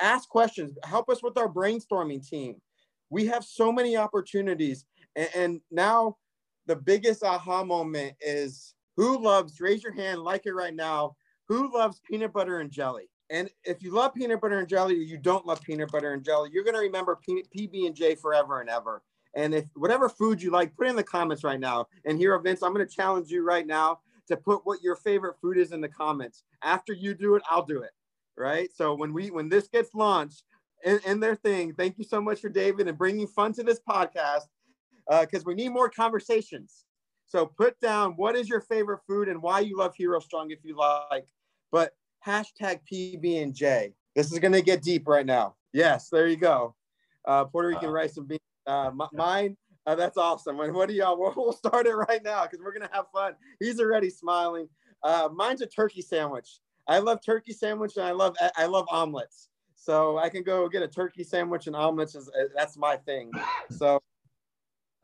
ask 0.00 0.30
questions, 0.30 0.72
help 0.82 1.10
us 1.10 1.22
with 1.22 1.36
our 1.36 1.46
brainstorming 1.46 2.26
team. 2.26 2.56
We 3.10 3.26
have 3.26 3.44
so 3.44 3.70
many 3.70 3.98
opportunities. 3.98 4.86
And, 5.14 5.28
and 5.36 5.60
now 5.70 6.16
the 6.64 6.74
biggest 6.74 7.22
aha 7.22 7.64
moment 7.64 8.14
is 8.22 8.74
who 8.96 9.22
loves, 9.22 9.60
raise 9.60 9.82
your 9.82 9.92
hand, 9.92 10.22
like 10.22 10.46
it 10.46 10.54
right 10.54 10.74
now, 10.74 11.16
who 11.48 11.70
loves 11.70 12.00
peanut 12.00 12.32
butter 12.32 12.60
and 12.60 12.70
jelly? 12.70 13.10
And 13.28 13.50
if 13.64 13.82
you 13.82 13.92
love 13.92 14.14
peanut 14.14 14.40
butter 14.40 14.58
and 14.58 14.68
jelly 14.68 14.94
or 14.94 15.02
you 15.02 15.18
don't 15.18 15.44
love 15.44 15.60
peanut 15.60 15.92
butter 15.92 16.14
and 16.14 16.24
jelly, 16.24 16.48
you're 16.50 16.64
going 16.64 16.76
to 16.76 16.80
remember 16.80 17.18
PB 17.28 17.86
and 17.86 17.94
J 17.94 18.14
forever 18.14 18.62
and 18.62 18.70
ever. 18.70 19.02
And 19.34 19.54
if 19.54 19.66
whatever 19.74 20.08
food 20.08 20.40
you 20.40 20.50
like, 20.50 20.74
put 20.74 20.86
in 20.86 20.96
the 20.96 21.04
comments 21.04 21.44
right 21.44 21.60
now. 21.60 21.88
And 22.06 22.16
here, 22.16 22.38
Vince, 22.38 22.62
I'm 22.62 22.72
going 22.72 22.86
to 22.86 22.94
challenge 22.94 23.30
you 23.30 23.44
right 23.44 23.66
now 23.66 23.98
to 24.28 24.36
put 24.36 24.60
what 24.64 24.82
your 24.82 24.96
favorite 24.96 25.36
food 25.40 25.56
is 25.56 25.72
in 25.72 25.80
the 25.80 25.88
comments. 25.88 26.44
After 26.62 26.92
you 26.92 27.14
do 27.14 27.34
it, 27.36 27.42
I'll 27.50 27.64
do 27.64 27.82
it. 27.82 27.90
Right. 28.36 28.70
So 28.74 28.94
when 28.94 29.12
we 29.12 29.30
when 29.30 29.48
this 29.48 29.68
gets 29.68 29.94
launched 29.94 30.42
in, 30.84 31.00
in 31.06 31.20
their 31.20 31.36
thing, 31.36 31.72
thank 31.72 31.98
you 31.98 32.04
so 32.04 32.20
much 32.20 32.40
for 32.40 32.48
David 32.48 32.86
and 32.86 32.98
bringing 32.98 33.26
fun 33.26 33.52
to 33.54 33.62
this 33.62 33.80
podcast 33.88 34.44
because 35.08 35.42
uh, 35.42 35.46
we 35.46 35.54
need 35.54 35.70
more 35.70 35.88
conversations. 35.88 36.84
So 37.26 37.46
put 37.46 37.78
down 37.80 38.12
what 38.16 38.36
is 38.36 38.48
your 38.48 38.60
favorite 38.60 39.00
food 39.06 39.28
and 39.28 39.42
why 39.42 39.60
you 39.60 39.78
love 39.78 39.94
Heroes 39.96 40.24
Strong 40.24 40.50
if 40.50 40.58
you 40.64 40.76
like. 40.76 41.26
But 41.72 41.92
hashtag 42.24 42.80
PB 42.90 43.42
and 43.42 43.54
J. 43.54 43.94
This 44.14 44.32
is 44.32 44.38
gonna 44.38 44.62
get 44.62 44.82
deep 44.82 45.08
right 45.08 45.26
now. 45.26 45.54
Yes, 45.72 46.08
there 46.08 46.26
you 46.26 46.36
go. 46.36 46.74
Uh, 47.24 47.44
Puerto 47.44 47.68
Rican 47.68 47.88
uh, 47.88 47.92
rice 47.92 48.16
and 48.16 48.28
beans. 48.28 48.40
Uh, 48.66 48.90
mine. 49.12 49.56
Uh, 49.86 49.94
that's 49.94 50.18
awesome. 50.18 50.58
And 50.60 50.74
what 50.74 50.88
do 50.88 50.94
y'all? 50.94 51.16
We'll 51.36 51.52
start 51.52 51.86
it 51.86 51.94
right 51.94 52.22
now 52.22 52.42
because 52.42 52.60
we're 52.62 52.72
gonna 52.72 52.90
have 52.92 53.06
fun. 53.12 53.34
He's 53.60 53.80
already 53.80 54.10
smiling. 54.10 54.68
Uh, 55.02 55.28
mine's 55.32 55.62
a 55.62 55.66
turkey 55.66 56.02
sandwich. 56.02 56.58
I 56.88 56.98
love 56.98 57.20
turkey 57.24 57.52
sandwich 57.52 57.96
and 57.96 58.06
I 58.06 58.12
love 58.12 58.36
I 58.56 58.66
love 58.66 58.86
omelets. 58.90 59.48
So 59.76 60.18
I 60.18 60.28
can 60.28 60.42
go 60.42 60.68
get 60.68 60.82
a 60.82 60.88
turkey 60.88 61.22
sandwich 61.22 61.66
and 61.66 61.76
omelets. 61.76 62.14
Is, 62.14 62.30
that's 62.54 62.76
my 62.76 62.96
thing. 62.96 63.30
So 63.70 64.00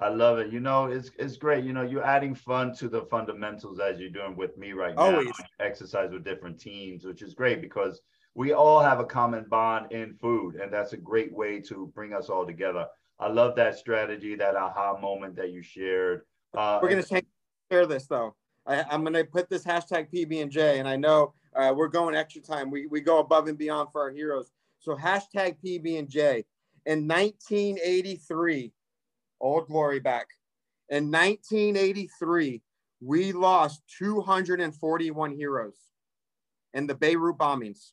I 0.00 0.08
love 0.08 0.38
it. 0.38 0.52
You 0.52 0.58
know, 0.58 0.86
it's 0.86 1.10
it's 1.18 1.36
great. 1.36 1.64
You 1.64 1.72
know, 1.72 1.82
you're 1.82 2.04
adding 2.04 2.34
fun 2.34 2.74
to 2.76 2.88
the 2.88 3.02
fundamentals 3.02 3.78
as 3.78 4.00
you're 4.00 4.10
doing 4.10 4.36
with 4.36 4.58
me 4.58 4.72
right 4.72 4.96
now. 4.96 5.02
Always 5.02 5.32
exercise 5.60 6.10
with 6.10 6.24
different 6.24 6.58
teams, 6.58 7.04
which 7.04 7.22
is 7.22 7.34
great 7.34 7.60
because 7.60 8.00
we 8.34 8.52
all 8.52 8.80
have 8.80 8.98
a 8.98 9.04
common 9.04 9.44
bond 9.48 9.92
in 9.92 10.14
food, 10.14 10.56
and 10.56 10.72
that's 10.72 10.92
a 10.92 10.96
great 10.96 11.32
way 11.32 11.60
to 11.60 11.92
bring 11.94 12.12
us 12.12 12.28
all 12.28 12.44
together. 12.44 12.86
I 13.22 13.28
love 13.28 13.54
that 13.54 13.78
strategy, 13.78 14.34
that 14.34 14.56
aha 14.56 14.98
moment 14.98 15.36
that 15.36 15.52
you 15.52 15.62
shared. 15.62 16.22
Uh, 16.56 16.80
we're 16.82 16.88
gonna 16.88 17.22
share 17.70 17.86
this 17.86 18.08
though. 18.08 18.34
I, 18.66 18.84
am 18.92 19.04
gonna 19.04 19.24
put 19.24 19.48
this 19.48 19.62
hashtag 19.64 20.12
PB 20.12 20.42
and 20.42 20.50
J, 20.50 20.80
and 20.80 20.88
I 20.88 20.96
know 20.96 21.32
uh, 21.54 21.72
we're 21.74 21.86
going 21.86 22.16
extra 22.16 22.42
time. 22.42 22.68
We 22.68 22.88
we 22.88 23.00
go 23.00 23.20
above 23.20 23.46
and 23.46 23.56
beyond 23.56 23.90
for 23.92 24.00
our 24.00 24.10
heroes. 24.10 24.50
So 24.80 24.96
hashtag 24.96 25.54
PB 25.64 26.00
and 26.00 26.08
J. 26.08 26.44
In 26.84 27.06
1983, 27.06 28.72
old 29.40 29.68
glory 29.68 30.00
back. 30.00 30.26
In 30.88 31.12
1983, 31.12 32.60
we 33.00 33.30
lost 33.30 33.82
241 33.98 35.36
heroes 35.36 35.76
in 36.74 36.88
the 36.88 36.94
Beirut 36.96 37.38
bombings. 37.38 37.92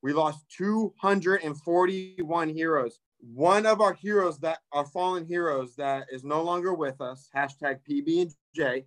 We 0.00 0.14
lost 0.14 0.46
241 0.56 2.48
heroes. 2.48 3.00
One 3.20 3.66
of 3.66 3.80
our 3.80 3.94
heroes 3.94 4.38
that 4.40 4.58
our 4.72 4.86
fallen 4.86 5.24
heroes 5.24 5.74
that 5.76 6.06
is 6.10 6.24
no 6.24 6.42
longer 6.42 6.74
with 6.74 7.00
us, 7.00 7.28
hashtag 7.34 7.80
PB 7.88 8.22
and 8.22 8.34
J, 8.54 8.86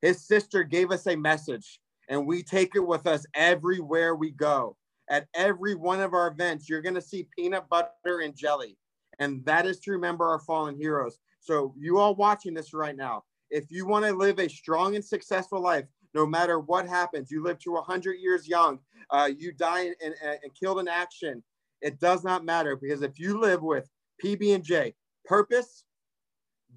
His 0.00 0.26
sister 0.26 0.62
gave 0.62 0.90
us 0.90 1.06
a 1.06 1.16
message, 1.16 1.80
and 2.08 2.26
we 2.26 2.42
take 2.42 2.76
it 2.76 2.86
with 2.86 3.06
us 3.06 3.26
everywhere 3.34 4.14
we 4.14 4.30
go. 4.30 4.76
At 5.10 5.26
every 5.34 5.74
one 5.74 6.00
of 6.00 6.12
our 6.12 6.28
events, 6.28 6.68
you're 6.68 6.82
going 6.82 6.94
to 6.94 7.00
see 7.00 7.28
peanut 7.36 7.68
butter 7.68 8.20
and 8.22 8.36
jelly. 8.36 8.76
And 9.18 9.44
that 9.46 9.66
is 9.66 9.80
to 9.80 9.92
remember 9.92 10.26
our 10.26 10.38
fallen 10.38 10.76
heroes. 10.76 11.18
So, 11.40 11.74
you 11.78 11.98
all 11.98 12.14
watching 12.14 12.54
this 12.54 12.74
right 12.74 12.96
now, 12.96 13.24
if 13.50 13.70
you 13.70 13.86
want 13.86 14.04
to 14.04 14.12
live 14.12 14.38
a 14.38 14.48
strong 14.48 14.94
and 14.94 15.04
successful 15.04 15.60
life, 15.60 15.86
no 16.14 16.26
matter 16.26 16.60
what 16.60 16.86
happens, 16.86 17.30
you 17.30 17.42
live 17.42 17.58
to 17.60 17.72
100 17.72 18.14
years 18.14 18.48
young, 18.48 18.78
uh, 19.10 19.28
you 19.36 19.52
die 19.52 19.86
and, 19.86 19.94
and, 20.04 20.14
and 20.42 20.54
killed 20.58 20.80
in 20.80 20.88
action, 20.88 21.42
it 21.80 22.00
does 22.00 22.24
not 22.24 22.44
matter 22.44 22.76
because 22.76 23.02
if 23.02 23.18
you 23.18 23.38
live 23.38 23.62
with 23.62 23.88
PB 24.22 24.54
and 24.54 24.64
J, 24.64 24.94
purpose, 25.24 25.84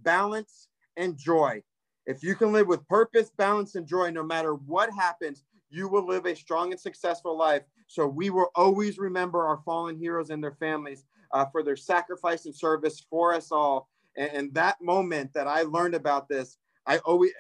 balance, 0.04 0.68
and 0.98 1.18
joy, 1.18 1.62
if 2.06 2.24
you 2.24 2.36
can 2.36 2.52
live 2.52 2.68
with 2.68 2.88
purpose, 2.88 3.32
balance, 3.38 3.76
and 3.76 3.88
joy, 3.88 4.10
no 4.10 4.24
matter 4.24 4.54
what 4.54 4.92
happens, 4.92 5.44
you 5.70 5.88
will 5.88 6.06
live 6.06 6.26
a 6.26 6.36
strong 6.36 6.72
and 6.72 6.80
successful 6.80 7.38
life. 7.38 7.64
So 7.88 8.08
we 8.08 8.30
will 8.30 8.50
always 8.56 8.98
remember 8.98 9.46
our 9.46 9.62
fallen 9.66 9.98
heroes 9.98 10.30
and 10.30 10.44
their 10.44 10.54
families 10.54 11.06
uh, 11.32 11.46
for 11.46 11.64
their 11.64 11.76
sacrifice 11.76 12.46
and 12.46 12.56
service 12.56 13.06
for 13.10 13.34
us 13.34 13.52
all. 13.52 13.90
And, 14.18 14.32
and 14.34 14.54
that 14.56 14.82
moment 14.82 15.34
that 15.34 15.48
I 15.48 15.62
learned 15.64 15.96
about 15.96 16.28
this, 16.28 16.58
I 16.86 16.98
always, 17.00 17.32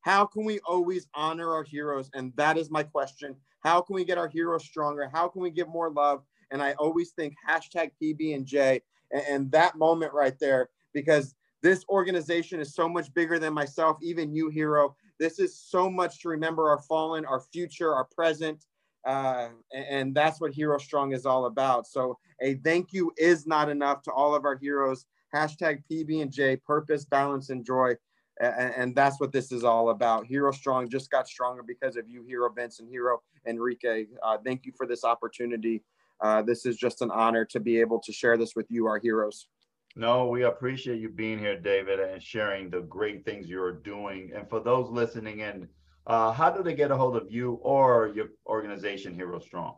how 0.00 0.26
can 0.26 0.44
we 0.44 0.60
always 0.60 1.06
honor 1.14 1.52
our 1.52 1.62
heroes? 1.62 2.10
And 2.14 2.32
that 2.36 2.56
is 2.56 2.70
my 2.70 2.82
question. 2.82 3.36
How 3.60 3.80
can 3.80 3.94
we 3.94 4.04
get 4.04 4.18
our 4.18 4.28
heroes 4.28 4.64
stronger? 4.64 5.10
How 5.12 5.28
can 5.28 5.42
we 5.42 5.50
give 5.50 5.68
more 5.68 5.90
love? 5.90 6.22
And 6.54 6.62
I 6.62 6.72
always 6.74 7.10
think 7.10 7.34
hashtag 7.46 7.90
PB 8.00 8.36
and 8.36 8.46
J 8.46 8.80
and, 9.10 9.50
that 9.50 9.76
moment 9.76 10.12
right 10.12 10.38
there, 10.38 10.68
because 10.92 11.34
this 11.62 11.84
organization 11.88 12.60
is 12.60 12.72
so 12.72 12.88
much 12.88 13.12
bigger 13.12 13.40
than 13.40 13.52
myself, 13.52 13.98
even 14.00 14.32
you, 14.32 14.50
hero. 14.50 14.94
This 15.18 15.40
is 15.40 15.58
so 15.58 15.90
much 15.90 16.20
to 16.22 16.28
remember 16.28 16.70
our 16.70 16.78
fallen, 16.78 17.24
our 17.24 17.40
future, 17.40 17.92
our 17.92 18.04
present. 18.04 18.66
Uh, 19.04 19.48
and, 19.74 20.14
that's 20.14 20.40
what 20.40 20.52
Heroes 20.52 20.84
Strong 20.84 21.12
is 21.12 21.26
all 21.26 21.46
about. 21.46 21.88
So 21.88 22.18
a 22.40 22.54
thank 22.54 22.92
you 22.92 23.12
is 23.18 23.48
not 23.48 23.68
enough 23.68 24.02
to 24.02 24.12
all 24.12 24.36
of 24.36 24.44
our 24.44 24.56
heroes. 24.56 25.06
Hashtag 25.34 25.82
PB 25.90 26.22
and 26.22 26.30
J, 26.30 26.56
purpose, 26.56 27.04
balance, 27.04 27.50
and 27.50 27.66
joy. 27.66 27.94
And, 28.40 28.74
and, 28.76 28.94
that's 28.94 29.20
what 29.20 29.32
this 29.32 29.50
is 29.50 29.64
all 29.64 29.90
about. 29.90 30.24
Heroes 30.26 30.56
Strong 30.56 30.88
just 30.88 31.10
got 31.10 31.26
stronger 31.26 31.64
because 31.64 31.96
of 31.96 32.08
you, 32.08 32.24
Hero 32.24 32.48
Benson, 32.48 32.86
Hero 32.88 33.22
Enrique. 33.44 34.06
Uh, 34.22 34.38
thank 34.44 34.64
you 34.64 34.72
for 34.76 34.86
this 34.86 35.04
opportunity. 35.04 35.82
Uh, 36.20 36.42
this 36.42 36.66
is 36.66 36.76
just 36.76 37.02
an 37.02 37.10
honor 37.10 37.44
to 37.44 37.60
be 37.60 37.80
able 37.80 38.00
to 38.00 38.12
share 38.12 38.36
this 38.36 38.54
with 38.56 38.66
you, 38.70 38.86
our 38.86 38.98
heroes. 38.98 39.48
No, 39.96 40.26
we 40.26 40.42
appreciate 40.42 41.00
you 41.00 41.08
being 41.08 41.38
here, 41.38 41.58
David, 41.58 42.00
and 42.00 42.20
sharing 42.20 42.68
the 42.68 42.80
great 42.80 43.24
things 43.24 43.46
you're 43.46 43.72
doing. 43.72 44.32
And 44.34 44.48
for 44.48 44.60
those 44.60 44.90
listening 44.90 45.40
in, 45.40 45.68
uh, 46.06 46.32
how 46.32 46.50
do 46.50 46.62
they 46.62 46.74
get 46.74 46.90
a 46.90 46.96
hold 46.96 47.16
of 47.16 47.30
you 47.30 47.60
or 47.62 48.12
your 48.14 48.26
organization, 48.46 49.14
Heroes 49.14 49.44
Strong? 49.44 49.76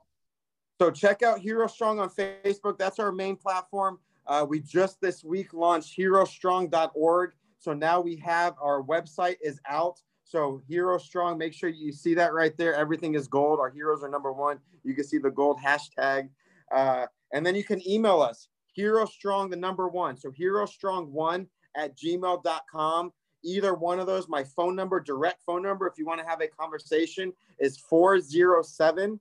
So 0.80 0.90
check 0.90 1.22
out 1.22 1.40
Heroes 1.40 1.74
Strong 1.74 2.00
on 2.00 2.10
Facebook. 2.10 2.78
That's 2.78 2.98
our 2.98 3.12
main 3.12 3.36
platform. 3.36 3.98
Uh, 4.26 4.44
we 4.48 4.60
just 4.60 5.00
this 5.00 5.22
week 5.22 5.52
launched 5.52 5.96
heroesstrong.org. 5.98 7.30
So 7.58 7.72
now 7.72 8.00
we 8.00 8.16
have 8.16 8.54
our 8.60 8.82
website 8.82 9.36
is 9.42 9.60
out. 9.68 10.00
So 10.26 10.60
Heroes 10.66 11.04
Strong, 11.04 11.38
make 11.38 11.54
sure 11.54 11.68
you 11.68 11.92
see 11.92 12.14
that 12.14 12.34
right 12.34 12.56
there. 12.58 12.74
Everything 12.74 13.14
is 13.14 13.28
gold. 13.28 13.60
Our 13.60 13.70
heroes 13.70 14.02
are 14.02 14.08
number 14.08 14.32
one. 14.32 14.58
You 14.82 14.92
can 14.92 15.04
see 15.04 15.18
the 15.18 15.30
gold 15.30 15.60
hashtag. 15.64 16.30
Uh, 16.74 17.06
and 17.32 17.46
then 17.46 17.54
you 17.54 17.62
can 17.62 17.80
email 17.88 18.20
us, 18.20 18.48
Heroes 18.72 19.12
Strong, 19.12 19.50
the 19.50 19.56
number 19.56 19.86
one. 19.86 20.16
So 20.16 20.32
Heroes 20.32 20.72
Strong 20.72 21.12
one 21.12 21.46
at 21.76 21.96
gmail.com. 21.96 23.12
Either 23.44 23.74
one 23.74 24.00
of 24.00 24.08
those, 24.08 24.28
my 24.28 24.42
phone 24.42 24.74
number, 24.74 24.98
direct 24.98 25.42
phone 25.46 25.62
number, 25.62 25.86
if 25.86 25.96
you 25.96 26.04
want 26.04 26.20
to 26.20 26.26
have 26.26 26.40
a 26.40 26.48
conversation, 26.48 27.32
is 27.60 27.78
407 27.78 29.20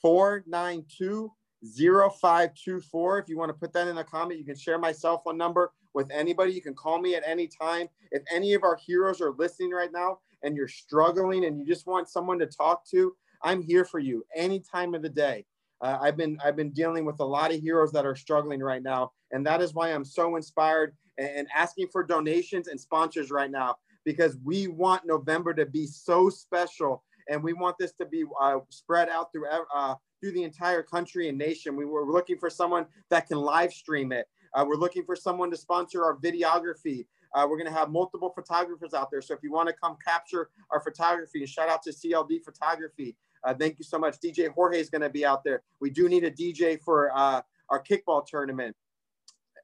492 0.00 1.32
0524. 1.62 3.18
If 3.18 3.28
you 3.28 3.36
want 3.36 3.48
to 3.48 3.54
put 3.54 3.72
that 3.72 3.88
in 3.88 3.98
a 3.98 4.04
comment, 4.04 4.38
you 4.38 4.46
can 4.46 4.56
share 4.56 4.78
my 4.78 4.92
cell 4.92 5.18
phone 5.18 5.36
number 5.36 5.72
with 5.94 6.10
anybody. 6.10 6.52
You 6.52 6.62
can 6.62 6.74
call 6.74 7.00
me 7.00 7.14
at 7.14 7.22
any 7.26 7.46
time. 7.46 7.88
If 8.10 8.22
any 8.30 8.54
of 8.54 8.62
our 8.62 8.76
heroes 8.76 9.20
are 9.20 9.32
listening 9.32 9.70
right 9.70 9.92
now 9.92 10.18
and 10.42 10.56
you're 10.56 10.68
struggling 10.68 11.44
and 11.44 11.58
you 11.58 11.66
just 11.66 11.86
want 11.86 12.08
someone 12.08 12.38
to 12.38 12.46
talk 12.46 12.84
to, 12.90 13.14
I'm 13.42 13.62
here 13.62 13.84
for 13.84 13.98
you 13.98 14.24
any 14.34 14.60
time 14.60 14.94
of 14.94 15.02
the 15.02 15.08
day. 15.08 15.44
Uh, 15.80 15.98
I've 16.00 16.16
been 16.16 16.38
I've 16.44 16.56
been 16.56 16.72
dealing 16.72 17.06
with 17.06 17.20
a 17.20 17.24
lot 17.24 17.54
of 17.54 17.60
heroes 17.60 17.90
that 17.92 18.04
are 18.04 18.14
struggling 18.16 18.60
right 18.60 18.82
now, 18.82 19.12
and 19.32 19.46
that 19.46 19.62
is 19.62 19.72
why 19.72 19.88
I'm 19.88 20.04
so 20.04 20.36
inspired 20.36 20.94
and, 21.16 21.28
and 21.28 21.48
asking 21.54 21.88
for 21.90 22.04
donations 22.04 22.68
and 22.68 22.78
sponsors 22.78 23.30
right 23.30 23.50
now 23.50 23.76
because 24.04 24.36
we 24.44 24.68
want 24.68 25.06
November 25.06 25.54
to 25.54 25.66
be 25.66 25.86
so 25.86 26.28
special, 26.28 27.02
and 27.28 27.42
we 27.42 27.54
want 27.54 27.76
this 27.78 27.92
to 27.92 28.04
be 28.04 28.24
uh, 28.40 28.58
spread 28.68 29.08
out 29.08 29.32
through 29.32 29.46
uh, 29.74 29.94
through 30.20 30.32
the 30.32 30.42
entire 30.42 30.82
country 30.82 31.28
and 31.28 31.38
nation. 31.38 31.76
We 31.76 31.86
were 31.86 32.04
looking 32.04 32.38
for 32.38 32.50
someone 32.50 32.86
that 33.08 33.26
can 33.28 33.38
live 33.38 33.72
stream 33.72 34.12
it. 34.12 34.26
Uh, 34.54 34.64
we're 34.66 34.76
looking 34.76 35.04
for 35.04 35.16
someone 35.16 35.50
to 35.50 35.56
sponsor 35.56 36.04
our 36.04 36.16
videography. 36.16 37.06
Uh, 37.34 37.46
we're 37.48 37.56
going 37.56 37.70
to 37.70 37.78
have 37.78 37.90
multiple 37.90 38.32
photographers 38.34 38.94
out 38.94 39.10
there. 39.10 39.22
So 39.22 39.34
if 39.34 39.40
you 39.42 39.52
want 39.52 39.68
to 39.68 39.74
come 39.74 39.96
capture 40.04 40.50
our 40.70 40.80
photography, 40.80 41.44
shout 41.46 41.68
out 41.68 41.82
to 41.84 41.90
CLD 41.90 42.42
Photography. 42.44 43.16
Uh, 43.44 43.54
thank 43.54 43.78
you 43.78 43.84
so 43.84 43.98
much. 43.98 44.16
DJ 44.18 44.48
Jorge 44.48 44.80
is 44.80 44.90
going 44.90 45.02
to 45.02 45.10
be 45.10 45.24
out 45.24 45.44
there. 45.44 45.62
We 45.80 45.90
do 45.90 46.08
need 46.08 46.24
a 46.24 46.30
DJ 46.30 46.80
for 46.82 47.10
uh, 47.16 47.42
our 47.68 47.82
kickball 47.82 48.26
tournament 48.26 48.76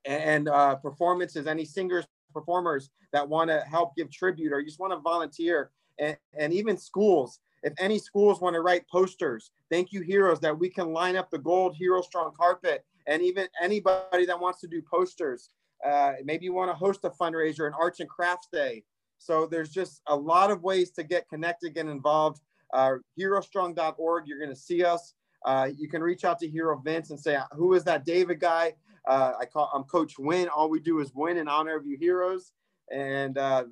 and 0.04 0.48
uh, 0.48 0.76
performances. 0.76 1.46
Any 1.46 1.64
singers, 1.64 2.06
performers 2.32 2.90
that 3.12 3.28
want 3.28 3.50
to 3.50 3.60
help 3.60 3.96
give 3.96 4.10
tribute 4.10 4.52
or 4.52 4.60
you 4.60 4.66
just 4.66 4.78
want 4.78 4.92
to 4.92 4.98
volunteer, 5.00 5.70
and, 5.98 6.16
and 6.38 6.52
even 6.52 6.76
schools. 6.76 7.40
If 7.62 7.72
any 7.78 7.98
schools 7.98 8.40
want 8.40 8.54
to 8.54 8.60
write 8.60 8.86
posters, 8.88 9.50
thank 9.70 9.92
you, 9.92 10.02
heroes, 10.02 10.38
that 10.40 10.56
we 10.56 10.68
can 10.68 10.92
line 10.92 11.16
up 11.16 11.30
the 11.30 11.38
gold 11.38 11.74
Heroes 11.74 12.06
Strong 12.06 12.34
carpet 12.38 12.84
and 13.06 13.22
even 13.22 13.48
anybody 13.62 14.26
that 14.26 14.38
wants 14.38 14.60
to 14.60 14.66
do 14.66 14.82
posters. 14.82 15.50
Uh, 15.84 16.12
maybe 16.24 16.44
you 16.44 16.52
want 16.52 16.70
to 16.70 16.74
host 16.74 17.00
a 17.04 17.10
fundraiser, 17.10 17.66
an 17.66 17.74
arts 17.78 18.00
and 18.00 18.08
crafts 18.08 18.48
day. 18.52 18.82
So 19.18 19.46
there's 19.46 19.70
just 19.70 20.02
a 20.08 20.16
lot 20.16 20.50
of 20.50 20.62
ways 20.62 20.90
to 20.92 21.02
get 21.02 21.28
connected, 21.28 21.74
get 21.74 21.86
involved. 21.86 22.40
Uh, 22.72 22.94
heroesstrong.org, 23.18 24.26
you're 24.26 24.38
going 24.38 24.50
to 24.50 24.56
see 24.56 24.84
us. 24.84 25.14
Uh, 25.44 25.68
you 25.76 25.88
can 25.88 26.02
reach 26.02 26.24
out 26.24 26.38
to 26.40 26.48
Hero 26.48 26.80
Vince 26.84 27.10
and 27.10 27.20
say, 27.20 27.38
"Who 27.52 27.74
is 27.74 27.84
that 27.84 28.04
David 28.04 28.40
guy?" 28.40 28.74
Uh, 29.06 29.32
I 29.38 29.44
call 29.44 29.70
I'm 29.72 29.84
Coach 29.84 30.18
Win. 30.18 30.48
All 30.48 30.68
we 30.68 30.80
do 30.80 30.98
is 31.00 31.12
win 31.14 31.36
in 31.36 31.48
honor 31.48 31.76
of 31.76 31.86
you 31.86 31.96
heroes. 31.96 32.52
And 32.92 33.38
uh, 33.38 33.64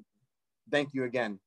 thank 0.70 0.90
you 0.92 1.04
again. 1.04 1.40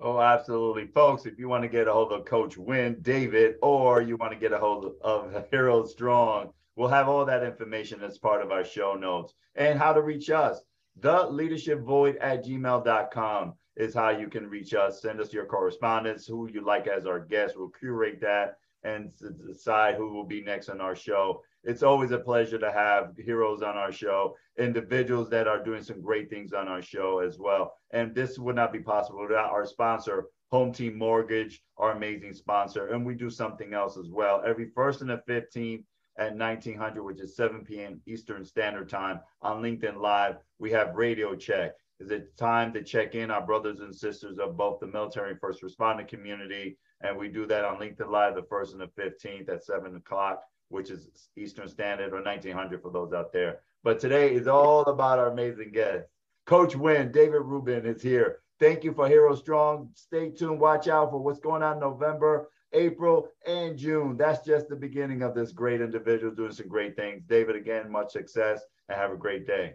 Oh, 0.00 0.18
absolutely. 0.18 0.86
Folks, 0.86 1.26
if 1.26 1.38
you 1.38 1.48
want 1.48 1.62
to 1.62 1.68
get 1.68 1.86
a 1.86 1.92
hold 1.92 2.12
of 2.12 2.24
Coach 2.24 2.56
Win, 2.56 2.96
David, 3.02 3.56
or 3.60 4.00
you 4.00 4.16
want 4.16 4.32
to 4.32 4.38
get 4.38 4.52
a 4.52 4.58
hold 4.58 4.94
of 5.02 5.44
Heroes 5.50 5.92
Strong, 5.92 6.52
We'll 6.80 6.88
have 6.88 7.10
all 7.10 7.26
that 7.26 7.44
information 7.44 8.02
as 8.02 8.16
part 8.16 8.40
of 8.40 8.50
our 8.50 8.64
show 8.64 8.94
notes 8.94 9.34
and 9.54 9.78
how 9.78 9.92
to 9.92 10.00
reach 10.00 10.30
us. 10.30 10.62
The 10.98 11.26
leadership 11.26 11.80
void 11.80 12.16
at 12.16 12.42
gmail.com 12.42 13.52
is 13.76 13.92
how 13.92 14.08
you 14.08 14.28
can 14.28 14.48
reach 14.48 14.72
us. 14.72 15.02
Send 15.02 15.20
us 15.20 15.30
your 15.30 15.44
correspondence, 15.44 16.26
who 16.26 16.48
you 16.50 16.64
like 16.64 16.86
as 16.86 17.04
our 17.04 17.20
guest. 17.20 17.52
We'll 17.54 17.68
curate 17.68 18.18
that 18.22 18.56
and 18.82 19.12
decide 19.46 19.96
who 19.96 20.10
will 20.10 20.24
be 20.24 20.40
next 20.40 20.70
on 20.70 20.80
our 20.80 20.96
show. 20.96 21.42
It's 21.64 21.82
always 21.82 22.12
a 22.12 22.18
pleasure 22.18 22.58
to 22.58 22.72
have 22.72 23.12
heroes 23.18 23.60
on 23.60 23.76
our 23.76 23.92
show, 23.92 24.34
individuals 24.58 25.28
that 25.28 25.46
are 25.46 25.62
doing 25.62 25.82
some 25.82 26.00
great 26.00 26.30
things 26.30 26.54
on 26.54 26.66
our 26.66 26.80
show 26.80 27.18
as 27.18 27.38
well. 27.38 27.74
And 27.90 28.14
this 28.14 28.38
would 28.38 28.56
not 28.56 28.72
be 28.72 28.80
possible 28.80 29.20
without 29.20 29.50
our 29.50 29.66
sponsor, 29.66 30.28
Home 30.50 30.72
Team 30.72 30.96
Mortgage, 30.96 31.62
our 31.76 31.92
amazing 31.92 32.32
sponsor. 32.32 32.86
And 32.86 33.04
we 33.04 33.16
do 33.16 33.28
something 33.28 33.74
else 33.74 33.98
as 33.98 34.08
well. 34.08 34.42
Every 34.46 34.70
first 34.74 35.02
and 35.02 35.10
the 35.10 35.20
15th 35.28 35.84
at 36.20 36.36
1900, 36.36 37.02
which 37.02 37.20
is 37.20 37.34
7 37.34 37.64
p.m. 37.64 38.00
Eastern 38.06 38.44
Standard 38.44 38.90
Time 38.90 39.20
on 39.40 39.62
LinkedIn 39.62 39.96
Live. 39.96 40.36
We 40.58 40.70
have 40.70 40.94
Radio 40.94 41.34
Check. 41.34 41.72
Is 41.98 42.10
it 42.10 42.36
time 42.36 42.72
to 42.74 42.82
check 42.82 43.14
in 43.14 43.30
our 43.30 43.44
brothers 43.44 43.80
and 43.80 43.94
sisters 43.94 44.38
of 44.38 44.56
both 44.56 44.80
the 44.80 44.86
military 44.86 45.32
and 45.32 45.40
first 45.40 45.62
responder 45.62 46.06
community? 46.06 46.78
And 47.00 47.16
we 47.16 47.28
do 47.28 47.46
that 47.46 47.64
on 47.64 47.78
LinkedIn 47.78 48.10
Live 48.10 48.34
the 48.34 48.42
first 48.42 48.74
and 48.74 48.80
the 48.80 49.02
15th 49.02 49.48
at 49.48 49.64
7 49.64 49.96
o'clock, 49.96 50.42
which 50.68 50.90
is 50.90 51.08
Eastern 51.36 51.68
Standard 51.68 52.12
or 52.12 52.22
1900 52.22 52.82
for 52.82 52.90
those 52.90 53.14
out 53.14 53.32
there. 53.32 53.60
But 53.82 53.98
today 53.98 54.34
is 54.34 54.46
all 54.46 54.82
about 54.82 55.18
our 55.18 55.32
amazing 55.32 55.72
guest. 55.72 56.06
Coach 56.44 56.76
Win, 56.76 57.12
David 57.12 57.42
Rubin 57.42 57.86
is 57.86 58.02
here. 58.02 58.40
Thank 58.58 58.84
you 58.84 58.92
for 58.92 59.08
Heroes 59.08 59.38
Strong. 59.38 59.88
Stay 59.94 60.30
tuned. 60.30 60.60
Watch 60.60 60.86
out 60.86 61.10
for 61.10 61.18
what's 61.18 61.40
going 61.40 61.62
on 61.62 61.74
in 61.74 61.80
November. 61.80 62.50
April, 62.72 63.28
and 63.46 63.76
June. 63.76 64.16
That's 64.16 64.44
just 64.46 64.68
the 64.68 64.76
beginning 64.76 65.22
of 65.22 65.34
this 65.34 65.52
great 65.52 65.80
individual 65.80 66.34
doing 66.34 66.52
some 66.52 66.68
great 66.68 66.96
things. 66.96 67.22
David, 67.28 67.56
again, 67.56 67.90
much 67.90 68.12
success 68.12 68.62
and 68.88 68.98
have 68.98 69.10
a 69.10 69.16
great 69.16 69.46
day. 69.46 69.74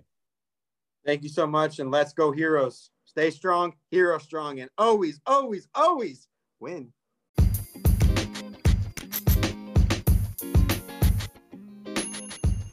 Thank 1.06 1.24
you 1.24 1.30
so 1.30 1.46
much. 1.46 1.80
And 1.80 1.92
let's 1.92 2.14
go, 2.14 2.32
heroes. 2.32 2.90
Stay 3.06 3.30
strong, 3.30 3.74
heroes 3.92 4.24
strong, 4.24 4.60
and 4.60 4.70
always, 4.78 5.22
always, 5.26 5.68
always 5.76 6.28
win. 6.60 6.92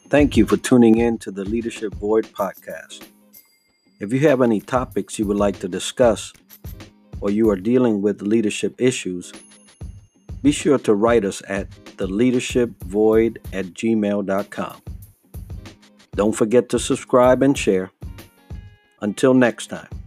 Thank 0.09 0.37
you 0.37 0.45
for 0.47 0.59
tuning 0.59 0.99
in 0.99 1.17
to 1.19 1.31
the 1.31 1.45
Leadership 1.45 1.95
Void 1.95 2.27
podcast. 2.27 3.07
If 3.99 4.13
you 4.13 4.21
have 4.29 4.43
any 4.43 4.61
topics 4.61 5.19
you 5.19 5.27
would 5.27 5.37
like 5.39 5.59
to 5.61 5.69
discuss, 5.69 6.33
or 7.21 7.31
you 7.31 7.49
are 7.51 7.57
dealing 7.57 8.03
with 8.03 8.21
leadership 8.21 8.75
issues, 8.79 9.33
be 10.43 10.53
sure 10.53 10.79
to 10.79 10.95
write 10.95 11.25
us 11.25 11.43
at 11.49 11.71
theleadershipvoid 11.71 13.39
at 13.53 13.67
gmail.com. 13.67 14.83
Don't 16.15 16.33
forget 16.33 16.69
to 16.71 16.79
subscribe 16.79 17.43
and 17.43 17.57
share. 17.57 17.91
Until 19.01 19.35
next 19.35 19.69
time. 19.69 20.02